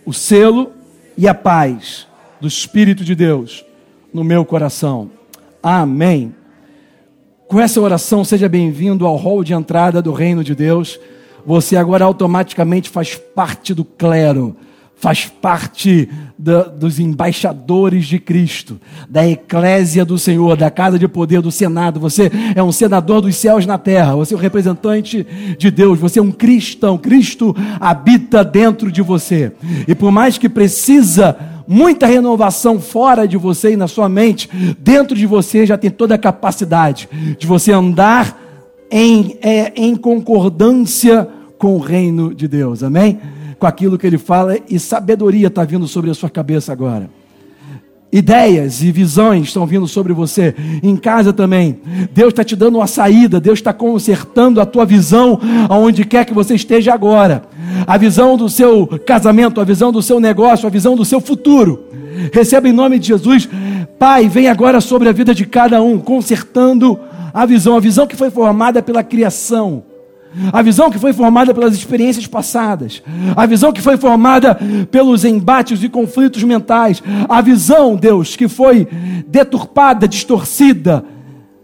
o 0.06 0.14
selo 0.14 0.72
e 1.18 1.28
a 1.28 1.34
paz 1.34 2.08
do 2.40 2.48
Espírito 2.48 3.04
de 3.04 3.16
Deus 3.16 3.66
no 4.14 4.24
meu 4.24 4.46
coração. 4.46 5.10
Amém. 5.62 6.34
Com 7.48 7.60
essa 7.60 7.80
oração, 7.80 8.24
seja 8.24 8.50
bem-vindo 8.50 9.06
ao 9.06 9.16
hall 9.16 9.44
de 9.44 9.54
entrada 9.54 10.02
do 10.02 10.12
reino 10.12 10.44
de 10.44 10.54
Deus. 10.54 11.00
Você 11.46 11.78
agora 11.78 12.04
automaticamente 12.04 12.90
faz 12.90 13.16
parte 13.16 13.74
do 13.74 13.86
clero 13.86 14.56
faz 15.00 15.26
parte 15.26 16.10
da, 16.38 16.64
dos 16.64 17.00
embaixadores 17.00 18.08
de 18.08 18.20
Cristo, 18.20 18.80
da 19.08 19.28
eclésia 19.28 20.04
do 20.04 20.18
Senhor, 20.18 20.58
da 20.58 20.72
casa 20.72 20.98
de 20.98 21.08
poder 21.08 21.42
do 21.42 21.52
Senado. 21.52 22.00
Você 22.00 22.32
é 22.56 22.64
um 22.64 22.72
senador 22.72 23.22
dos 23.22 23.36
céus 23.36 23.66
na 23.66 23.78
terra, 23.78 24.16
você 24.16 24.34
é 24.34 24.38
um 24.38 24.40
representante 24.40 25.26
de 25.58 25.70
Deus, 25.70 26.00
você 26.00 26.20
é 26.20 26.22
um 26.22 26.32
cristão. 26.32 26.98
Cristo 26.98 27.56
habita 27.80 28.44
dentro 28.44 28.92
de 28.92 29.02
você. 29.02 29.52
E 29.88 29.94
por 29.94 30.12
mais 30.12 30.38
que 30.38 30.50
precisa 30.50 31.38
muita 31.68 32.08
renovação 32.08 32.80
fora 32.80 33.28
de 33.28 33.38
você 33.38 33.74
e 33.74 33.78
na 33.78 33.88
sua 33.88 34.10
mente, 34.10 34.50
dentro 34.80 35.16
de 35.16 35.28
você 35.28 35.66
já 35.66 35.78
tem 35.78 35.92
toda 35.92 36.16
a 36.16 36.20
capacidade 36.20 37.08
de 37.38 37.46
você 37.46 37.72
andar 37.72 38.42
em, 38.90 39.38
é, 39.42 39.74
em 39.76 39.96
concordância 39.96 41.28
com 41.58 41.76
o 41.76 41.80
reino 41.80 42.34
de 42.34 42.48
Deus. 42.48 42.82
Amém? 42.82 43.20
Com 43.60 43.66
aquilo 43.66 43.98
que 43.98 44.06
ele 44.06 44.18
fala 44.18 44.58
e 44.70 44.80
sabedoria 44.80 45.48
está 45.48 45.64
vindo 45.64 45.88
sobre 45.88 46.10
a 46.10 46.14
sua 46.14 46.30
cabeça 46.30 46.72
agora. 46.72 47.10
Ideias 48.12 48.82
e 48.82 48.90
visões 48.90 49.48
estão 49.48 49.66
vindo 49.66 49.86
sobre 49.86 50.14
você, 50.14 50.56
em 50.82 50.96
casa 50.96 51.34
também. 51.34 51.82
Deus 52.14 52.30
está 52.30 52.42
te 52.44 52.56
dando 52.56 52.78
uma 52.78 52.88
saída, 52.88 53.40
Deus 53.40 53.60
está 53.60 53.74
consertando 53.74 54.62
a 54.62 54.66
tua 54.66 54.86
visão 54.86 55.40
aonde 55.68 56.06
quer 56.06 56.24
que 56.24 56.34
você 56.34 56.56
esteja 56.56 56.94
agora. 56.94 57.44
A 57.86 57.98
visão 57.98 58.38
do 58.38 58.48
seu 58.48 58.88
casamento, 59.06 59.60
a 59.60 59.66
visão 59.66 59.92
do 59.92 60.02
seu 60.02 60.22
negócio, 60.22 60.66
a 60.66 60.70
visão 60.70 60.96
do 60.96 61.04
seu 61.04 61.20
futuro. 61.20 61.84
Receba 62.32 62.70
em 62.70 62.74
nome 62.74 62.98
de 62.98 63.08
Jesus. 63.08 63.50
Pai, 64.00 64.30
vem 64.30 64.48
agora 64.48 64.80
sobre 64.80 65.10
a 65.10 65.12
vida 65.12 65.36
de 65.36 65.46
cada 65.46 65.82
um, 65.82 66.00
consertando 66.00 66.98
a 67.34 67.46
visão, 67.46 67.76
a 67.76 67.80
visão 67.80 68.08
que 68.08 68.16
foi 68.16 68.32
formada 68.32 68.82
pela 68.82 69.04
criação 69.04 69.84
a 70.52 70.62
visão 70.62 70.90
que 70.90 71.00
foi 71.00 71.14
formada 71.14 71.54
pelas 71.54 71.74
experiências 71.74 72.28
passadas, 72.28 73.02
a 73.36 73.46
visão 73.46 73.72
que 73.72 73.82
foi 73.82 73.98
formada 73.98 74.58
pelos 74.92 75.26
embates 75.26 75.84
e 75.84 75.90
conflitos 75.90 76.44
mentais, 76.44 77.02
a 77.28 77.42
visão, 77.42 77.96
Deus, 77.96 78.36
que 78.36 78.48
foi 78.48 78.88
deturpada, 79.28 80.08
distorcida, 80.08 81.04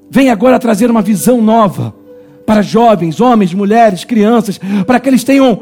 vem 0.09 0.29
agora 0.29 0.59
trazer 0.59 0.89
uma 0.89 1.01
visão 1.01 1.41
nova 1.41 1.93
para 2.45 2.61
jovens, 2.61 3.21
homens, 3.21 3.53
mulheres, 3.53 4.03
crianças, 4.03 4.59
para 4.85 4.99
que 4.99 5.09
eles 5.09 5.23
tenham 5.23 5.61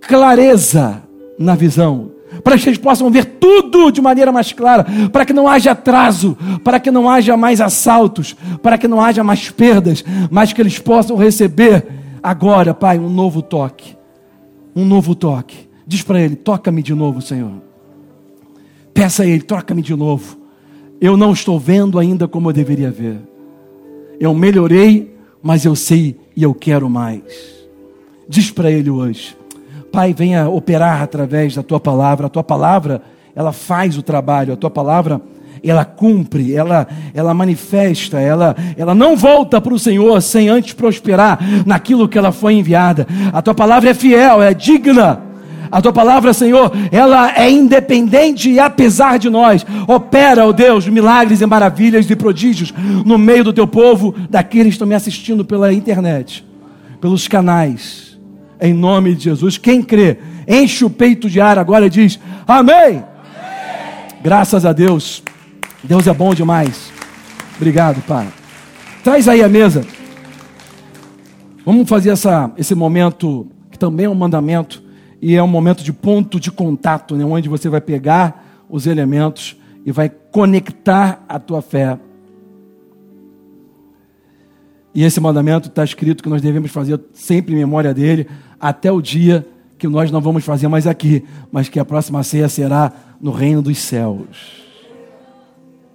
clareza 0.00 1.02
na 1.38 1.54
visão, 1.54 2.10
para 2.46 2.56
que 2.56 2.68
eles 2.68 2.78
possam 2.78 3.10
ver 3.10 3.24
tudo 3.24 3.90
de 3.90 4.00
maneira 4.00 4.30
mais 4.30 4.52
clara, 4.52 4.86
para 5.10 5.26
que 5.26 5.32
não 5.32 5.48
haja 5.48 5.72
atraso, 5.72 6.38
para 6.62 6.78
que 6.78 6.92
não 6.92 7.10
haja 7.10 7.36
mais 7.36 7.60
assaltos, 7.60 8.36
para 8.62 8.78
que 8.78 8.86
não 8.86 9.00
haja 9.00 9.24
mais 9.24 9.50
perdas, 9.50 10.04
mas 10.30 10.52
que 10.52 10.62
eles 10.62 10.78
possam 10.78 11.16
receber 11.16 11.84
agora, 12.22 12.72
Pai, 12.72 13.00
um 13.00 13.08
novo 13.08 13.42
toque. 13.42 13.96
Um 14.76 14.84
novo 14.84 15.12
toque. 15.16 15.68
Diz 15.84 16.02
para 16.02 16.20
ele: 16.20 16.36
toca-me 16.36 16.84
de 16.84 16.94
novo, 16.94 17.20
Senhor. 17.20 17.54
Peça 18.94 19.24
a 19.24 19.26
ele: 19.26 19.42
toca-me 19.42 19.82
de 19.82 19.96
novo. 19.96 20.38
Eu 21.00 21.16
não 21.16 21.32
estou 21.32 21.58
vendo 21.58 21.98
ainda 21.98 22.28
como 22.28 22.48
eu 22.50 22.52
deveria 22.52 22.92
ver. 22.92 23.18
Eu 24.20 24.32
melhorei, 24.32 25.16
mas 25.42 25.64
eu 25.64 25.74
sei 25.74 26.16
e 26.36 26.44
eu 26.44 26.54
quero 26.54 26.88
mais. 26.88 27.24
Diz 28.28 28.52
para 28.52 28.70
ele 28.70 28.88
hoje. 28.88 29.36
Pai, 29.92 30.12
venha 30.12 30.48
operar 30.48 31.02
através 31.02 31.54
da 31.54 31.62
tua 31.62 31.80
palavra. 31.80 32.26
A 32.26 32.30
tua 32.30 32.44
palavra, 32.44 33.02
ela 33.34 33.52
faz 33.52 33.96
o 33.96 34.02
trabalho. 34.02 34.52
A 34.52 34.56
tua 34.56 34.70
palavra, 34.70 35.20
ela 35.62 35.84
cumpre, 35.84 36.54
ela, 36.54 36.86
ela 37.14 37.34
manifesta, 37.34 38.20
ela, 38.20 38.54
ela 38.76 38.94
não 38.94 39.16
volta 39.16 39.60
para 39.60 39.74
o 39.74 39.78
Senhor 39.78 40.20
sem 40.20 40.48
antes 40.48 40.72
prosperar 40.72 41.38
naquilo 41.64 42.08
que 42.08 42.18
ela 42.18 42.32
foi 42.32 42.54
enviada. 42.54 43.06
A 43.32 43.40
tua 43.42 43.54
palavra 43.54 43.90
é 43.90 43.94
fiel, 43.94 44.42
é 44.42 44.52
digna. 44.52 45.22
A 45.70 45.82
tua 45.82 45.92
palavra, 45.92 46.32
Senhor, 46.32 46.70
ela 46.92 47.32
é 47.36 47.50
independente 47.50 48.48
e 48.48 48.60
apesar 48.60 49.18
de 49.18 49.28
nós, 49.28 49.66
opera, 49.88 50.46
ó 50.46 50.50
oh 50.50 50.52
Deus, 50.52 50.86
milagres 50.86 51.40
e 51.40 51.46
maravilhas 51.46 52.08
e 52.08 52.14
prodígios 52.14 52.72
no 53.04 53.18
meio 53.18 53.42
do 53.42 53.52
teu 53.52 53.66
povo, 53.66 54.14
daqueles 54.30 54.66
que 54.68 54.72
estão 54.74 54.86
me 54.86 54.94
assistindo 54.94 55.44
pela 55.44 55.72
internet, 55.72 56.44
pelos 57.00 57.26
canais 57.26 58.05
em 58.60 58.72
nome 58.72 59.14
de 59.14 59.24
Jesus. 59.24 59.58
Quem 59.58 59.82
crê, 59.82 60.18
enche 60.46 60.84
o 60.84 60.90
peito 60.90 61.28
de 61.28 61.40
ar 61.40 61.58
agora 61.58 61.86
e 61.86 61.90
diz: 61.90 62.18
Amém. 62.46 62.76
Amém. 62.76 63.04
Graças 64.22 64.64
a 64.64 64.72
Deus. 64.72 65.22
Deus 65.82 66.06
é 66.06 66.12
bom 66.12 66.34
demais. 66.34 66.90
Obrigado, 67.56 68.02
Pai. 68.02 68.28
Traz 69.02 69.28
aí 69.28 69.42
a 69.42 69.48
mesa. 69.48 69.84
Vamos 71.64 71.88
fazer 71.88 72.10
essa, 72.10 72.50
esse 72.56 72.74
momento 72.74 73.46
que 73.70 73.78
também 73.78 74.06
é 74.06 74.10
um 74.10 74.14
mandamento 74.14 74.82
e 75.20 75.34
é 75.34 75.42
um 75.42 75.48
momento 75.48 75.82
de 75.82 75.92
ponto 75.92 76.38
de 76.38 76.50
contato, 76.50 77.16
né, 77.16 77.24
onde 77.24 77.48
você 77.48 77.68
vai 77.68 77.80
pegar 77.80 78.64
os 78.68 78.86
elementos 78.86 79.56
e 79.84 79.90
vai 79.90 80.08
conectar 80.08 81.24
a 81.28 81.38
tua 81.38 81.62
fé 81.62 81.98
e 84.96 85.04
esse 85.04 85.20
mandamento 85.20 85.68
está 85.68 85.84
escrito 85.84 86.22
que 86.22 86.28
nós 86.30 86.40
devemos 86.40 86.70
fazer 86.70 86.98
sempre 87.12 87.52
em 87.54 87.58
memória 87.58 87.92
dele, 87.92 88.26
até 88.60 88.90
o 88.90 89.00
dia 89.00 89.46
que 89.78 89.86
nós 89.86 90.10
não 90.10 90.20
vamos 90.20 90.44
fazer 90.44 90.68
mais 90.68 90.86
aqui, 90.86 91.24
mas 91.52 91.68
que 91.68 91.78
a 91.78 91.84
próxima 91.84 92.22
ceia 92.22 92.48
será 92.48 92.92
no 93.20 93.30
reino 93.30 93.62
dos 93.62 93.78
céus. 93.78 94.64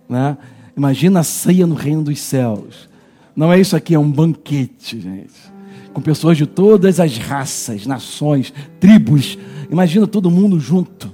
Né? 0.07 0.37
Imagina 0.75 1.21
a 1.21 1.23
ceia 1.23 1.65
no 1.65 1.75
reino 1.75 2.03
dos 2.03 2.19
céus. 2.19 2.89
Não 3.35 3.51
é 3.51 3.59
isso 3.59 3.75
aqui, 3.75 3.95
é 3.95 3.99
um 3.99 4.11
banquete, 4.11 4.99
gente. 4.99 5.51
Com 5.93 6.01
pessoas 6.01 6.37
de 6.37 6.45
todas 6.45 6.99
as 6.99 7.17
raças, 7.17 7.85
nações, 7.85 8.53
tribos. 8.79 9.37
Imagina 9.69 10.05
todo 10.05 10.31
mundo 10.31 10.59
junto. 10.59 11.11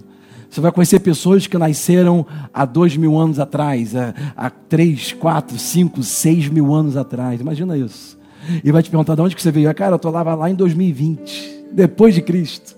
Você 0.49 0.61
vai 0.61 0.71
conhecer 0.71 0.99
pessoas 0.99 1.45
que 1.45 1.57
nasceram 1.57 2.25
há 2.53 2.65
dois 2.65 2.97
mil 2.97 3.17
anos 3.17 3.39
atrás, 3.39 3.95
há, 3.95 4.13
há 4.35 4.49
três, 4.49 5.13
quatro, 5.13 5.57
cinco, 5.57 6.01
seis 6.01 6.47
mil 6.47 6.73
anos 6.73 6.97
atrás. 6.97 7.39
Imagina 7.39 7.77
isso. 7.77 8.16
E 8.63 8.71
vai 8.71 8.81
te 8.81 8.89
perguntar 8.89 9.15
de 9.15 9.21
onde 9.21 9.35
que 9.35 9.41
você 9.41 9.51
veio. 9.51 9.73
Cara, 9.73 9.93
eu 9.93 9.95
estou 9.97 10.11
lá, 10.11 10.49
em 10.49 10.55
2020, 10.55 11.65
depois 11.71 12.13
de 12.13 12.21
Cristo. 12.21 12.75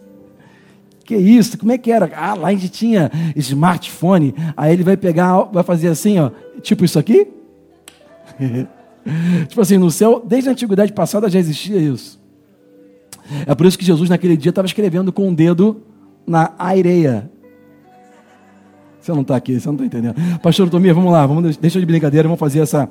Que 1.04 1.16
isso? 1.16 1.58
Como 1.58 1.72
é 1.72 1.78
que 1.78 1.92
era? 1.92 2.10
Ah, 2.16 2.36
lá 2.36 2.50
a 2.50 2.52
gente 2.52 2.70
tinha 2.70 3.12
smartphone. 3.36 4.34
Aí 4.56 4.74
ele 4.74 4.84
vai 4.84 4.96
pegar, 4.96 5.44
vai 5.46 5.64
fazer 5.64 5.88
assim, 5.88 6.20
ó, 6.20 6.30
tipo 6.62 6.86
isso 6.86 7.00
aqui. 7.00 7.28
tipo 9.48 9.60
assim, 9.60 9.78
no 9.78 9.90
céu, 9.90 10.24
desde 10.26 10.50
a 10.50 10.52
antiguidade 10.52 10.94
passada 10.94 11.30
já 11.30 11.40
existia 11.40 11.78
isso. 11.78 12.20
É 13.46 13.56
por 13.56 13.66
isso 13.66 13.78
que 13.78 13.86
Jesus 13.86 14.10
naquele 14.10 14.38
dia 14.38 14.50
estava 14.50 14.66
escrevendo 14.66 15.12
com 15.12 15.24
o 15.24 15.28
um 15.30 15.34
dedo 15.34 15.82
na 16.28 16.54
areia. 16.58 17.30
Você 19.02 19.12
não 19.12 19.22
está 19.22 19.36
aqui, 19.36 19.60
você 19.60 19.68
não 19.68 19.76
está 19.76 19.86
entendendo. 19.86 20.16
Pastor 20.42 20.70
Tomia, 20.70 20.94
vamos 20.94 21.12
lá, 21.12 21.26
vamos, 21.26 21.58
deixa 21.58 21.80
de 21.80 21.86
brincadeira, 21.86 22.28
vamos 22.28 22.40
fazer 22.40 22.60
essa, 22.60 22.90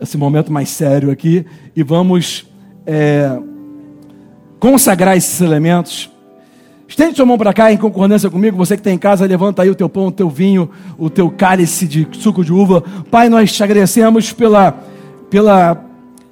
esse 0.00 0.16
momento 0.16 0.52
mais 0.52 0.68
sério 0.68 1.10
aqui 1.10 1.44
e 1.74 1.82
vamos 1.82 2.46
é, 2.86 3.38
consagrar 4.58 5.16
esses 5.16 5.40
elementos 5.40 6.10
Estende 6.90 7.14
sua 7.14 7.24
mão 7.24 7.38
para 7.38 7.52
cá 7.52 7.72
em 7.72 7.76
concordância 7.76 8.28
comigo. 8.28 8.56
Você 8.56 8.74
que 8.74 8.80
está 8.80 8.90
em 8.90 8.98
casa, 8.98 9.24
levanta 9.24 9.62
aí 9.62 9.70
o 9.70 9.76
teu 9.76 9.88
pão, 9.88 10.08
o 10.08 10.10
teu 10.10 10.28
vinho, 10.28 10.68
o 10.98 11.08
teu 11.08 11.30
cálice 11.30 11.86
de 11.86 12.04
suco 12.18 12.44
de 12.44 12.52
uva. 12.52 12.82
Pai, 13.08 13.28
nós 13.28 13.52
te 13.52 13.62
agradecemos 13.62 14.32
pela, 14.32 14.72
pela 15.30 15.84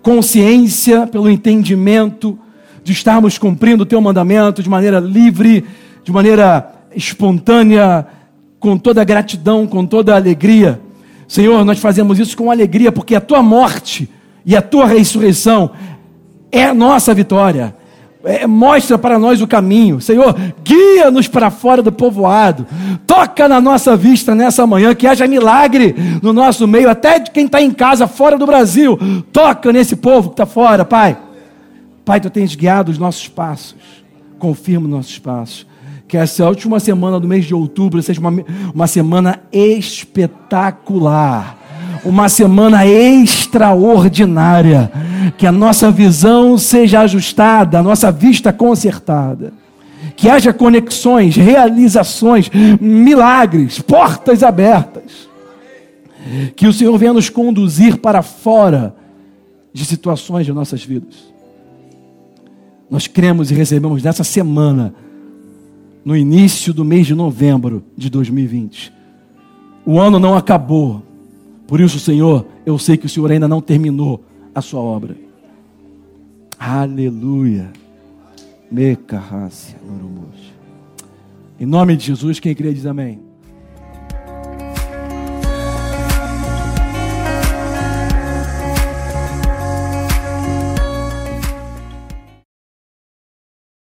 consciência, 0.02 1.06
pelo 1.06 1.30
entendimento 1.30 2.36
de 2.82 2.90
estarmos 2.90 3.38
cumprindo 3.38 3.84
o 3.84 3.86
teu 3.86 4.00
mandamento 4.00 4.60
de 4.60 4.68
maneira 4.68 4.98
livre, 4.98 5.64
de 6.02 6.10
maneira 6.10 6.72
espontânea, 6.92 8.04
com 8.58 8.76
toda 8.76 9.04
gratidão, 9.04 9.64
com 9.64 9.86
toda 9.86 10.16
alegria. 10.16 10.80
Senhor, 11.28 11.64
nós 11.64 11.78
fazemos 11.78 12.18
isso 12.18 12.36
com 12.36 12.50
alegria, 12.50 12.90
porque 12.90 13.14
a 13.14 13.20
tua 13.20 13.42
morte 13.42 14.10
e 14.44 14.56
a 14.56 14.62
tua 14.62 14.86
ressurreição 14.86 15.70
é 16.50 16.64
a 16.64 16.74
nossa 16.74 17.14
vitória 17.14 17.76
é, 18.24 18.46
mostra 18.46 18.98
para 18.98 19.18
nós 19.18 19.40
o 19.40 19.46
caminho. 19.46 20.00
Senhor, 20.00 20.34
guia-nos 20.62 21.28
para 21.28 21.50
fora 21.50 21.82
do 21.82 21.92
povoado. 21.92 22.66
Toca 23.06 23.48
na 23.48 23.60
nossa 23.60 23.96
vista 23.96 24.34
nessa 24.34 24.66
manhã, 24.66 24.94
que 24.94 25.06
haja 25.06 25.26
milagre 25.26 25.94
no 26.22 26.32
nosso 26.32 26.66
meio, 26.66 26.90
até 26.90 27.18
de 27.18 27.30
quem 27.30 27.46
está 27.46 27.60
em 27.60 27.70
casa, 27.70 28.06
fora 28.06 28.36
do 28.36 28.46
Brasil. 28.46 28.98
Toca 29.32 29.72
nesse 29.72 29.96
povo 29.96 30.30
que 30.30 30.34
está 30.34 30.46
fora, 30.46 30.84
Pai. 30.84 31.16
Pai, 32.04 32.20
tu 32.20 32.30
tens 32.30 32.54
guiado 32.54 32.90
os 32.90 32.98
nossos 32.98 33.28
passos. 33.28 33.76
Confirma 34.38 34.86
os 34.86 34.92
nossos 34.92 35.18
passos. 35.18 35.66
Que 36.08 36.16
essa 36.16 36.48
última 36.48 36.80
semana 36.80 37.20
do 37.20 37.28
mês 37.28 37.44
de 37.44 37.54
outubro 37.54 38.02
seja 38.02 38.18
uma, 38.18 38.32
uma 38.74 38.86
semana 38.86 39.40
espetacular 39.52 41.58
uma 42.04 42.28
semana 42.28 42.86
extraordinária. 42.86 44.90
Que 45.36 45.46
a 45.46 45.52
nossa 45.52 45.90
visão 45.90 46.56
seja 46.56 47.00
ajustada, 47.00 47.78
a 47.78 47.82
nossa 47.82 48.10
vista 48.10 48.52
consertada. 48.52 49.52
Que 50.16 50.28
haja 50.28 50.52
conexões, 50.52 51.36
realizações, 51.36 52.50
milagres, 52.80 53.80
portas 53.80 54.42
abertas. 54.42 55.28
Que 56.56 56.66
o 56.66 56.72
Senhor 56.72 56.96
venha 56.98 57.12
nos 57.12 57.30
conduzir 57.30 57.98
para 57.98 58.22
fora 58.22 58.94
de 59.72 59.84
situações 59.84 60.46
de 60.46 60.52
nossas 60.52 60.84
vidas. 60.84 61.28
Nós 62.90 63.06
cremos 63.06 63.50
e 63.50 63.54
recebemos 63.54 64.02
nessa 64.02 64.24
semana, 64.24 64.94
no 66.04 66.16
início 66.16 66.72
do 66.72 66.84
mês 66.84 67.06
de 67.06 67.14
novembro 67.14 67.84
de 67.96 68.08
2020. 68.08 68.92
O 69.84 69.98
ano 69.98 70.18
não 70.18 70.36
acabou, 70.36 71.02
por 71.66 71.80
isso, 71.80 71.98
Senhor, 71.98 72.46
eu 72.64 72.78
sei 72.78 72.96
que 72.96 73.06
o 73.06 73.08
Senhor 73.08 73.30
ainda 73.30 73.46
não 73.46 73.60
terminou 73.60 74.24
a 74.54 74.62
sua 74.62 74.80
obra. 74.80 75.16
Aleluia. 76.58 77.70
Em 81.60 81.66
nome 81.66 81.96
de 81.96 82.06
Jesus, 82.06 82.40
quem 82.40 82.54
crê 82.54 82.72
diz 82.72 82.86
amém. 82.86 83.27